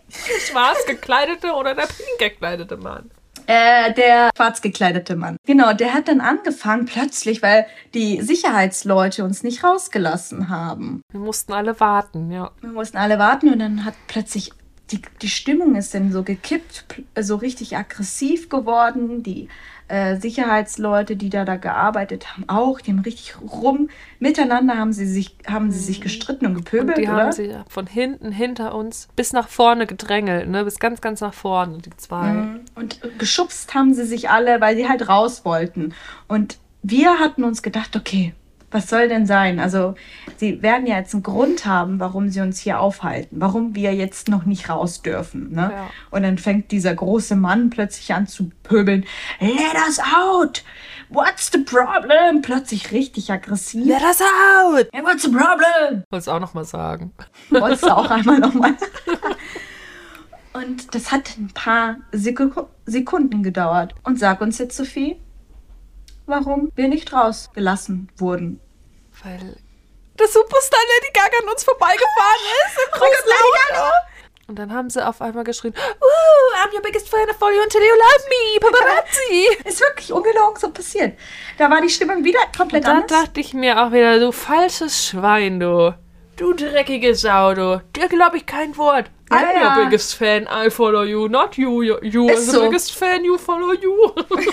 Schwarz 0.49 0.85
gekleidete 0.87 1.51
oder 1.51 1.75
der 1.75 1.87
pink 1.87 2.17
gekleidete 2.19 2.77
Mann? 2.77 3.11
Äh, 3.45 3.93
der 3.93 4.29
schwarz 4.35 4.61
gekleidete 4.61 5.15
Mann. 5.17 5.37
Genau, 5.45 5.73
der 5.73 5.93
hat 5.93 6.07
dann 6.07 6.21
angefangen 6.21 6.85
plötzlich, 6.85 7.41
weil 7.41 7.65
die 7.93 8.21
Sicherheitsleute 8.21 9.23
uns 9.25 9.43
nicht 9.43 9.63
rausgelassen 9.63 10.49
haben. 10.49 11.01
Wir 11.11 11.19
mussten 11.19 11.51
alle 11.51 11.77
warten, 11.79 12.31
ja. 12.31 12.51
Wir 12.61 12.71
mussten 12.71 12.97
alle 12.97 13.19
warten 13.19 13.51
und 13.51 13.59
dann 13.59 13.83
hat 13.83 13.95
plötzlich 14.07 14.51
die, 14.91 15.01
die 15.21 15.29
Stimmung 15.29 15.75
ist 15.75 15.93
dann 15.93 16.11
so 16.13 16.23
gekippt, 16.23 16.85
so 17.19 17.35
richtig 17.35 17.75
aggressiv 17.75 18.47
geworden. 18.47 19.23
Die 19.23 19.49
äh, 19.87 20.17
Sicherheitsleute, 20.17 21.15
die 21.15 21.29
da, 21.29 21.45
da 21.45 21.55
gearbeitet 21.55 22.33
haben, 22.33 22.43
auch, 22.47 22.81
die 22.81 22.91
haben 22.91 22.99
richtig 22.99 23.35
rum. 23.41 23.89
Miteinander 24.19 24.77
haben 24.77 24.93
sie 24.93 25.05
sich, 25.05 25.35
haben 25.47 25.71
sie 25.71 25.79
sich 25.79 26.01
gestritten 26.01 26.45
und 26.45 26.55
Und 26.57 26.65
gepöbelt, 26.65 26.97
die 26.97 27.03
oder? 27.03 27.17
haben 27.17 27.31
sie 27.31 27.55
von 27.69 27.87
hinten, 27.87 28.31
hinter 28.31 28.75
uns, 28.75 29.07
bis 29.15 29.33
nach 29.33 29.47
vorne 29.47 29.87
gedrängelt, 29.87 30.49
ne? 30.49 30.63
Bis 30.63 30.79
ganz, 30.79 31.01
ganz 31.01 31.21
nach 31.21 31.33
vorne, 31.33 31.77
die 31.77 31.95
zwei. 31.97 32.31
Mhm. 32.31 32.59
Und 32.75 32.99
geschubst 33.17 33.73
haben 33.73 33.93
sie 33.93 34.05
sich 34.05 34.29
alle, 34.29 34.59
weil 34.61 34.75
sie 34.75 34.87
halt 34.89 35.07
raus 35.07 35.45
wollten. 35.45 35.93
Und 36.27 36.57
wir 36.83 37.19
hatten 37.19 37.43
uns 37.43 37.61
gedacht, 37.61 37.95
okay, 37.95 38.33
was 38.69 38.89
soll 38.89 39.07
denn 39.07 39.25
sein? 39.25 39.59
Also, 39.59 39.95
sie 40.35 40.61
werden 40.61 40.87
ja 40.87 40.97
jetzt 40.97 41.13
einen 41.13 41.23
Grund 41.23 41.65
haben, 41.65 41.99
warum 42.01 42.29
sie 42.29 42.41
uns 42.41 42.59
hier 42.59 42.79
aufhalten, 42.81 43.37
warum 43.39 43.75
wir 43.75 43.93
jetzt 43.95 44.27
noch 44.27 44.43
nicht 44.43 44.69
raus 44.69 45.01
dürfen. 45.01 45.51
Ne? 45.51 45.69
Ja. 45.73 45.89
Und 46.11 46.23
dann 46.23 46.37
fängt 46.37 46.71
dieser 46.71 46.93
große 46.93 47.35
Mann 47.37 47.69
plötzlich 47.69 48.13
an 48.13 48.27
zu 48.27 48.49
pöbeln: 48.63 49.05
Let 49.39 49.75
us 49.87 49.99
out! 49.99 50.63
What's 51.09 51.49
the 51.53 51.59
problem? 51.59 52.41
Plötzlich 52.41 52.91
richtig 52.91 53.31
aggressiv. 53.31 53.85
Let 53.85 54.01
us 54.01 54.19
out! 54.21 54.87
Hey, 54.91 55.01
what's 55.03 55.23
the 55.23 55.29
problem? 55.31 56.03
Wollt's 56.11 56.27
auch 56.27 56.41
nochmal 56.41 56.65
sagen. 56.65 57.13
Wolltest 57.49 57.83
du 57.83 57.95
auch 57.95 58.09
einmal 58.11 58.39
nochmal? 58.39 58.75
Und 60.53 60.93
das 60.95 61.11
hat 61.11 61.37
ein 61.37 61.49
paar 61.53 61.97
Seku- 62.11 62.67
Sekunden 62.85 63.43
gedauert. 63.43 63.93
Und 64.03 64.17
sag 64.19 64.41
uns 64.41 64.57
jetzt, 64.57 64.75
Sophie, 64.75 65.17
warum 66.27 66.71
wir 66.75 66.87
nicht 66.87 67.11
rausgelassen 67.13 68.09
wurden. 68.17 68.59
Weil 69.23 69.57
der 70.19 70.27
Superstar 70.27 70.79
Lady 70.99 71.11
Gaga 71.13 71.37
an 71.43 71.49
uns 71.49 71.63
vorbeigefahren 71.63 72.41
ist. 72.67 72.77
Im 72.85 72.91
großen 72.99 73.31
Auto. 73.31 73.83
Und 74.49 74.57
dann 74.59 74.73
haben 74.73 74.89
sie 74.89 75.05
auf 75.05 75.21
einmal 75.21 75.43
geschrien, 75.43 75.73
Ooh, 75.75 76.55
I'm 76.63 76.73
your 76.73 76.81
biggest 76.81 77.09
fan, 77.09 77.27
I 77.29 77.33
follow 77.37 77.53
you 77.55 77.61
until 77.63 77.81
you 77.81 77.93
love 77.93 78.29
me, 78.29 78.59
Paparazzi. 78.61 79.67
Ist 79.67 79.81
wirklich 79.81 80.13
ungelogen 80.13 80.57
so 80.57 80.69
passiert. 80.71 81.17
Da 81.57 81.69
war 81.69 81.81
die 81.81 81.89
Stimmung 81.89 82.23
wieder 82.23 82.39
komplett 82.55 82.85
Da 82.85 82.91
anders. 82.93 83.07
dachte 83.23 83.41
ich 83.41 83.53
mir 83.53 83.81
auch 83.83 83.91
wieder, 83.91 84.19
du 84.19 84.31
falsches 84.31 85.05
Schwein, 85.07 85.59
du. 85.59 85.93
Du 86.37 86.53
dreckige 86.53 87.13
Sau, 87.15 87.53
du. 87.55 87.81
Dir 87.95 88.07
glaube 88.07 88.37
ich 88.37 88.45
kein 88.45 88.77
Wort. 88.77 89.09
I'm 89.29 89.55
ja. 89.55 89.77
your 89.77 89.85
biggest 89.85 90.15
fan, 90.15 90.47
I 90.47 90.69
follow 90.69 91.03
you, 91.03 91.27
not 91.27 91.57
you. 91.57 91.81
You, 91.81 91.99
you 92.01 92.29
are 92.29 92.37
the 92.37 92.51
so. 92.51 92.61
biggest 92.61 92.93
fan, 92.93 93.25
you 93.25 93.37
follow 93.37 93.73
you. 93.73 94.13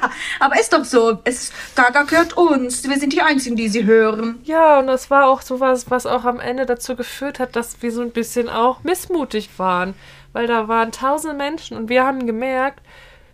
Aber 0.40 0.60
ist 0.60 0.72
doch 0.72 0.84
so. 0.84 1.18
Es, 1.24 1.52
Gaga 1.74 2.02
gehört 2.02 2.36
uns. 2.36 2.86
Wir 2.88 2.98
sind 2.98 3.12
die 3.12 3.22
Einzigen, 3.22 3.56
die 3.56 3.68
sie 3.68 3.84
hören. 3.84 4.40
ja, 4.44 4.78
und 4.80 4.86
das 4.86 5.10
war 5.10 5.26
auch 5.28 5.40
sowas, 5.40 5.90
was 5.90 6.06
auch 6.06 6.24
am 6.24 6.40
Ende 6.40 6.66
dazu 6.66 6.96
geführt 6.96 7.38
hat, 7.38 7.56
dass 7.56 7.80
wir 7.82 7.90
so 7.90 8.02
ein 8.02 8.10
bisschen 8.10 8.48
auch 8.48 8.82
missmutig 8.82 9.48
waren. 9.58 9.94
Weil 10.32 10.46
da 10.46 10.68
waren 10.68 10.92
tausend 10.92 11.36
Menschen 11.36 11.76
und 11.76 11.88
wir 11.88 12.04
haben 12.04 12.26
gemerkt, 12.26 12.80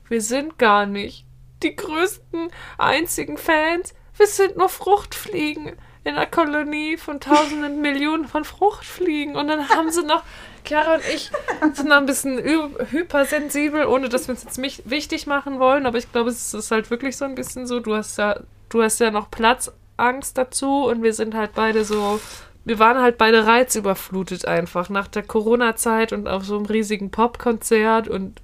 wir 0.08 0.20
sind 0.20 0.58
gar 0.58 0.86
nicht 0.86 1.24
die 1.62 1.74
größten, 1.74 2.50
einzigen 2.76 3.36
Fans. 3.36 3.94
Wir 4.16 4.26
sind 4.26 4.56
nur 4.56 4.68
Fruchtfliegen 4.68 5.72
in 6.04 6.14
einer 6.14 6.26
Kolonie 6.26 6.96
von 6.96 7.20
tausenden 7.20 7.80
Millionen 7.82 8.26
von 8.26 8.44
Fruchtfliegen. 8.44 9.36
Und 9.36 9.48
dann 9.48 9.68
haben 9.68 9.90
sie 9.90 10.02
noch, 10.02 10.22
Chiara 10.68 10.94
und 10.96 11.02
ich 11.14 11.30
sind 11.74 11.88
noch 11.88 11.96
ein 11.96 12.06
bisschen 12.06 12.38
hypersensibel, 12.38 13.86
ohne 13.86 14.08
dass 14.08 14.28
wir 14.28 14.34
uns 14.34 14.44
jetzt 14.44 14.58
mich 14.58 14.82
wichtig 14.84 15.26
machen 15.26 15.58
wollen. 15.58 15.86
Aber 15.86 15.98
ich 15.98 16.10
glaube, 16.12 16.30
es 16.30 16.54
ist 16.54 16.70
halt 16.70 16.90
wirklich 16.90 17.16
so 17.16 17.24
ein 17.24 17.34
bisschen 17.34 17.66
so, 17.66 17.80
du 17.80 17.94
hast 17.94 18.18
ja, 18.18 18.40
du 18.68 18.82
hast 18.82 19.00
ja 19.00 19.10
noch 19.10 19.30
Platzangst 19.30 20.36
dazu 20.36 20.84
und 20.86 21.02
wir 21.02 21.14
sind 21.14 21.34
halt 21.34 21.54
beide 21.54 21.84
so. 21.84 22.20
Wir 22.64 22.78
waren 22.78 23.00
halt 23.00 23.16
beide 23.16 23.46
reizüberflutet 23.46 24.44
einfach 24.44 24.90
nach 24.90 25.08
der 25.08 25.22
Corona-Zeit 25.22 26.12
und 26.12 26.28
auf 26.28 26.44
so 26.44 26.56
einem 26.56 26.66
riesigen 26.66 27.10
Popkonzert 27.10 28.08
und 28.08 28.42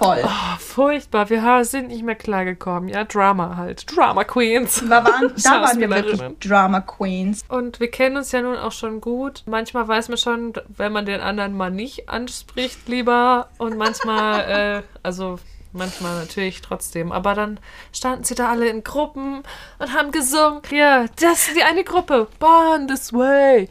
Voll. 0.00 0.22
Oh, 0.24 0.56
furchtbar. 0.58 1.28
Wir 1.28 1.62
sind 1.66 1.88
nicht 1.88 2.02
mehr 2.02 2.14
klargekommen. 2.14 2.88
Ja, 2.88 3.04
Drama 3.04 3.58
halt. 3.58 3.84
Drama 3.94 4.24
Queens. 4.24 4.82
Da 4.88 5.04
waren, 5.04 5.34
da 5.36 5.60
waren 5.60 5.78
wir 5.78 5.90
wirklich 5.90 6.22
Drama 6.40 6.80
Queens. 6.80 7.44
Und 7.48 7.80
wir 7.80 7.90
kennen 7.90 8.16
uns 8.16 8.32
ja 8.32 8.40
nun 8.40 8.56
auch 8.56 8.72
schon 8.72 9.02
gut. 9.02 9.42
Manchmal 9.44 9.86
weiß 9.86 10.08
man 10.08 10.16
schon, 10.16 10.54
wenn 10.68 10.92
man 10.92 11.04
den 11.04 11.20
anderen 11.20 11.54
mal 11.54 11.70
nicht 11.70 12.08
anspricht, 12.08 12.88
lieber. 12.88 13.50
Und 13.58 13.76
manchmal, 13.76 14.40
äh, 14.78 14.82
also 15.02 15.38
manchmal 15.72 16.18
natürlich 16.18 16.62
trotzdem. 16.62 17.12
Aber 17.12 17.34
dann 17.34 17.60
standen 17.92 18.24
sie 18.24 18.34
da 18.34 18.48
alle 18.48 18.70
in 18.70 18.82
Gruppen 18.82 19.42
und 19.78 19.92
haben 19.92 20.12
gesungen. 20.12 20.62
Ja, 20.70 21.04
das 21.20 21.48
ist 21.48 21.56
die 21.56 21.62
eine 21.62 21.84
Gruppe. 21.84 22.26
Born 22.38 22.88
this 22.88 23.12
way. 23.12 23.68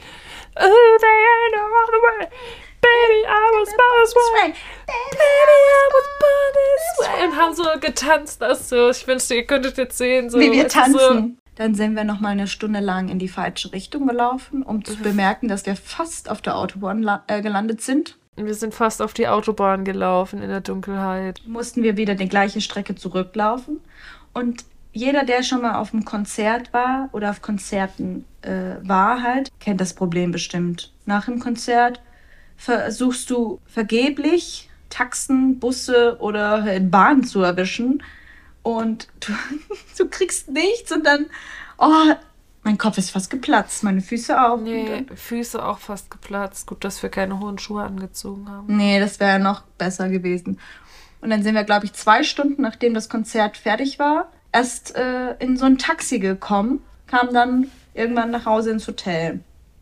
Oh, 0.55 0.97
they 0.99 1.07
ain't 1.07 1.59
all 1.59 1.87
the 1.87 2.19
way. 2.19 2.27
Baby, 2.89 3.25
I 3.27 3.51
was 3.59 3.69
born 3.69 4.03
this 4.03 4.15
way. 4.33 4.53
Baby, 4.87 5.59
I 5.77 5.89
was 5.93 6.07
born 6.19 6.53
this 6.55 7.07
way. 7.07 7.27
Und 7.27 7.37
haben 7.37 7.53
so 7.55 7.63
getanzt. 7.79 8.41
Das 8.41 8.69
so, 8.69 8.89
ich 8.89 9.05
wünschte, 9.07 9.35
ihr 9.35 9.45
könntet 9.45 9.77
jetzt 9.77 9.97
sehen. 9.97 10.29
So, 10.29 10.39
Wie 10.39 10.51
wir 10.51 10.63
So, 10.69 10.79
tanzen. 10.79 11.37
Dann 11.55 11.75
sind 11.75 11.95
wir 11.95 12.05
noch 12.05 12.21
mal 12.21 12.29
eine 12.29 12.47
Stunde 12.47 12.79
lang 12.79 13.09
in 13.09 13.19
die 13.19 13.27
falsche 13.27 13.73
Richtung 13.73 14.07
gelaufen, 14.07 14.63
um 14.63 14.77
Mhm. 14.77 14.85
zu 14.85 14.95
bemerken, 14.97 15.47
dass 15.49 15.65
wir 15.65 15.75
fast 15.75 16.29
auf 16.29 16.41
der 16.41 16.55
Autobahn 16.55 17.05
äh, 17.27 17.41
gelandet 17.41 17.81
sind. 17.81 18.17
wir 18.37 18.53
sind 18.53 18.73
fast 18.73 19.01
auf 19.01 19.13
die 19.13 19.27
Autobahn 19.27 19.83
gelaufen 19.83 20.41
in 20.41 20.47
der 20.49 20.61
Dunkelheit. 20.61 21.41
Mussten 21.45 21.83
wir 21.83 21.97
wieder 21.97 22.15
die 22.15 22.29
gleiche 22.29 22.61
Strecke 22.61 22.95
zurücklaufen. 22.95 23.81
Und 24.33 24.63
jeder, 24.93 25.25
der 25.25 25.43
schon 25.43 25.61
mal 25.61 25.75
auf 25.75 25.93
einem 25.93 26.05
Konzert 26.05 26.71
war 26.71 27.09
oder 27.11 27.29
auf 27.31 27.41
Konzerten 27.41 28.23
äh, 28.41 28.75
war 28.81 29.21
halt, 29.21 29.49
kennt 29.59 29.81
das 29.81 29.93
Problem 29.93 30.31
bestimmt. 30.31 30.93
Nach 31.05 31.25
dem 31.25 31.39
Konzert 31.41 31.99
versuchst 32.59 33.29
du 33.29 33.59
vergeblich 33.65 34.69
Taxen, 34.89 35.59
Busse 35.59 36.17
oder 36.19 36.63
halt 36.63 36.91
Bahn 36.91 37.23
zu 37.23 37.41
erwischen 37.41 38.03
und 38.63 39.07
du, 39.21 39.33
du 39.97 40.09
kriegst 40.09 40.49
nichts 40.51 40.91
und 40.91 41.05
dann, 41.05 41.27
oh, 41.77 42.13
mein 42.63 42.77
Kopf 42.77 42.97
ist 42.97 43.11
fast 43.11 43.29
geplatzt, 43.29 43.83
meine 43.83 44.01
Füße 44.01 44.39
auch. 44.39 44.59
Nee, 44.59 45.05
Füße 45.15 45.65
auch 45.65 45.79
fast 45.79 46.11
geplatzt. 46.11 46.67
Gut, 46.67 46.83
dass 46.83 47.01
wir 47.01 47.09
keine 47.09 47.39
hohen 47.39 47.57
Schuhe 47.57 47.83
angezogen 47.83 48.49
haben. 48.49 48.75
nee, 48.75 48.99
das 48.99 49.21
wäre 49.21 49.39
noch 49.39 49.61
besser 49.77 50.09
gewesen. 50.09 50.59
Und 51.21 51.29
dann 51.29 51.41
sind 51.41 51.55
wir, 51.55 51.63
glaube 51.63 51.85
ich, 51.85 51.93
zwei 51.93 52.23
Stunden, 52.23 52.61
nachdem 52.61 52.93
das 52.93 53.07
Konzert 53.07 53.55
fertig 53.57 53.99
war, 53.99 54.31
erst 54.51 54.95
äh, 54.95 55.35
in 55.39 55.55
so 55.55 55.65
ein 55.65 55.77
Taxi 55.77 56.19
gekommen, 56.19 56.81
kam 57.07 57.33
dann 57.33 57.71
irgendwann 57.93 58.31
nach 58.31 58.45
Hause 58.45 58.71
ins 58.71 58.87
Hotel. 58.87 59.39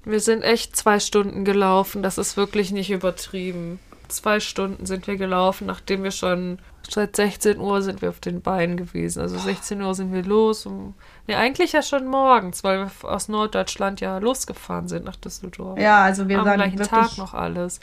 Wir 0.07 0.21
sind 0.21 0.41
echt 0.41 0.75
zwei 0.75 0.99
Stunden 0.99 1.43
gelaufen. 1.43 2.01
Das 2.01 2.17
ist 2.17 2.37
wirklich 2.37 2.71
nicht 2.71 2.91
übertrieben. 2.91 3.79
Zwei 4.07 4.39
Stunden 4.39 4.85
sind 4.85 5.05
wir 5.07 5.17
gelaufen, 5.17 5.67
nachdem 5.67 6.03
wir 6.03 6.11
schon 6.11 6.59
seit 6.89 7.17
16 7.17 7.59
Uhr 7.59 7.81
sind 7.81 8.01
wir 8.01 8.07
auf 8.07 8.21
den 8.21 8.41
Beinen 8.41 8.77
gewesen. 8.77 9.21
Also 9.21 9.37
16 9.37 9.81
Uhr 9.81 9.93
sind 9.93 10.13
wir 10.13 10.23
los. 10.23 10.65
Um, 10.65 10.93
nee, 11.27 11.35
eigentlich 11.35 11.73
ja 11.73 11.81
schon 11.81 12.07
morgens, 12.07 12.63
weil 12.63 12.85
wir 12.85 13.09
aus 13.09 13.27
Norddeutschland 13.27 13.99
ja 13.99 14.17
losgefahren 14.19 14.87
sind 14.87 15.03
nach 15.03 15.17
Düsseldorf. 15.17 15.77
Ja, 15.77 16.03
also 16.03 16.29
wir 16.29 16.39
am 16.39 16.45
waren 16.45 16.55
gleichen 16.55 16.83
Tag 16.83 17.17
noch 17.17 17.33
alles. 17.33 17.81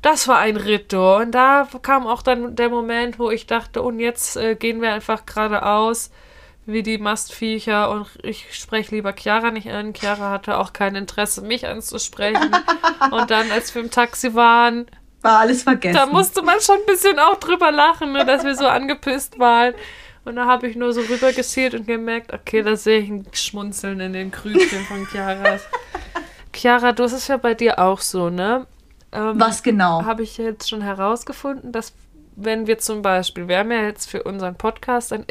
Das 0.00 0.28
war 0.28 0.38
ein 0.38 0.56
Ritt. 0.56 0.94
Und 0.94 1.32
da 1.32 1.66
kam 1.82 2.06
auch 2.06 2.22
dann 2.22 2.54
der 2.54 2.68
Moment, 2.68 3.18
wo 3.18 3.32
ich 3.32 3.46
dachte, 3.48 3.82
und 3.82 3.98
jetzt 3.98 4.36
äh, 4.36 4.54
gehen 4.54 4.80
wir 4.80 4.92
einfach 4.92 5.26
geradeaus 5.26 6.10
wie 6.68 6.82
die 6.82 6.98
Mastviecher 6.98 7.90
und 7.90 8.06
ich 8.22 8.54
spreche 8.54 8.94
lieber 8.94 9.14
Chiara 9.16 9.50
nicht 9.50 9.70
an. 9.70 9.94
Chiara 9.94 10.30
hatte 10.30 10.58
auch 10.58 10.74
kein 10.74 10.94
Interesse, 10.96 11.40
mich 11.40 11.66
anzusprechen. 11.66 12.54
und 13.10 13.30
dann, 13.30 13.50
als 13.50 13.74
wir 13.74 13.80
im 13.80 13.90
Taxi 13.90 14.34
waren, 14.34 14.86
war 15.22 15.40
alles 15.40 15.62
vergessen. 15.62 15.96
da 15.96 16.04
musste 16.04 16.42
man 16.42 16.60
schon 16.60 16.76
ein 16.76 16.86
bisschen 16.86 17.18
auch 17.18 17.36
drüber 17.36 17.72
lachen, 17.72 18.12
ne, 18.12 18.26
dass 18.26 18.44
wir 18.44 18.54
so 18.54 18.68
angepisst 18.68 19.38
waren. 19.38 19.72
Und 20.26 20.36
da 20.36 20.44
habe 20.44 20.68
ich 20.68 20.76
nur 20.76 20.92
so 20.92 21.00
rübergeschielt 21.00 21.74
und 21.74 21.86
gemerkt, 21.86 22.34
okay, 22.34 22.62
da 22.62 22.76
sehe 22.76 23.00
ich 23.00 23.08
ein 23.08 23.26
Schmunzeln 23.32 23.98
in 24.00 24.12
den 24.12 24.30
Krübchen 24.30 24.84
von 24.84 25.06
Chiaras. 25.06 25.62
Chiara, 26.52 26.92
du, 26.92 27.04
es 27.04 27.14
ist 27.14 27.28
ja 27.28 27.38
bei 27.38 27.54
dir 27.54 27.78
auch 27.78 28.00
so, 28.00 28.28
ne? 28.28 28.66
Ähm, 29.10 29.40
Was 29.40 29.62
genau? 29.62 30.04
habe 30.04 30.22
ich 30.22 30.36
jetzt 30.36 30.68
schon 30.68 30.82
herausgefunden, 30.82 31.72
dass 31.72 31.94
wenn 32.40 32.66
wir 32.66 32.78
zum 32.78 33.02
Beispiel, 33.02 33.48
wir 33.48 33.58
haben 33.58 33.72
ja 33.72 33.82
jetzt 33.82 34.08
für 34.08 34.22
unseren 34.22 34.54
Podcast 34.54 35.12
ein 35.12 35.24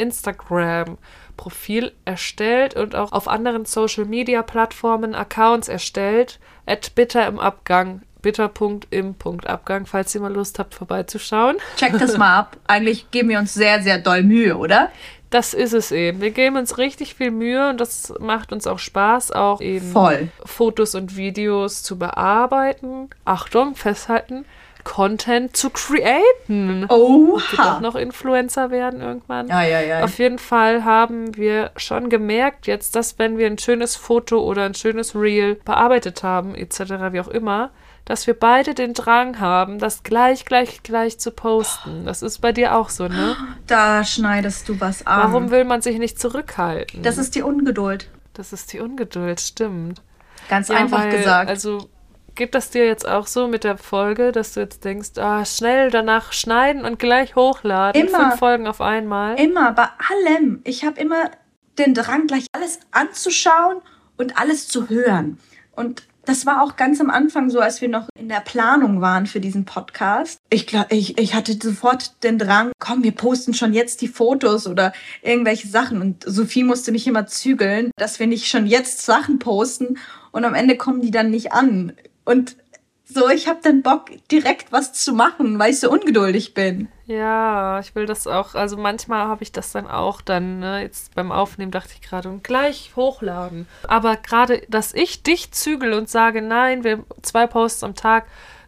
Instagram-Profil 1.37 1.93
erstellt 2.05 2.75
und 2.75 2.95
auch 2.95 3.11
auf 3.11 3.27
anderen 3.27 3.65
Social-Media-Plattformen 3.65 5.15
Accounts 5.15 5.67
erstellt, 5.67 6.39
at 6.65 6.93
bitter 6.95 7.27
im 7.27 7.39
Abgang, 7.39 8.01
bitter.im.abgang, 8.21 9.85
falls 9.85 10.13
ihr 10.15 10.21
mal 10.21 10.33
Lust 10.33 10.59
habt, 10.59 10.73
vorbeizuschauen. 10.73 11.57
Check 11.77 11.97
das 11.99 12.17
mal 12.17 12.37
ab. 12.37 12.57
Eigentlich 12.67 13.09
geben 13.11 13.29
wir 13.29 13.39
uns 13.39 13.53
sehr, 13.53 13.81
sehr 13.81 13.99
doll 13.99 14.23
Mühe, 14.23 14.57
oder? 14.57 14.91
Das 15.29 15.53
ist 15.53 15.73
es 15.73 15.91
eben. 15.91 16.21
Wir 16.21 16.31
geben 16.31 16.55
uns 16.55 16.77
richtig 16.77 17.15
viel 17.15 17.31
Mühe 17.31 17.69
und 17.69 17.81
das 17.81 18.13
macht 18.19 18.53
uns 18.53 18.65
auch 18.65 18.79
Spaß, 18.79 19.31
auch 19.33 19.59
eben 19.59 19.91
Voll. 19.91 20.29
Fotos 20.45 20.95
und 20.95 21.17
Videos 21.17 21.83
zu 21.83 21.99
bearbeiten. 21.99 23.09
Achtung, 23.25 23.75
festhalten, 23.75 24.45
Content 24.87 25.55
zu 25.55 25.69
createn. 25.69 26.81
Wird 26.89 27.59
auch 27.59 27.81
noch 27.81 27.95
Influencer 27.95 28.71
werden 28.71 29.01
irgendwann. 29.01 29.49
Ja, 29.49 29.61
ja, 29.61 29.81
ja. 29.81 30.03
Auf 30.03 30.17
jeden 30.17 30.39
Fall 30.39 30.85
haben 30.85 31.35
wir 31.35 31.71
schon 31.75 32.09
gemerkt 32.09 32.67
jetzt, 32.67 32.95
dass 32.95 33.19
wenn 33.19 33.37
wir 33.37 33.47
ein 33.47 33.57
schönes 33.57 33.97
Foto 33.97 34.39
oder 34.41 34.63
ein 34.63 34.75
schönes 34.75 35.13
Reel 35.13 35.55
bearbeitet 35.55 36.23
haben, 36.23 36.55
etc., 36.55 36.79
wie 37.11 37.19
auch 37.19 37.27
immer, 37.27 37.71
dass 38.05 38.27
wir 38.27 38.33
beide 38.33 38.73
den 38.73 38.93
Drang 38.93 39.41
haben, 39.41 39.77
das 39.77 40.03
gleich, 40.03 40.45
gleich, 40.45 40.81
gleich 40.83 41.19
zu 41.19 41.31
posten. 41.31 42.05
Das 42.05 42.21
ist 42.21 42.39
bei 42.39 42.53
dir 42.53 42.73
auch 42.77 42.87
so, 42.89 43.09
ne? 43.09 43.35
Da 43.67 44.05
schneidest 44.05 44.69
du 44.69 44.79
was 44.79 45.05
an. 45.05 45.19
Warum 45.33 45.51
will 45.51 45.65
man 45.65 45.81
sich 45.81 45.99
nicht 45.99 46.17
zurückhalten? 46.17 47.03
Das 47.03 47.17
ist 47.17 47.35
die 47.35 47.41
Ungeduld. 47.41 48.09
das 48.33 48.53
ist 48.53 48.71
die 48.71 48.79
Ungeduld, 48.79 49.41
stimmt. 49.41 50.01
Ganz 50.47 50.69
Ja, 50.69 50.77
einfach 50.77 50.99
weil, 50.99 51.11
gesagt. 51.17 51.49
Also 51.49 51.89
geht 52.37 52.55
das 52.55 52.69
dir 52.69 52.85
jetzt 52.85 53.07
auch 53.07 53.27
so 53.27 53.47
mit 53.47 53.65
der 53.65 53.77
Folge, 53.77 54.31
dass 54.31 54.53
du 54.53 54.61
jetzt 54.61 54.85
denkst, 54.85 55.17
ah, 55.17 55.43
schnell 55.43 55.91
danach 55.91 56.31
schneiden 56.31 56.85
und 56.85 56.99
gleich 56.99 57.35
hochladen, 57.35 58.07
Immer. 58.07 58.19
fünf 58.19 58.35
Folgen 58.39 58.67
auf 58.67 58.79
einmal? 58.79 59.37
immer, 59.39 59.73
bei 59.73 59.87
allem. 60.09 60.61
Ich 60.63 60.85
habe 60.85 61.01
immer 61.01 61.31
den 61.77 61.93
Drang, 61.93 62.27
gleich 62.27 62.45
alles 62.53 62.79
anzuschauen 62.91 63.81
und 64.15 64.39
alles 64.39 64.67
zu 64.67 64.89
hören. 64.89 65.39
Und 65.75 66.03
das 66.25 66.45
war 66.45 66.61
auch 66.61 66.75
ganz 66.75 66.99
am 66.99 67.09
Anfang 67.09 67.49
so, 67.49 67.59
als 67.59 67.81
wir 67.81 67.87
noch 67.87 68.09
in 68.19 68.27
der 68.27 68.41
Planung 68.41 68.99
waren 68.99 69.27
für 69.27 69.39
diesen 69.39 69.63
Podcast. 69.63 70.39
Ich, 70.49 70.67
glaub, 70.67 70.91
ich, 70.91 71.17
ich 71.17 71.33
hatte 71.33 71.57
sofort 71.61 72.21
den 72.23 72.37
Drang, 72.37 72.71
komm, 72.79 73.03
wir 73.03 73.13
posten 73.13 73.53
schon 73.53 73.73
jetzt 73.73 74.01
die 74.01 74.09
Fotos 74.09 74.67
oder 74.67 74.91
irgendwelche 75.21 75.69
Sachen. 75.69 76.01
Und 76.01 76.23
Sophie 76.27 76.63
musste 76.63 76.91
mich 76.91 77.07
immer 77.07 77.27
zügeln, 77.27 77.91
dass 77.95 78.19
wir 78.19 78.27
nicht 78.27 78.47
schon 78.47 78.67
jetzt 78.67 79.03
Sachen 79.03 79.39
posten 79.39 79.97
und 80.31 80.43
am 80.43 80.53
Ende 80.53 80.75
kommen 80.75 81.01
die 81.01 81.11
dann 81.11 81.31
nicht 81.31 81.53
an. 81.53 81.93
Und 82.27 82.57
so, 83.05 83.29
ich 83.29 83.47
habe 83.47 83.59
dann 83.63 83.83
Bock, 83.83 84.09
direkt 84.29 84.73
was 84.73 84.91
zu 84.91 85.13
machen, 85.13 85.57
weil 85.59 85.71
ich 85.71 85.79
so 85.79 85.89
ungeduldig 85.89 86.53
bin. 86.53 86.89
Ja, 87.05 87.79
ich 87.79 87.95
will 87.95 88.05
das 88.05 88.27
auch. 88.27 88.53
Also 88.53 88.75
manchmal 88.75 89.27
habe 89.27 89.43
ich 89.43 89.53
das 89.53 89.71
dann 89.71 89.87
auch 89.87 90.19
dann, 90.19 90.59
ne, 90.59 90.81
jetzt 90.81 91.15
beim 91.15 91.31
Aufnehmen 91.31 91.71
dachte 91.71 91.93
ich 91.93 92.01
gerade, 92.01 92.27
und 92.27 92.43
gleich 92.43 92.91
hochladen. 92.97 93.65
Aber 93.87 94.17
gerade, 94.17 94.61
dass 94.67 94.93
ich 94.93 95.23
dich 95.23 95.53
zügel 95.53 95.93
und 95.93 96.09
sage, 96.09 96.41
nein, 96.41 96.83
wir 96.83 97.05
zwei 97.21 97.47
Posts 97.47 97.83
am 97.85 97.95
Tag 97.95 98.25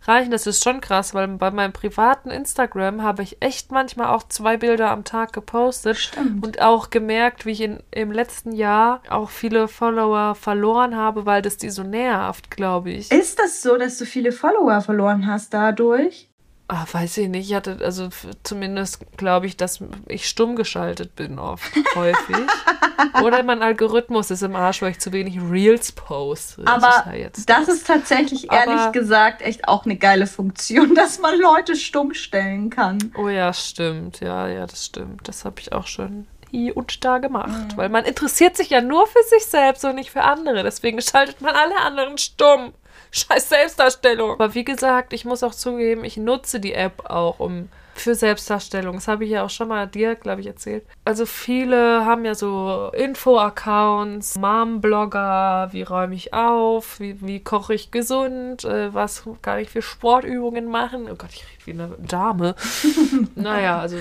reichen, 0.10 0.32
das 0.32 0.48
ist 0.48 0.64
schon 0.64 0.82
krass, 0.82 1.14
weil 1.14 1.28
bei 1.28 1.52
meinem 1.52 1.72
privaten 1.72 2.30
Instagram 2.30 3.04
habe 3.04 3.24
ich 3.24 3.38
echt 3.42 3.72
manchmal 3.72 4.08
auch 4.08 4.24
zwei 4.28 4.58
Bilder 4.58 4.90
am 4.90 5.04
Tag 5.04 5.32
gepostet 5.32 5.98
Stimmt. 5.98 6.44
und 6.44 6.62
auch 6.62 6.90
gemerkt, 6.90 7.46
wie 7.46 7.52
ich 7.52 7.62
in, 7.62 7.80
im 7.92 8.12
letzten 8.12 8.52
Jahr 8.52 9.02
auch 9.10 9.30
viele 9.30 9.68
Follower 9.68 10.36
verloren 10.36 10.96
habe, 10.96 11.26
weil 11.26 11.42
das 11.42 11.58
die 11.58 11.70
so 11.70 11.84
nervt, 11.84 12.52
glaube 12.52 12.92
ich. 12.92 13.12
Ist 13.12 13.40
das 13.40 13.62
so, 13.62 13.78
dass 13.78 13.98
du 13.98 14.06
viele 14.06 14.32
Follower 14.32 14.82
verloren 14.82 15.28
hast 15.28 15.54
dadurch? 15.54 16.29
Ah, 16.72 16.86
weiß 16.92 17.18
ich 17.18 17.28
nicht. 17.30 17.50
Ich 17.50 17.56
hatte, 17.56 17.80
also 17.84 18.10
zumindest 18.44 19.04
glaube 19.18 19.48
ich, 19.48 19.58
dass 19.58 19.80
ich 20.08 20.30
stumm 20.30 20.56
geschaltet 20.56 21.16
bin 21.16 21.40
oft, 21.40 21.64
häufig. 21.96 22.36
Oder 23.24 23.42
mein 23.42 23.64
Algorithmus 23.64 24.30
ist 24.30 24.44
im 24.44 24.56
Arsch, 24.56 24.84
weil 24.84 24.92
ich 24.92 25.00
zu 25.00 25.12
wenig 25.12 25.40
Reels 25.42 25.92
poste. 25.92 26.62
Das 26.64 26.84
Aber 26.84 27.12
ist 27.12 27.20
ja 27.20 27.30
das 27.48 27.68
ist 27.70 27.88
tatsächlich 27.88 28.52
Aber- 28.52 28.60
ehrlich 28.72 28.92
gesagt 28.92 29.42
echt 29.42 29.68
auch 29.68 29.86
eine 29.86 29.96
geile 29.96 30.28
Funktion, 30.28 30.94
dass 30.96 31.18
man 31.20 31.40
Leute 31.40 31.76
stumm 31.76 32.14
stellen 32.14 32.70
kann. 32.70 33.14
Oh 33.18 33.30
ja, 33.30 33.52
stimmt. 33.52 34.20
Ja, 34.20 34.48
ja, 34.48 34.68
das 34.68 34.86
stimmt. 34.86 35.28
Das 35.28 35.46
habe 35.46 35.60
ich 35.60 35.74
auch 35.74 35.88
schon 35.88 36.28
hier 36.52 36.76
und 36.78 37.04
da 37.04 37.18
Mhm. 37.18 37.22
gemacht. 37.24 37.78
Weil 37.78 37.90
man 37.90 38.06
interessiert 38.06 38.56
sich 38.58 38.70
ja 38.70 38.82
nur 38.82 39.08
für 39.08 39.24
sich 39.30 39.46
selbst 39.46 39.84
und 39.86 39.96
nicht 39.96 40.12
für 40.12 40.22
andere. 40.24 40.62
Deswegen 40.64 41.02
schaltet 41.02 41.42
man 41.42 41.56
alle 41.56 41.78
anderen 41.78 42.18
stumm. 42.20 42.74
Scheiß 43.12 43.50
Selbstdarstellung. 43.50 44.32
Aber 44.32 44.54
wie 44.54 44.66
gesagt, 44.66 45.14
ich 45.14 45.26
muss 45.26 45.44
auch 45.44 45.56
zugeben, 45.56 46.04
ich 46.04 46.18
nutze 46.18 46.60
die 46.60 46.74
App 46.74 47.10
auch, 47.10 47.40
um 47.40 47.70
für 48.00 48.16
Selbstdarstellung. 48.16 48.96
Das 48.96 49.08
habe 49.08 49.26
ich 49.26 49.32
ja 49.32 49.44
auch 49.44 49.50
schon 49.50 49.68
mal 49.68 49.86
dir, 49.86 50.16
glaube 50.16 50.42
ich, 50.42 50.48
erzählt. 50.48 50.86
Also 51.06 51.26
viele 51.26 52.06
haben 52.06 52.26
ja 52.26 52.34
so 52.34 52.92
Info-Accounts, 52.94 54.38
Mom-Blogger, 54.38 55.70
wie 55.72 55.84
räume 55.84 56.16
ich 56.16 56.34
auf, 56.34 57.00
wie, 57.00 57.20
wie 57.22 57.42
koche 57.42 57.74
ich 57.74 57.92
gesund, 57.92 58.64
äh, 58.64 58.94
was 58.94 59.24
kann 59.42 59.60
ich 59.60 59.70
für 59.70 59.82
Sportübungen 59.82 60.66
machen. 60.66 61.08
Oh 61.12 61.16
Gott, 61.16 61.32
ich 61.34 61.44
rede 61.44 61.66
wie 61.66 61.72
eine 61.72 62.08
Dame. 62.08 62.56
naja, 63.36 63.80
also 63.80 63.98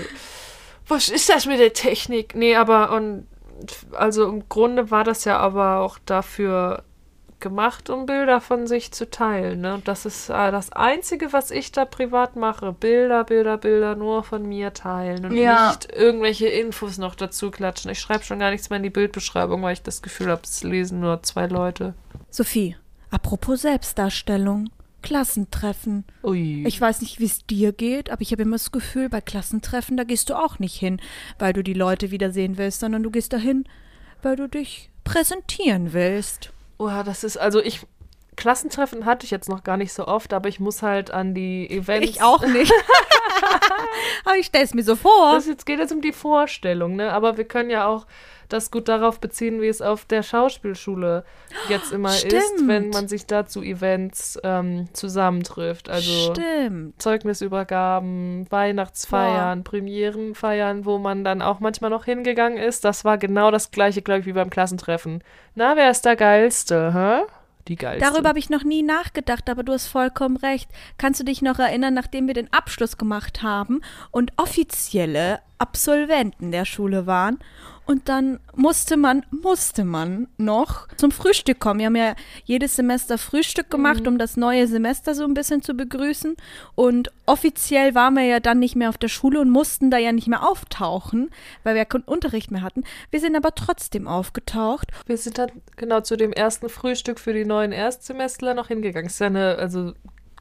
was 0.87 1.09
ist 1.09 1.29
das 1.29 1.47
mit 1.47 1.61
der 1.61 1.73
Technik? 1.73 2.35
Nee, 2.35 2.57
aber 2.57 2.93
und 2.93 3.27
also 3.93 4.27
im 4.29 4.49
Grunde 4.49 4.91
war 4.91 5.05
das 5.05 5.25
ja 5.25 5.39
aber 5.39 5.81
auch 5.81 5.99
dafür 6.07 6.85
gemacht, 7.41 7.91
um 7.91 8.07
Bilder 8.07 8.41
von 8.41 8.67
sich 8.67 8.93
zu 8.93 9.11
teilen. 9.11 9.61
Ne? 9.61 9.81
Das 9.85 10.05
ist 10.07 10.29
äh, 10.29 10.51
das 10.51 10.73
Einzige, 10.73 11.33
was 11.33 11.51
ich 11.51 11.73
da 11.73 11.85
privat 11.85 12.37
mache. 12.37 12.73
Bilder, 12.73 13.25
Bilder, 13.25 13.57
Bilder 13.59 13.95
nur 13.97 14.25
von 14.25 14.47
mir 14.47 14.73
teilen 14.73 15.25
und 15.27 15.33
Ja. 15.37 15.69
nicht 15.69 15.93
irgendwelche 15.93 16.49
Infos 16.49 16.99
noch 16.99 17.15
dazu 17.15 17.51
klatschen. 17.51 17.91
Ich 17.91 18.01
schreibe 18.01 18.25
schon 18.25 18.39
gar 18.39 18.51
nichts 18.51 18.71
mehr 18.71 18.79
in 18.79 18.83
die 18.83 18.91
Bildbeschreibung, 18.91 19.63
weil 19.63 19.73
ich 19.75 19.83
das 19.83 20.03
Gefühl 20.03 20.29
habe, 20.31 20.43
es 20.45 20.63
lesen 20.63 21.01
nur 21.01 21.23
zwei 21.23 21.47
Leute. 21.47 21.95
Sophie, 22.31 22.77
apropos 23.11 23.63
Selbstdarstellung. 23.63 24.71
Klassentreffen. 25.01 26.05
Ui. 26.25 26.65
Ich 26.67 26.81
weiß 26.81 27.01
nicht, 27.03 27.21
wie 27.21 27.25
es 27.27 27.47
dir 27.47 27.73
geht, 27.73 28.11
aber 28.11 28.21
ich 28.23 28.33
habe 28.33 28.43
immer 28.43 28.57
das 28.57 28.73
Gefühl, 28.73 29.09
bei 29.09 29.21
Klassentreffen, 29.21 29.97
da 29.97 30.05
gehst 30.05 30.29
du 30.29 30.35
auch 30.35 30.59
nicht 30.59 30.75
hin, 30.75 31.01
weil 31.39 31.53
du 31.53 31.63
die 31.63 31.73
Leute 31.73 32.11
wiedersehen 32.11 32.59
willst, 32.59 32.81
sondern 32.81 33.05
du 33.05 33.11
gehst 33.11 33.33
dahin, 33.33 33.65
weil 34.23 34.37
du 34.37 34.49
dich 34.49 34.91
präsentieren 35.05 35.93
willst. 35.93 36.53
Oha, 36.79 37.03
das 37.03 37.25
ist, 37.25 37.37
also 37.37 37.61
ich, 37.61 37.87
Klassentreffen 38.37 39.05
hatte 39.05 39.25
ich 39.25 39.31
jetzt 39.31 39.49
noch 39.49 39.65
gar 39.65 39.77
nicht 39.77 39.93
so 39.93 40.07
oft, 40.07 40.33
aber 40.33 40.49
ich 40.49 40.61
muss 40.61 40.83
halt 40.83 41.11
an 41.11 41.35
die 41.35 41.69
Events. 41.69 42.09
Ich 42.09 42.23
auch 42.23 42.43
nicht. 42.47 42.73
aber 44.25 44.37
ich 44.37 44.47
stelle 44.47 44.65
es 44.65 44.75
mir 44.75 44.83
so 44.83 44.97
vor. 44.97 45.35
Das 45.35 45.47
jetzt 45.47 45.67
geht 45.67 45.79
jetzt 45.79 45.93
um 45.93 46.01
die 46.01 46.13
Vorstellung, 46.13 46.97
ne? 46.97 47.13
Aber 47.13 47.37
wir 47.37 47.45
können 47.45 47.71
ja 47.71 47.87
auch 47.87 48.07
das 48.49 48.71
gut 48.71 48.89
darauf 48.89 49.21
beziehen, 49.21 49.61
wie 49.61 49.69
es 49.69 49.83
auf 49.83 50.05
der 50.07 50.23
Schauspielschule 50.23 51.25
jetzt 51.69 51.93
immer 51.93 52.11
ist, 52.11 52.21
Stimmt. 52.21 52.67
wenn 52.67 52.91
man 52.91 53.09
sich 53.09 53.27
da 53.27 53.47
zu 53.47 53.63
Events 53.63 54.39
ähm, 54.43 54.89
zusammentrifft. 54.93 55.89
Also 55.91 56.33
Stimmt. 56.33 57.01
Zeugnisübergaben, 57.01 58.47
Weihnachtsfeiern, 58.51 59.65
Premierenfeiern, 59.65 60.87
wo 60.87 60.99
man 60.99 61.25
dann 61.25 61.43
auch 61.43 61.61
manchmal 61.61 61.91
noch 61.91 62.05
hingegangen 62.05 62.59
ist. 62.59 62.85
Das 62.85 63.05
war 63.05 63.19
genau 63.19 63.51
das 63.51 63.71
gleiche, 63.71 64.03
glaube 64.03 64.21
ich, 64.21 64.27
wie 64.27 64.33
beim 64.33 64.51
Klassentreffen. 64.51 65.23
Na, 65.55 65.77
wer 65.77 65.91
ist 65.91 66.05
der 66.05 66.17
Geilste, 66.17 66.95
hä? 66.95 67.27
Die 67.69 67.77
Geilste. 67.77 68.11
Darüber 68.11 68.31
habe 68.31 68.39
ich 68.39 68.51
noch 68.51 68.65
nie 68.65 68.83
nachgedacht, 68.83 69.49
aber 69.51 69.63
du 69.63 69.73
hast 69.73 69.87
vollkommen 69.87 70.37
recht. 70.39 70.71
Kannst 70.97 71.21
du 71.21 71.25
dich 71.25 71.43
noch 71.43 71.59
erinnern, 71.59 71.95
nachdem 71.95 72.27
wir 72.27 72.35
den 72.35 72.53
Abschluss 72.53 72.97
gemacht 72.97 73.43
haben 73.43 73.83
und 74.11 74.33
offizielle 74.37 75.41
Absolventen 75.59 76.51
der 76.51 76.65
Schule 76.65 77.07
waren? 77.07 77.39
Und 77.89 78.11
dann 78.11 78.39
musste 78.55 78.99
man, 78.99 79.25
musste 79.31 79.83
man 79.83 80.29
noch 80.37 80.89
zum 80.99 81.11
Frühstück 81.11 81.59
kommen. 81.59 81.81
Wir 81.81 81.87
haben 81.87 81.97
ja 81.97 82.15
jedes 82.45 82.77
Semester 82.77 83.17
Frühstück 83.17 83.71
gemacht, 83.71 84.07
um 84.07 84.19
das 84.19 84.37
neue 84.37 84.67
Semester 84.67 85.15
so 85.15 85.25
ein 85.25 85.33
bisschen 85.33 85.63
zu 85.63 85.73
begrüßen. 85.73 86.37
Und 86.75 87.11
offiziell 87.25 87.95
waren 87.95 88.13
wir 88.13 88.25
ja 88.25 88.41
dann 88.41 88.59
nicht 88.59 88.77
mehr 88.77 88.91
auf 88.91 88.99
der 88.99 89.09
Schule 89.09 89.41
und 89.41 89.49
mussten 89.49 89.91
da 89.91 89.97
ja 89.97 90.13
nicht 90.13 90.29
mehr 90.29 90.47
auftauchen, 90.47 91.31
weil 91.63 91.77
wir 91.77 91.79
ja 91.79 91.85
keinen 91.87 92.03
Unterricht 92.03 92.51
mehr 92.51 92.61
hatten. 92.61 92.85
Wir 93.11 93.21
sind 93.21 93.35
aber 93.35 93.55
trotzdem 93.55 94.07
aufgetaucht 94.07 94.93
Wir 95.07 95.17
sind 95.17 95.39
dann 95.39 95.51
genau 95.77 96.03
zu 96.03 96.19
dem 96.19 96.35
ersten 96.35 96.69
Frühstück 96.69 97.19
für 97.19 97.33
die 97.33 97.47
neuen 97.47 97.73
Erstsemestler 97.73 98.53
noch 98.53 98.69
hingegangen. 98.69 99.07
Es 99.07 99.15
ist 99.15 99.21
ja 99.21 99.29
eine 99.29 99.57
also 99.57 99.95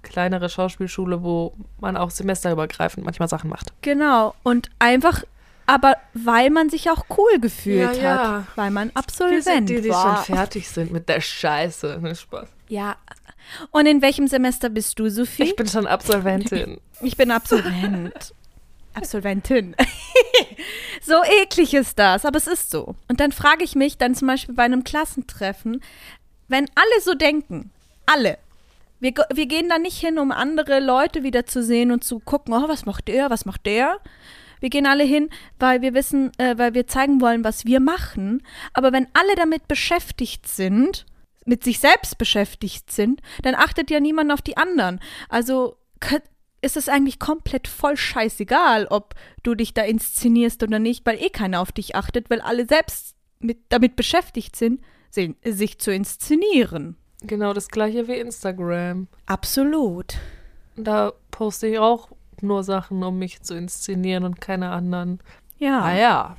kleinere 0.04 0.50
Schauspielschule, 0.50 1.24
wo 1.24 1.54
man 1.80 1.96
auch 1.96 2.12
semesterübergreifend 2.12 3.06
manchmal 3.06 3.30
Sachen 3.30 3.50
macht. 3.50 3.72
Genau. 3.84 4.36
Und 4.44 4.70
einfach, 4.80 5.24
aber 5.68 5.96
weil 6.14 6.50
man 6.50 6.70
sich 6.70 6.90
auch 6.90 7.06
cool 7.18 7.40
gefühlt 7.40 7.98
Ja, 7.98 8.02
ja. 8.02 8.38
hat. 8.40 8.58
Weil 8.58 8.72
man 8.72 8.88
Wir 8.88 8.94
sind 8.94 8.98
Absolvent 8.98 9.70
die, 9.70 9.82
die 9.82 9.90
war. 9.90 10.26
schon 10.26 10.36
fertig 10.36 10.68
sind 10.68 10.92
mit 10.92 11.08
der 11.08 11.22
Scheiße. 11.22 12.00
Ne, 12.02 12.16
Spaß. 12.16 12.48
Ja. 12.70 12.96
Und 13.72 13.86
in 13.86 14.02
welchem 14.02 14.28
Semester 14.28 14.70
bist 14.70 14.98
du, 14.98 15.10
Sophie? 15.10 15.44
Ich 15.44 15.56
bin 15.56 15.68
schon 15.68 15.86
Absolventin. 15.86 16.80
Ich 17.02 17.16
bin 17.16 17.30
Absolvent. 17.30 18.34
Absolventin. 18.96 19.76
so 21.04 21.14
eklig 21.44 21.76
ist 21.76 22.00
das, 22.00 22.26
aber 22.26 22.38
es 22.38 22.48
ist 22.48 22.72
so. 22.72 22.96
Und 23.08 23.20
dann 23.20 23.32
frage 23.32 23.64
ich 23.64 23.76
mich 23.76 24.00
dann 24.00 24.16
zum 24.16 24.28
Beispiel 24.28 24.56
bei 24.56 24.64
einem 24.64 24.84
Klassentreffen, 24.84 25.84
wenn 26.48 26.66
alle 26.74 27.02
so 27.04 27.14
denken, 27.14 27.70
alle, 28.08 28.40
wir, 29.00 29.14
wir 29.32 29.46
gehen 29.46 29.70
da 29.70 29.78
nicht 29.78 30.00
hin, 30.00 30.18
um 30.18 30.32
andere 30.32 30.80
Leute 30.80 31.22
wieder 31.22 31.46
zu 31.46 31.62
sehen 31.62 31.92
und 31.92 32.04
zu 32.04 32.20
gucken, 32.20 32.52
oh, 32.56 32.68
was 32.68 32.86
macht 32.88 33.08
der, 33.08 33.30
was 33.30 33.46
macht 33.46 33.68
der? 33.68 34.00
Wir 34.60 34.70
gehen 34.70 34.86
alle 34.86 35.04
hin, 35.04 35.30
weil 35.60 35.82
wir 35.82 35.94
wissen, 35.94 36.32
äh, 36.38 36.58
weil 36.58 36.74
wir 36.74 36.88
zeigen 36.88 37.22
wollen, 37.22 37.44
was 37.44 37.66
wir 37.66 37.80
machen. 37.80 38.44
Aber 38.74 38.92
wenn 38.92 39.08
alle 39.14 39.36
damit 39.36 39.68
beschäftigt 39.68 40.48
sind, 40.48 41.06
mit 41.46 41.64
sich 41.64 41.80
selbst 41.80 42.18
beschäftigt 42.18 42.92
sind, 42.92 43.22
dann 43.42 43.56
achtet 43.56 43.90
ja 43.90 44.00
niemand 44.00 44.32
auf 44.32 44.42
die 44.42 44.58
anderen. 44.58 45.00
Also 45.30 45.78
ist 46.62 46.78
es 46.78 46.90
eigentlich 46.90 47.20
komplett 47.20 47.68
voll 47.68 47.98
scheißegal, 47.98 48.88
ob 48.90 49.16
du 49.44 49.56
dich 49.56 49.74
da 49.74 49.84
inszenierst 49.84 50.62
oder 50.64 50.80
nicht, 50.80 51.06
weil 51.06 51.22
eh 51.22 51.30
keiner 51.30 51.62
auf 51.62 51.72
dich 51.72 51.96
achtet, 51.96 52.30
weil 52.30 52.42
alle 52.42 52.66
selbst 52.68 53.16
mit, 53.40 53.60
damit 53.70 53.96
beschäftigt 53.96 54.56
sind, 54.56 54.82
sich 55.12 55.80
zu 55.80 55.92
inszenieren. 55.92 56.98
Genau 57.22 57.54
das 57.54 57.70
gleiche 57.70 58.08
wie 58.08 58.20
Instagram. 58.20 59.08
Absolut. 59.26 60.16
Da 60.76 61.14
poste 61.32 61.68
ich 61.68 61.80
auch 61.80 62.10
nur 62.44 62.64
Sachen, 62.64 63.04
um 63.04 63.18
mich 63.20 63.42
zu 63.42 63.56
inszenieren 63.56 64.24
und 64.24 64.42
keine 64.42 64.70
anderen. 64.70 65.20
Ja. 65.58 65.82
Ah 65.82 65.96
ja. 65.96 66.38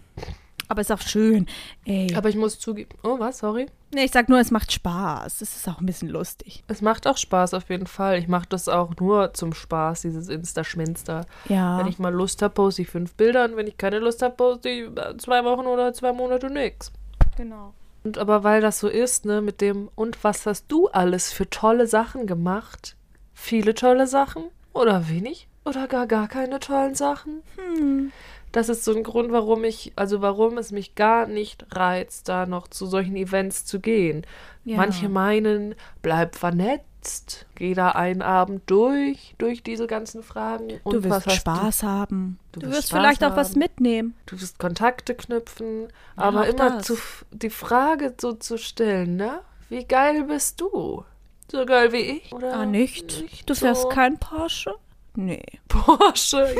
Aber 0.68 0.82
ist 0.82 0.92
auch 0.92 1.00
schön. 1.00 1.46
Ey. 1.86 2.14
Aber 2.14 2.28
ich 2.28 2.36
muss 2.36 2.58
zugeben. 2.58 2.90
Oh, 3.02 3.18
was? 3.18 3.38
Sorry. 3.38 3.66
nee, 3.94 4.04
ich 4.04 4.10
sag 4.10 4.28
nur, 4.28 4.38
es 4.38 4.50
macht 4.50 4.70
Spaß. 4.70 5.40
Es 5.40 5.56
ist 5.56 5.66
auch 5.66 5.80
ein 5.80 5.86
bisschen 5.86 6.10
lustig. 6.10 6.62
Es 6.68 6.82
macht 6.82 7.06
auch 7.06 7.16
Spaß 7.16 7.54
auf 7.54 7.70
jeden 7.70 7.86
Fall. 7.86 8.18
Ich 8.18 8.28
mache 8.28 8.46
das 8.50 8.68
auch 8.68 8.94
nur 9.00 9.32
zum 9.32 9.54
Spaß, 9.54 10.02
dieses 10.02 10.28
Insta-Schminster. 10.28 11.24
Ja. 11.48 11.78
Wenn 11.78 11.86
ich 11.86 11.98
mal 11.98 12.12
Lust 12.12 12.42
habe, 12.42 12.52
poste 12.52 12.82
ich 12.82 12.88
fünf 12.88 13.14
Bilder 13.14 13.46
und 13.46 13.56
wenn 13.56 13.66
ich 13.66 13.78
keine 13.78 13.98
Lust 13.98 14.20
habe, 14.20 14.34
poste 14.34 14.68
ich 14.68 14.90
zwei 15.16 15.42
Wochen 15.44 15.66
oder 15.66 15.94
zwei 15.94 16.12
Monate 16.12 16.50
nix. 16.50 16.92
genau. 17.36 17.72
Und 18.04 18.16
aber 18.16 18.44
weil 18.44 18.60
das 18.60 18.78
so 18.78 18.88
ist, 18.88 19.24
ne, 19.24 19.40
mit 19.40 19.60
dem, 19.60 19.90
und 19.94 20.22
was 20.22 20.46
hast 20.46 20.66
du 20.68 20.88
alles 20.88 21.32
für 21.32 21.50
tolle 21.50 21.86
Sachen 21.86 22.26
gemacht? 22.26 22.96
Viele 23.34 23.74
tolle 23.74 24.06
Sachen? 24.06 24.44
Oder 24.72 25.08
wenig? 25.08 25.47
Oder 25.68 25.86
gar 25.88 26.06
gar 26.06 26.28
keine 26.28 26.60
tollen 26.60 26.94
Sachen? 26.94 27.42
Hm. 27.56 28.12
Das 28.52 28.70
ist 28.70 28.84
so 28.84 28.96
ein 28.96 29.02
Grund, 29.02 29.30
warum 29.30 29.62
ich, 29.64 29.92
also 29.96 30.22
warum 30.22 30.56
es 30.56 30.72
mich 30.72 30.94
gar 30.94 31.26
nicht 31.26 31.66
reizt, 31.72 32.28
da 32.30 32.46
noch 32.46 32.66
zu 32.68 32.86
solchen 32.86 33.14
Events 33.16 33.66
zu 33.66 33.78
gehen. 33.78 34.24
Ja. 34.64 34.78
Manche 34.78 35.10
meinen, 35.10 35.74
bleib 36.00 36.34
vernetzt, 36.34 37.44
geh 37.56 37.74
da 37.74 37.90
einen 37.90 38.22
Abend 38.22 38.62
durch, 38.70 39.34
durch 39.36 39.62
diese 39.62 39.86
ganzen 39.86 40.22
Fragen. 40.22 40.80
Und 40.84 40.94
Du 40.94 41.04
wirst 41.04 41.30
Spaß 41.30 41.82
haben. 41.82 42.38
Du 42.52 42.60
Du, 42.60 42.66
wirst 42.68 42.78
wirst 42.78 42.92
vielleicht 42.92 43.22
auch 43.22 43.36
was 43.36 43.50
haben. 43.50 43.58
mitnehmen. 43.58 44.14
Du 44.24 44.40
wirst 44.40 44.58
Kontakte 44.58 45.14
knüpfen, 45.14 45.88
Ja, 46.16 46.22
aber 46.22 46.48
immer 46.48 46.78
zu, 46.80 46.96
die 47.30 47.50
Frage 47.50 48.14
so 48.18 48.32
zu 48.32 48.56
stellen, 48.56 49.16
ne? 49.16 49.40
Wie 49.68 49.84
geil 49.84 50.24
bist 50.24 50.62
du? 50.62 51.04
So 51.52 51.66
geil 51.66 51.92
wie 51.92 51.98
ich? 52.22 52.32
Oder 52.32 52.54
Ah, 52.54 52.64
nicht? 52.66 53.24
Du 53.48 53.54
fährst 53.54 53.82
so? 53.82 53.88
kein 53.90 54.18
Porsche? 54.18 54.74
Nee. 55.14 55.42
Porsche. 55.68 56.54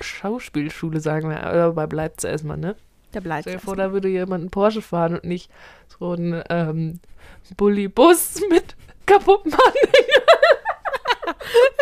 Schauspielschule, 0.00 1.00
sagen 1.00 1.30
wir, 1.30 1.38
oder 1.38 1.72
bei 1.72 1.86
Bleibt's 1.86 2.24
erstmal, 2.24 2.56
ne? 2.56 2.76
Der 3.12 3.20
bleibt 3.20 3.46
jetzt 3.46 3.64
vor, 3.64 3.76
da 3.76 3.92
würde 3.92 4.08
jemand 4.08 4.42
einen 4.42 4.50
Porsche 4.50 4.82
fahren 4.82 5.14
und 5.14 5.24
nicht 5.24 5.50
so 5.98 6.12
einen 6.12 6.42
ähm, 6.50 7.00
Bulli-Bus 7.56 8.40
mit 8.50 8.74
kaputten 9.06 9.52
Anhänger. 9.52 10.24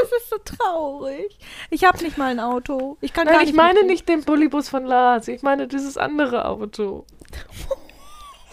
Das 0.01 0.11
ist 0.21 0.31
so 0.31 0.37
traurig. 0.45 1.39
Ich 1.71 1.85
habe 1.85 2.03
nicht 2.03 2.19
mal 2.19 2.31
ein 2.31 2.41
Auto. 2.41 2.97
Ich 3.01 3.13
kann 3.13 3.25
Nein, 3.25 3.35
gar 3.35 3.43
ich 3.43 3.49
nicht 3.49 3.57
meine 3.57 3.69
mitfahren. 3.75 3.87
nicht 3.89 4.09
den 4.09 4.23
Bullibus 4.25 4.69
von 4.69 4.85
Lars. 4.85 5.29
Ich 5.29 5.43
meine 5.43 5.69
dieses 5.69 5.97
andere 5.97 6.45
Auto. 6.47 7.07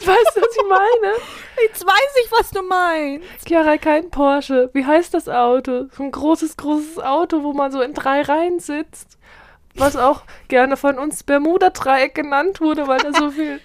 Weißt 0.05 0.35
du, 0.35 0.41
was 0.41 0.55
ich 0.55 0.69
meine? 0.69 1.13
Jetzt 1.63 1.85
weiß 1.85 2.15
ich, 2.25 2.31
was 2.31 2.51
du 2.51 2.61
meinst. 2.61 3.47
Chiara, 3.47 3.77
kein 3.77 4.09
Porsche. 4.09 4.69
Wie 4.73 4.85
heißt 4.85 5.13
das 5.13 5.27
Auto? 5.27 5.85
So 5.95 6.03
ein 6.03 6.11
großes, 6.11 6.57
großes 6.57 6.99
Auto, 6.99 7.43
wo 7.43 7.53
man 7.53 7.71
so 7.71 7.81
in 7.81 7.93
drei 7.93 8.21
Reihen 8.21 8.59
sitzt. 8.59 9.17
Was 9.75 9.95
auch 9.95 10.23
gerne 10.47 10.77
von 10.77 10.97
uns 10.97 11.23
Bermuda-Dreieck 11.23 12.15
genannt 12.15 12.59
wurde, 12.61 12.87
weil 12.87 12.99
da 12.99 13.13
so 13.13 13.29
viel 13.31 13.59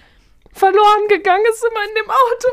verloren 0.53 1.09
gegangen 1.09 1.45
ist 1.51 1.65
immer 1.65 1.85
in 1.89 1.95
dem 2.03 2.11
Auto. 2.11 2.49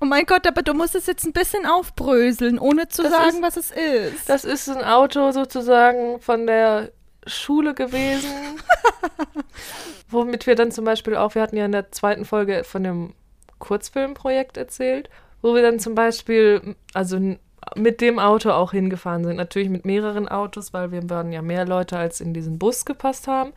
Oh 0.00 0.04
mein 0.04 0.26
Gott, 0.26 0.46
aber 0.46 0.62
du 0.62 0.74
musst 0.74 0.94
es 0.94 1.06
jetzt 1.06 1.24
ein 1.24 1.32
bisschen 1.32 1.64
aufbröseln, 1.64 2.58
ohne 2.58 2.88
zu 2.88 3.02
Das 3.02 3.12
sagen, 3.12 3.28
ist- 3.36 3.42
was 3.42 3.56
es 3.56 3.70
ist. 3.70 4.28
Das 4.28 4.44
ist 4.44 4.68
ein 4.68 4.84
Auto 4.84 5.30
sozusagen 5.32 6.20
von 6.20 6.46
der 6.46 6.90
Schule 7.26 7.72
gewesen, 7.74 8.30
womit 10.10 10.46
wir 10.46 10.54
dann 10.54 10.70
zum 10.70 10.84
Beispiel 10.84 11.16
auch, 11.16 11.34
wir 11.34 11.42
hatten 11.42 11.56
ja 11.56 11.64
in 11.64 11.72
der 11.72 11.90
zweiten 11.92 12.24
Folge 12.24 12.62
von 12.64 12.82
dem 12.84 13.14
Kurzfilmprojekt 13.58 14.56
erzählt, 14.56 15.10
wo 15.42 15.54
wir 15.54 15.62
dann 15.62 15.78
zum 15.78 15.94
Beispiel, 15.94 16.76
also 16.94 17.36
mit 17.74 18.00
dem 18.00 18.18
Auto 18.18 18.50
auch 18.50 18.72
hingefahren 18.72 19.24
sind. 19.24 19.36
Natürlich 19.36 19.68
mit 19.68 19.84
mehreren 19.84 20.28
Autos, 20.28 20.72
weil 20.72 20.92
wir 20.92 21.08
waren 21.10 21.32
ja 21.32 21.42
mehr 21.42 21.66
Leute, 21.66 21.98
als 21.98 22.20
in 22.20 22.32
diesen 22.32 22.58
Bus 22.58 22.84
gepasst 22.84 23.26
haben. 23.26 23.52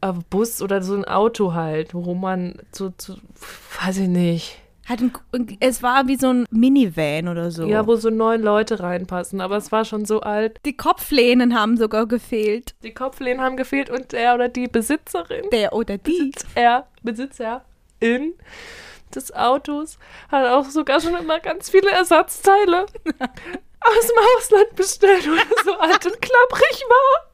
Aber 0.00 0.20
Bus 0.30 0.62
oder 0.62 0.82
so 0.82 0.94
ein 0.94 1.04
Auto 1.04 1.52
halt, 1.54 1.94
wo 1.94 2.14
man 2.14 2.56
so, 2.72 2.92
so 2.96 3.16
weiß 3.82 3.98
ich 3.98 4.08
nicht. 4.08 4.58
Hat 4.86 5.00
ein, 5.00 5.12
es 5.60 5.82
war 5.82 6.08
wie 6.08 6.16
so 6.16 6.32
ein 6.32 6.46
Minivan 6.50 7.28
oder 7.28 7.50
so. 7.50 7.64
Ja, 7.66 7.86
wo 7.86 7.96
so 7.96 8.10
neun 8.10 8.42
Leute 8.42 8.80
reinpassen, 8.80 9.40
aber 9.40 9.56
es 9.56 9.70
war 9.70 9.84
schon 9.84 10.04
so 10.04 10.20
alt. 10.20 10.58
Die 10.64 10.76
Kopflehnen 10.76 11.54
haben 11.54 11.76
sogar 11.76 12.06
gefehlt. 12.06 12.74
Die 12.82 12.92
Kopflehnen 12.92 13.40
haben 13.40 13.56
gefehlt 13.56 13.88
und 13.88 14.12
der 14.12 14.34
oder 14.34 14.48
die 14.48 14.66
Besitzerin. 14.66 15.44
Der 15.52 15.74
oder 15.74 15.98
die. 15.98 16.32
Er, 16.54 16.86
Besitzerin 17.02 18.34
des 19.16 19.32
Autos, 19.34 19.98
hat 20.30 20.46
auch 20.46 20.64
sogar 20.66 21.00
schon 21.00 21.16
immer 21.16 21.40
ganz 21.40 21.70
viele 21.70 21.90
Ersatzteile 21.90 22.82
aus 22.82 24.06
dem 24.06 24.18
Ausland 24.36 24.76
bestellt, 24.76 25.26
weil 25.26 25.38
er 25.38 25.64
so 25.64 25.72
alt 25.74 26.06
und 26.06 26.20
klapprig 26.20 26.84
war. 26.88 27.30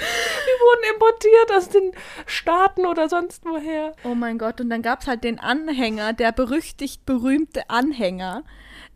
Die 0.00 0.60
wurden 0.60 0.94
importiert 0.94 1.52
aus 1.56 1.68
den 1.68 1.92
Staaten 2.26 2.86
oder 2.86 3.08
sonst 3.08 3.44
woher. 3.44 3.94
Oh 4.04 4.14
mein 4.14 4.38
Gott, 4.38 4.60
und 4.60 4.70
dann 4.70 4.82
gab 4.82 5.02
es 5.02 5.06
halt 5.06 5.24
den 5.24 5.38
Anhänger, 5.38 6.14
der 6.14 6.32
berüchtigt 6.32 7.04
berühmte 7.04 7.68
Anhänger, 7.68 8.44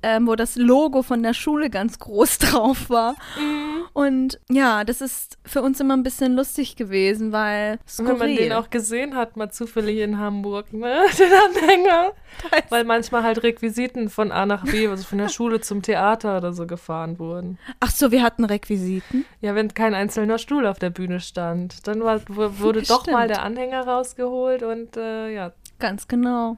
ähm, 0.05 0.27
wo 0.27 0.35
das 0.37 0.57
Logo 0.57 1.03
von 1.03 1.23
der 1.23 1.33
Schule 1.35 1.71
ganz 1.71 1.99
groß 1.99 2.39
drauf 2.39 2.91
war. 2.91 3.13
Mhm. 3.39 3.85
Und 3.95 4.41
ja, 4.51 4.85
das 4.85 5.01
ist 5.01 5.39
für 5.47 5.63
uns 5.63 5.81
immer 5.81 5.97
ein 5.97 6.03
bisschen 6.03 6.35
lustig 6.35 6.77
gewesen, 6.77 7.33
weil 7.33 7.79
Und 7.99 7.99
wenn 7.99 8.05
man 8.07 8.17
skurril. 8.17 8.37
den 8.37 8.53
auch 8.53 8.69
gesehen 8.71 9.15
hat, 9.17 9.37
mal 9.37 9.51
zufällig 9.51 9.99
in 9.99 10.19
Hamburg, 10.19 10.73
ne? 10.73 11.03
Den 11.19 11.31
Anhänger. 11.33 12.13
Weil 12.69 12.83
manchmal 12.85 13.23
halt 13.23 13.43
Requisiten 13.45 14.09
von 14.11 14.33
A 14.33 14.45
nach 14.47 14.65
B, 14.65 14.89
also 14.89 15.05
von 15.05 15.19
der 15.19 15.29
Schule 15.29 15.61
zum 15.61 15.83
Theater 15.83 16.37
oder 16.39 16.53
so 16.53 16.67
gefahren 16.67 17.19
wurden. 17.21 17.59
Ach 17.79 17.91
so, 17.91 18.11
wir 18.11 18.23
hatten 18.25 18.45
Requisiten. 18.45 19.25
Ja, 19.41 19.55
wenn 19.55 19.73
kein 19.73 19.95
einzelner 19.95 20.39
Stuhl 20.39 20.67
auf 20.67 20.81
der 20.81 20.91
Bühne 20.91 21.21
stand, 21.21 21.87
dann 21.87 22.03
war, 22.03 22.21
wu- 22.29 22.59
wurde 22.59 22.83
doch 22.83 23.03
Stimmt. 23.03 23.17
mal 23.17 23.29
der 23.29 23.43
Anhänger 23.45 23.87
rausgeholt 23.87 24.65
und 24.65 24.97
äh, 24.97 25.33
ja. 25.33 25.53
Ganz 25.79 26.09
genau. 26.09 26.57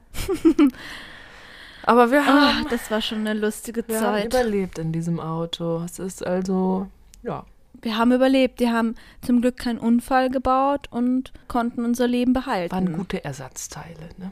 Aber 1.87 2.11
wir 2.11 2.21
Ah, 2.21 2.25
haben, 2.53 2.67
das 2.69 2.91
war 2.91 3.01
schon 3.01 3.19
eine 3.19 3.33
lustige 3.33 3.83
wir 3.87 4.01
haben 4.01 4.15
Zeit. 4.15 4.25
überlebt 4.25 4.77
in 4.77 4.91
diesem 4.91 5.19
Auto. 5.19 5.81
Es 5.85 5.99
ist 5.99 6.25
also, 6.25 6.87
ja. 7.23 7.45
Wir 7.81 7.97
haben 7.97 8.11
überlebt. 8.11 8.59
Wir 8.59 8.73
haben 8.73 8.95
zum 9.21 9.39
Glück 9.41 9.57
keinen 9.57 9.77
Unfall 9.77 10.29
gebaut 10.31 10.87
und 10.89 11.31
konnten 11.47 11.85
unser 11.85 12.07
Leben 12.07 12.33
behalten. 12.33 12.71
Waren 12.73 12.91
gute 12.93 13.23
Ersatzteile, 13.23 14.09
ne? 14.17 14.31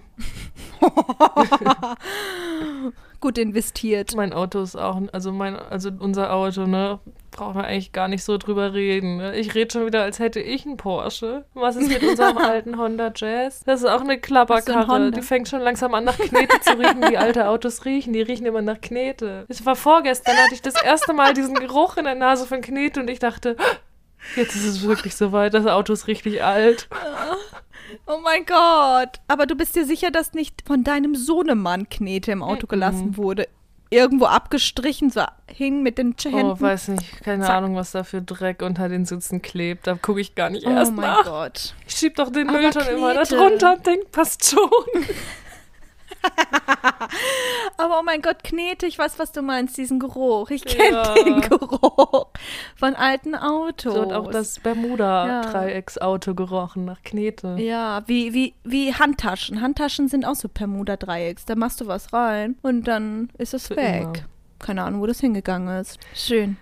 Gut 3.25 3.39
investiert. 3.39 4.13
Mein 4.15 4.33
Auto 4.33 4.61
ist 4.61 4.75
auch, 4.75 5.01
also 5.11 5.31
mein, 5.31 5.55
also 5.55 5.89
unser 5.97 6.31
Auto, 6.31 6.67
ne, 6.67 6.99
brauchen 7.31 7.55
wir 7.55 7.63
eigentlich 7.63 7.91
gar 7.91 8.07
nicht 8.07 8.23
so 8.23 8.37
drüber 8.37 8.75
reden. 8.75 9.17
Ne? 9.17 9.35
Ich 9.35 9.55
rede 9.55 9.73
schon 9.73 9.87
wieder, 9.87 10.03
als 10.03 10.19
hätte 10.19 10.39
ich 10.39 10.63
einen 10.63 10.77
Porsche. 10.77 11.43
Was 11.55 11.75
ist 11.75 11.89
mit 11.89 12.03
unserem 12.07 12.37
alten 12.37 12.77
Honda 12.77 13.11
Jazz? 13.15 13.63
Das 13.65 13.81
ist 13.81 13.87
auch 13.87 14.01
eine 14.01 14.19
Klapperkarre. 14.19 15.09
Die 15.09 15.23
fängt 15.23 15.49
schon 15.49 15.61
langsam 15.61 15.95
an 15.95 16.03
nach 16.03 16.19
Knete 16.19 16.59
zu 16.61 16.73
riechen, 16.73 17.01
wie 17.09 17.17
alte 17.17 17.47
Autos 17.49 17.83
riechen. 17.85 18.13
Die 18.13 18.21
riechen 18.21 18.45
immer 18.45 18.61
nach 18.61 18.79
Knete. 18.79 19.45
Es 19.47 19.65
war 19.65 19.75
vorgestern, 19.75 20.37
hatte 20.37 20.53
ich 20.53 20.61
das 20.61 20.79
erste 20.79 21.13
Mal 21.13 21.33
diesen 21.33 21.55
Geruch 21.55 21.97
in 21.97 22.05
der 22.05 22.13
Nase 22.13 22.45
von 22.45 22.61
Knete 22.61 22.99
und 22.99 23.09
ich 23.09 23.17
dachte, 23.17 23.57
jetzt 24.35 24.55
ist 24.55 24.65
es 24.65 24.87
wirklich 24.87 25.15
soweit. 25.15 25.55
Das 25.55 25.65
Auto 25.65 25.93
ist 25.93 26.05
richtig 26.05 26.43
alt. 26.43 26.89
Oh 28.07 28.19
mein 28.23 28.45
Gott. 28.45 29.19
Aber 29.27 29.45
du 29.45 29.55
bist 29.55 29.75
dir 29.75 29.85
sicher, 29.85 30.11
dass 30.11 30.33
nicht 30.33 30.63
von 30.65 30.83
deinem 30.83 31.15
Sohnemann 31.15 31.89
Knete 31.89 32.31
im 32.31 32.43
Auto 32.43 32.67
gelassen 32.67 33.17
wurde? 33.17 33.47
Irgendwo 33.91 34.25
abgestrichen, 34.25 35.09
so 35.11 35.21
hing 35.47 35.83
mit 35.83 35.97
den 35.97 36.15
Händen. 36.21 36.51
Oh, 36.51 36.59
weiß 36.59 36.89
nicht. 36.89 37.23
Keine 37.23 37.43
Zack. 37.45 37.55
Ahnung, 37.57 37.75
was 37.75 37.91
da 37.91 38.03
für 38.03 38.21
Dreck 38.21 38.61
unter 38.61 38.89
den 38.89 39.05
Sitzen 39.05 39.41
klebt. 39.41 39.85
Da 39.87 39.93
gucke 39.93 40.19
ich 40.19 40.35
gar 40.35 40.49
nicht 40.49 40.65
Oh 40.65 40.71
erst 40.71 40.93
mein 40.93 41.05
nach. 41.05 41.23
Gott. 41.23 41.75
Ich 41.87 41.95
schieb 41.95 42.15
doch 42.15 42.31
den 42.31 42.47
Müll 42.47 42.69
dann 42.71 42.87
immer 42.87 43.13
da 43.13 43.23
drunter 43.23 43.75
und 43.75 43.85
denk, 43.85 44.11
passt 44.11 44.49
schon. 44.49 44.69
Aber 47.77 47.99
oh 47.99 48.03
mein 48.03 48.21
Gott, 48.21 48.43
Knete, 48.43 48.85
ich 48.85 48.97
weiß, 48.97 49.19
was 49.19 49.31
du 49.31 49.41
meinst, 49.41 49.77
diesen 49.77 49.99
Geruch. 49.99 50.49
Ich 50.49 50.63
kenne 50.65 50.95
Ja. 50.97 51.13
den 51.15 51.41
Geruch 51.41 52.27
von 52.75 52.95
alten 52.95 53.35
Autos. 53.35 53.93
So 53.93 54.01
hat 54.01 54.13
auch 54.13 54.31
das 54.31 54.59
Bermuda-Dreiecksauto 54.59 56.35
gerochen 56.35 56.85
nach 56.85 57.01
Knete. 57.03 57.55
Ja, 57.59 58.03
wie, 58.07 58.33
wie, 58.33 58.53
wie 58.63 58.93
Handtaschen. 58.93 59.61
Handtaschen 59.61 60.07
sind 60.07 60.25
auch 60.25 60.35
so 60.35 60.47
Bermuda-Dreiecks. 60.47 61.45
Da 61.45 61.55
machst 61.55 61.81
du 61.81 61.87
was 61.87 62.13
rein 62.13 62.55
und 62.61 62.87
dann 62.87 63.29
ist 63.37 63.53
es 63.53 63.67
Für 63.67 63.75
weg. 63.77 64.01
immer. 64.03 64.13
Keine 64.59 64.83
Ahnung, 64.83 65.01
wo 65.01 65.05
das 65.07 65.19
hingegangen 65.19 65.79
ist. 65.79 65.99
Schön. 66.13 66.57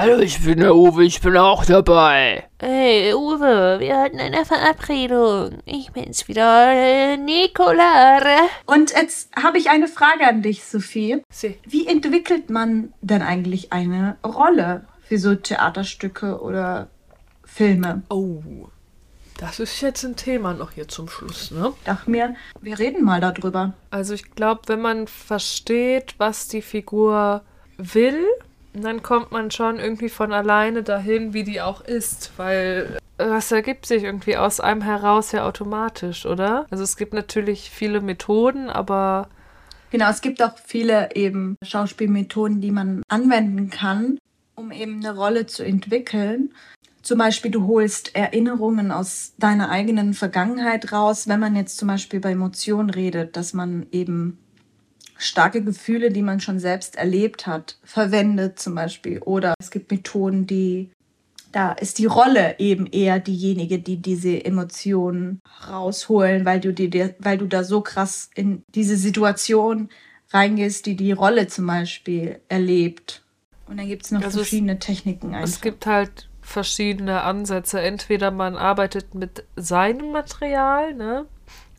Hallo, 0.00 0.20
ich 0.20 0.44
bin 0.44 0.60
der 0.60 0.76
Uwe, 0.76 1.02
ich 1.02 1.20
bin 1.20 1.36
auch 1.36 1.64
dabei. 1.64 2.46
Hey, 2.60 3.12
Uwe, 3.14 3.80
wir 3.80 3.98
hatten 3.98 4.20
eine 4.20 4.44
Verabredung. 4.44 5.58
Ich 5.64 5.90
bin's 5.90 6.28
wieder, 6.28 6.70
äh, 6.72 7.16
Nicola. 7.16 8.20
Und 8.66 8.92
jetzt 8.92 9.28
habe 9.34 9.58
ich 9.58 9.70
eine 9.70 9.88
Frage 9.88 10.24
an 10.24 10.40
dich, 10.40 10.62
Sophie. 10.62 11.20
Sie. 11.32 11.58
Wie 11.66 11.88
entwickelt 11.88 12.48
man 12.48 12.92
denn 13.00 13.22
eigentlich 13.22 13.72
eine 13.72 14.18
Rolle 14.24 14.86
für 15.08 15.18
so 15.18 15.34
Theaterstücke 15.34 16.42
oder 16.42 16.86
Filme? 17.42 18.02
Oh, 18.08 18.40
das 19.36 19.58
ist 19.58 19.80
jetzt 19.80 20.04
ein 20.04 20.14
Thema 20.14 20.54
noch 20.54 20.70
hier 20.70 20.86
zum 20.86 21.08
Schluss, 21.08 21.50
ne? 21.50 21.72
Dachte 21.84 22.08
mir, 22.08 22.36
wir 22.60 22.78
reden 22.78 23.04
mal 23.04 23.20
darüber. 23.20 23.72
Also 23.90 24.14
ich 24.14 24.30
glaube, 24.36 24.60
wenn 24.66 24.80
man 24.80 25.08
versteht, 25.08 26.14
was 26.18 26.46
die 26.46 26.62
Figur 26.62 27.42
will, 27.78 28.24
dann 28.82 29.02
kommt 29.02 29.32
man 29.32 29.50
schon 29.50 29.78
irgendwie 29.78 30.08
von 30.08 30.32
alleine 30.32 30.82
dahin, 30.82 31.32
wie 31.34 31.44
die 31.44 31.60
auch 31.60 31.80
ist, 31.80 32.32
weil 32.36 32.98
das 33.16 33.50
ergibt 33.50 33.86
sich 33.86 34.04
irgendwie 34.04 34.36
aus 34.36 34.60
einem 34.60 34.82
heraus 34.82 35.32
ja 35.32 35.44
automatisch, 35.46 36.24
oder? 36.24 36.66
Also 36.70 36.84
es 36.84 36.96
gibt 36.96 37.12
natürlich 37.12 37.70
viele 37.70 38.00
Methoden, 38.00 38.70
aber 38.70 39.28
Genau, 39.90 40.10
es 40.10 40.20
gibt 40.20 40.42
auch 40.42 40.58
viele 40.58 41.14
eben 41.14 41.56
Schauspielmethoden, 41.62 42.60
die 42.60 42.70
man 42.70 43.02
anwenden 43.08 43.70
kann, 43.70 44.18
um 44.54 44.70
eben 44.70 44.96
eine 44.96 45.16
Rolle 45.16 45.46
zu 45.46 45.64
entwickeln. 45.64 46.52
Zum 47.00 47.18
Beispiel, 47.18 47.50
du 47.50 47.66
holst 47.66 48.14
Erinnerungen 48.14 48.92
aus 48.92 49.32
deiner 49.38 49.70
eigenen 49.70 50.12
Vergangenheit 50.12 50.92
raus, 50.92 51.26
wenn 51.26 51.40
man 51.40 51.56
jetzt 51.56 51.78
zum 51.78 51.88
Beispiel 51.88 52.20
bei 52.20 52.32
Emotionen 52.32 52.90
redet, 52.90 53.36
dass 53.36 53.54
man 53.54 53.86
eben 53.92 54.38
starke 55.18 55.62
Gefühle, 55.62 56.10
die 56.10 56.22
man 56.22 56.40
schon 56.40 56.58
selbst 56.58 56.96
erlebt 56.96 57.46
hat, 57.46 57.76
verwendet 57.84 58.58
zum 58.58 58.74
Beispiel. 58.74 59.18
Oder 59.20 59.54
es 59.60 59.70
gibt 59.70 59.90
Methoden, 59.90 60.46
die, 60.46 60.90
da 61.52 61.72
ist 61.72 61.98
die 61.98 62.06
Rolle 62.06 62.58
eben 62.58 62.86
eher 62.86 63.18
diejenige, 63.18 63.78
die 63.78 63.96
diese 63.96 64.44
Emotionen 64.44 65.40
rausholen, 65.68 66.44
weil 66.44 66.60
du, 66.60 66.72
dir, 66.72 67.14
weil 67.18 67.36
du 67.38 67.46
da 67.46 67.64
so 67.64 67.80
krass 67.80 68.30
in 68.34 68.62
diese 68.74 68.96
Situation 68.96 69.88
reingehst, 70.30 70.86
die 70.86 70.94
die 70.96 71.12
Rolle 71.12 71.46
zum 71.48 71.66
Beispiel 71.66 72.40
erlebt. 72.48 73.24
Und 73.66 73.76
dann 73.78 73.88
gibt 73.88 74.04
es 74.04 74.10
noch 74.12 74.22
Also 74.22 74.40
es- 74.40 74.48
verschiedene 74.48 74.78
Techniken 74.78 75.34
einfach. 75.34 75.48
Es 75.48 75.60
gibt 75.60 75.86
halt 75.86 76.28
verschiedene 76.40 77.22
Ansätze. 77.22 77.80
Entweder 77.80 78.30
man 78.30 78.56
arbeitet 78.56 79.14
mit 79.14 79.44
seinem 79.56 80.12
Material, 80.12 80.94
ne? 80.94 81.26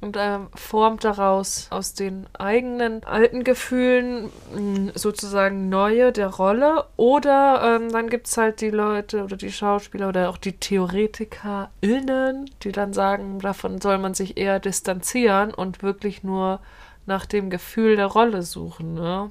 Und 0.01 0.15
ähm, 0.17 0.47
formt 0.55 1.03
daraus 1.03 1.67
aus 1.71 1.93
den 1.93 2.25
eigenen 2.31 3.03
alten 3.03 3.43
Gefühlen 3.43 4.29
mh, 4.55 4.93
sozusagen 4.95 5.67
neue 5.67 6.13
der 6.13 6.27
Rolle. 6.27 6.85
Oder 6.95 7.75
ähm, 7.75 7.91
dann 7.91 8.09
gibt 8.09 8.27
es 8.27 8.37
halt 8.37 8.61
die 8.61 8.69
Leute 8.69 9.25
oder 9.25 9.35
die 9.35 9.51
Schauspieler 9.51 10.07
oder 10.07 10.29
auch 10.29 10.37
die 10.37 10.53
TheoretikerInnen, 10.53 12.49
die 12.63 12.71
dann 12.71 12.93
sagen, 12.93 13.39
davon 13.39 13.81
soll 13.81 13.97
man 13.97 14.13
sich 14.13 14.37
eher 14.37 14.59
distanzieren 14.59 15.53
und 15.53 15.83
wirklich 15.83 16.23
nur 16.23 16.61
nach 17.05 17.25
dem 17.25 17.49
Gefühl 17.49 17.97
der 17.97 18.05
Rolle 18.05 18.43
suchen. 18.43 18.93
Ne? 18.93 19.29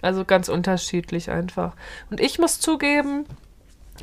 Also 0.00 0.24
ganz 0.24 0.48
unterschiedlich 0.48 1.30
einfach. 1.30 1.74
Und 2.10 2.20
ich 2.20 2.38
muss 2.38 2.60
zugeben, 2.60 3.26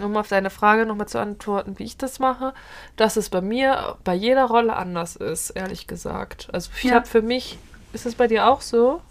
um 0.04 0.16
auf 0.18 0.28
deine 0.28 0.50
Frage 0.50 0.86
nochmal 0.86 1.08
zu 1.08 1.20
antworten, 1.20 1.78
wie 1.80 1.84
ich 1.84 1.98
das 1.98 2.20
mache, 2.20 2.54
dass 2.96 3.18
es 3.18 3.30
bei 3.30 3.42
mir 3.42 3.98
bei 4.04 4.14
jeder 4.14 4.46
Rolle 4.46 4.76
anders 4.76 5.16
ist, 5.16 5.50
ehrlich 5.52 5.88
gesagt. 5.88 6.48
Also 6.54 6.70
ich 6.78 6.84
Ja. 6.86 6.96
habe 6.96 7.08
für 7.08 7.22
mich, 7.22 7.58
ist 7.94 8.06
es 8.06 8.16
bei 8.16 8.28
dir 8.28 8.48
auch 8.48 8.62
so? 8.62 9.02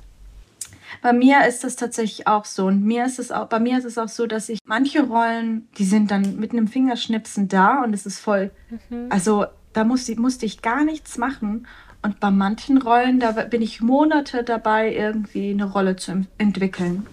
Bei 1.03 1.13
mir 1.13 1.47
ist 1.47 1.65
das 1.65 1.77
tatsächlich 1.77 2.27
auch 2.27 2.45
so. 2.45 2.67
Und 2.67 2.83
mir 2.85 3.05
ist 3.05 3.19
es 3.19 3.31
auch, 3.31 3.47
bei 3.47 3.61
mir 3.61 3.77
ist 3.79 3.85
es 3.85 3.99
auch 3.99 4.09
so, 4.09 4.27
dass 4.27 4.49
ich 4.49 4.59
manche 4.65 5.03
Rollen, 5.03 5.69
die 5.77 5.85
sind 5.85 6.11
dann 6.11 6.37
mit 6.37 6.53
einem 6.53 6.67
Fingerschnipsen 6.69 7.49
da 7.49 7.83
und 7.83 7.93
es 7.93 8.07
ist 8.07 8.19
voll. 8.19 8.51
Also 9.11 9.47
da 9.75 9.85
musste, 9.85 10.19
musste 10.19 10.47
ich 10.47 10.63
gar 10.63 10.85
nichts 10.85 11.19
machen. 11.19 11.67
Und 12.01 12.21
bei 12.21 12.31
manchen 12.31 12.81
Rollen, 12.81 13.21
da 13.21 13.33
bin 13.33 13.61
ich 13.61 13.81
Monate 13.81 14.45
dabei, 14.45 14.95
irgendwie 14.95 15.51
eine 15.51 15.65
Rolle 15.65 15.97
zu 15.97 16.25
entwickeln. 16.39 17.07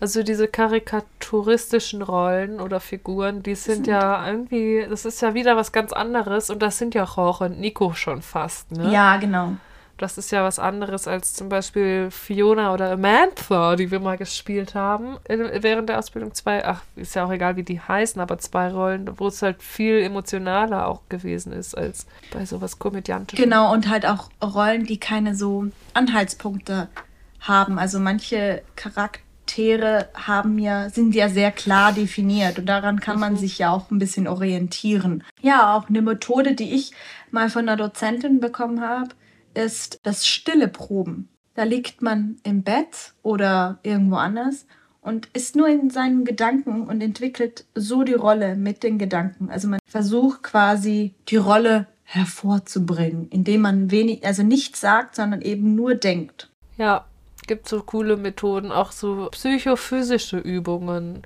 Also 0.00 0.22
diese 0.22 0.48
karikaturistischen 0.48 2.00
Rollen 2.00 2.58
oder 2.58 2.80
Figuren, 2.80 3.42
die 3.42 3.54
sind 3.54 3.86
ja 3.86 4.26
irgendwie, 4.26 4.86
das 4.88 5.04
ist 5.04 5.20
ja 5.20 5.34
wieder 5.34 5.56
was 5.56 5.72
ganz 5.72 5.92
anderes 5.92 6.48
und 6.48 6.60
das 6.60 6.78
sind 6.78 6.94
ja 6.94 7.04
Jorge 7.04 7.44
und 7.44 7.60
Nico 7.60 7.92
schon 7.92 8.22
fast, 8.22 8.72
ne? 8.72 8.90
Ja, 8.92 9.18
genau. 9.18 9.52
Das 9.98 10.16
ist 10.16 10.30
ja 10.32 10.42
was 10.42 10.58
anderes 10.58 11.06
als 11.06 11.34
zum 11.34 11.50
Beispiel 11.50 12.10
Fiona 12.10 12.72
oder 12.72 12.92
Amantha, 12.92 13.76
die 13.76 13.90
wir 13.90 14.00
mal 14.00 14.16
gespielt 14.16 14.74
haben 14.74 15.18
während 15.28 15.90
der 15.90 15.98
Ausbildung. 15.98 16.32
Zwei, 16.32 16.64
ach, 16.64 16.80
ist 16.96 17.14
ja 17.14 17.26
auch 17.26 17.30
egal, 17.30 17.56
wie 17.56 17.64
die 17.64 17.80
heißen, 17.80 18.18
aber 18.18 18.38
zwei 18.38 18.72
Rollen, 18.72 19.10
wo 19.18 19.28
es 19.28 19.42
halt 19.42 19.62
viel 19.62 20.00
emotionaler 20.00 20.86
auch 20.88 21.02
gewesen 21.10 21.52
ist 21.52 21.76
als 21.76 22.06
bei 22.32 22.46
sowas 22.46 22.78
komödiantischem. 22.78 23.44
Genau, 23.44 23.70
und 23.74 23.90
halt 23.90 24.06
auch 24.06 24.30
Rollen, 24.42 24.86
die 24.86 24.98
keine 24.98 25.34
so 25.34 25.66
Anhaltspunkte 25.92 26.88
haben. 27.40 27.78
Also 27.78 28.00
manche 28.00 28.62
Charaktere 29.50 30.08
haben 30.14 30.58
ja, 30.58 30.90
sind 30.90 31.14
ja 31.14 31.28
sehr 31.28 31.50
klar 31.50 31.92
definiert 31.92 32.58
und 32.58 32.66
daran 32.66 33.00
kann 33.00 33.18
man 33.18 33.36
sich 33.36 33.58
ja 33.58 33.72
auch 33.72 33.90
ein 33.90 33.98
bisschen 33.98 34.28
orientieren. 34.28 35.24
Ja, 35.42 35.76
auch 35.76 35.88
eine 35.88 36.02
Methode, 36.02 36.54
die 36.54 36.72
ich 36.72 36.92
mal 37.30 37.50
von 37.50 37.68
einer 37.68 37.76
Dozentin 37.76 38.38
bekommen 38.40 38.80
habe, 38.80 39.10
ist 39.54 39.98
das 40.04 40.26
stille 40.26 40.68
Proben. 40.68 41.28
Da 41.54 41.64
liegt 41.64 42.00
man 42.00 42.36
im 42.44 42.62
Bett 42.62 43.14
oder 43.22 43.80
irgendwo 43.82 44.16
anders 44.16 44.66
und 45.00 45.28
ist 45.32 45.56
nur 45.56 45.68
in 45.68 45.90
seinen 45.90 46.24
Gedanken 46.24 46.86
und 46.86 47.00
entwickelt 47.00 47.64
so 47.74 48.04
die 48.04 48.14
Rolle 48.14 48.54
mit 48.54 48.84
den 48.84 48.98
Gedanken. 48.98 49.50
Also 49.50 49.66
man 49.66 49.80
versucht 49.84 50.44
quasi 50.44 51.14
die 51.28 51.36
Rolle 51.36 51.88
hervorzubringen, 52.04 53.28
indem 53.30 53.62
man 53.62 53.90
wenig, 53.90 54.24
also 54.24 54.44
nichts 54.44 54.80
sagt, 54.80 55.16
sondern 55.16 55.42
eben 55.42 55.74
nur 55.74 55.96
denkt. 55.96 56.48
Ja, 56.76 57.06
gibt 57.50 57.68
so 57.68 57.82
coole 57.82 58.16
Methoden, 58.16 58.70
auch 58.70 58.92
so 58.92 59.26
psychophysische 59.32 60.38
Übungen. 60.38 61.22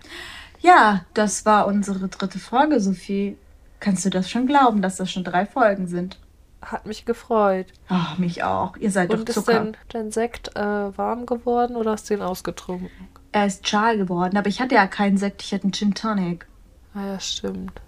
Ja, 0.63 1.05
das 1.13 1.45
war 1.45 1.67
unsere 1.67 2.09
dritte 2.09 2.39
Folge, 2.39 2.81
Sophie. 2.81 3.37
Kannst 3.79 4.07
du 4.07 4.09
das 4.09 4.31
schon 4.31 4.47
glauben, 4.47 4.81
dass 4.81 4.97
das 4.97 5.13
schon 5.13 5.23
drei 5.23 5.45
Folgen 5.45 5.87
sind? 5.87 6.19
Hat 6.63 6.87
mich 6.87 7.05
gefreut. 7.05 7.67
Ach, 7.91 8.17
mich 8.17 8.43
auch. 8.43 8.79
Ihr 8.79 8.91
seid 8.91 9.11
Und 9.11 9.21
doch 9.21 9.29
ist 9.29 9.35
Zucker. 9.35 9.73
dein, 9.91 10.11
Sekt 10.13 10.57
äh, 10.57 10.97
warm 10.97 11.27
geworden 11.27 11.77
oder 11.77 11.91
hast 11.91 12.09
du 12.09 12.15
den 12.15 12.23
ausgetrunken? 12.23 12.89
Er 13.33 13.45
ist 13.45 13.69
schal 13.69 13.99
geworden, 13.99 14.39
aber 14.39 14.49
ich 14.49 14.63
hatte 14.63 14.77
ja 14.77 14.87
keinen 14.87 15.19
Sekt, 15.19 15.43
ich 15.43 15.53
hatte 15.53 15.65
einen 15.65 15.75
Gin 15.75 15.93
Tonic. 15.93 16.47
Ah 16.95 17.05
ja, 17.07 17.21
stimmt. 17.21 17.83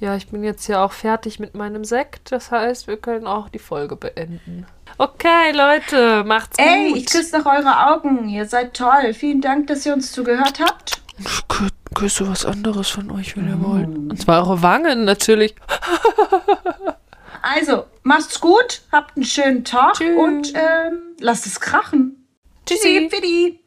Ja, 0.00 0.16
ich 0.16 0.28
bin 0.28 0.44
jetzt 0.44 0.66
ja 0.66 0.84
auch 0.84 0.92
fertig 0.92 1.38
mit 1.38 1.54
meinem 1.54 1.84
Sekt. 1.84 2.32
Das 2.32 2.50
heißt, 2.50 2.88
wir 2.88 2.96
können 2.96 3.26
auch 3.26 3.48
die 3.48 3.58
Folge 3.58 3.96
beenden. 3.96 4.66
Okay, 4.98 5.52
Leute, 5.52 6.24
macht's 6.24 6.58
Ey, 6.58 6.88
gut. 6.90 6.98
ich 6.98 7.06
küsse 7.06 7.38
noch 7.38 7.46
eure 7.46 7.90
Augen. 7.90 8.28
Ihr 8.28 8.46
seid 8.46 8.74
toll. 8.74 9.14
Vielen 9.14 9.40
Dank, 9.40 9.66
dass 9.68 9.86
ihr 9.86 9.92
uns 9.92 10.12
zugehört 10.12 10.60
habt. 10.60 11.00
Ich 11.18 11.48
kü 11.48 11.68
küsse 11.94 12.28
was 12.28 12.44
anderes 12.44 12.88
von 12.90 13.10
euch, 13.12 13.36
wenn 13.36 13.48
ihr 13.48 13.62
wollt. 13.62 13.86
Und 13.86 14.20
zwar 14.20 14.40
eure 14.42 14.62
Wangen, 14.62 15.04
natürlich. 15.04 15.54
Also, 17.46 17.84
macht's 18.04 18.40
gut, 18.40 18.80
habt 18.90 19.16
einen 19.16 19.26
schönen 19.26 19.64
Tag 19.64 19.96
Tschüss. 19.96 20.16
und 20.16 20.54
ähm, 20.54 21.14
lasst 21.20 21.44
es 21.44 21.60
krachen. 21.60 22.26
Tschüssi. 22.64 23.10
Tschüssi. 23.12 23.60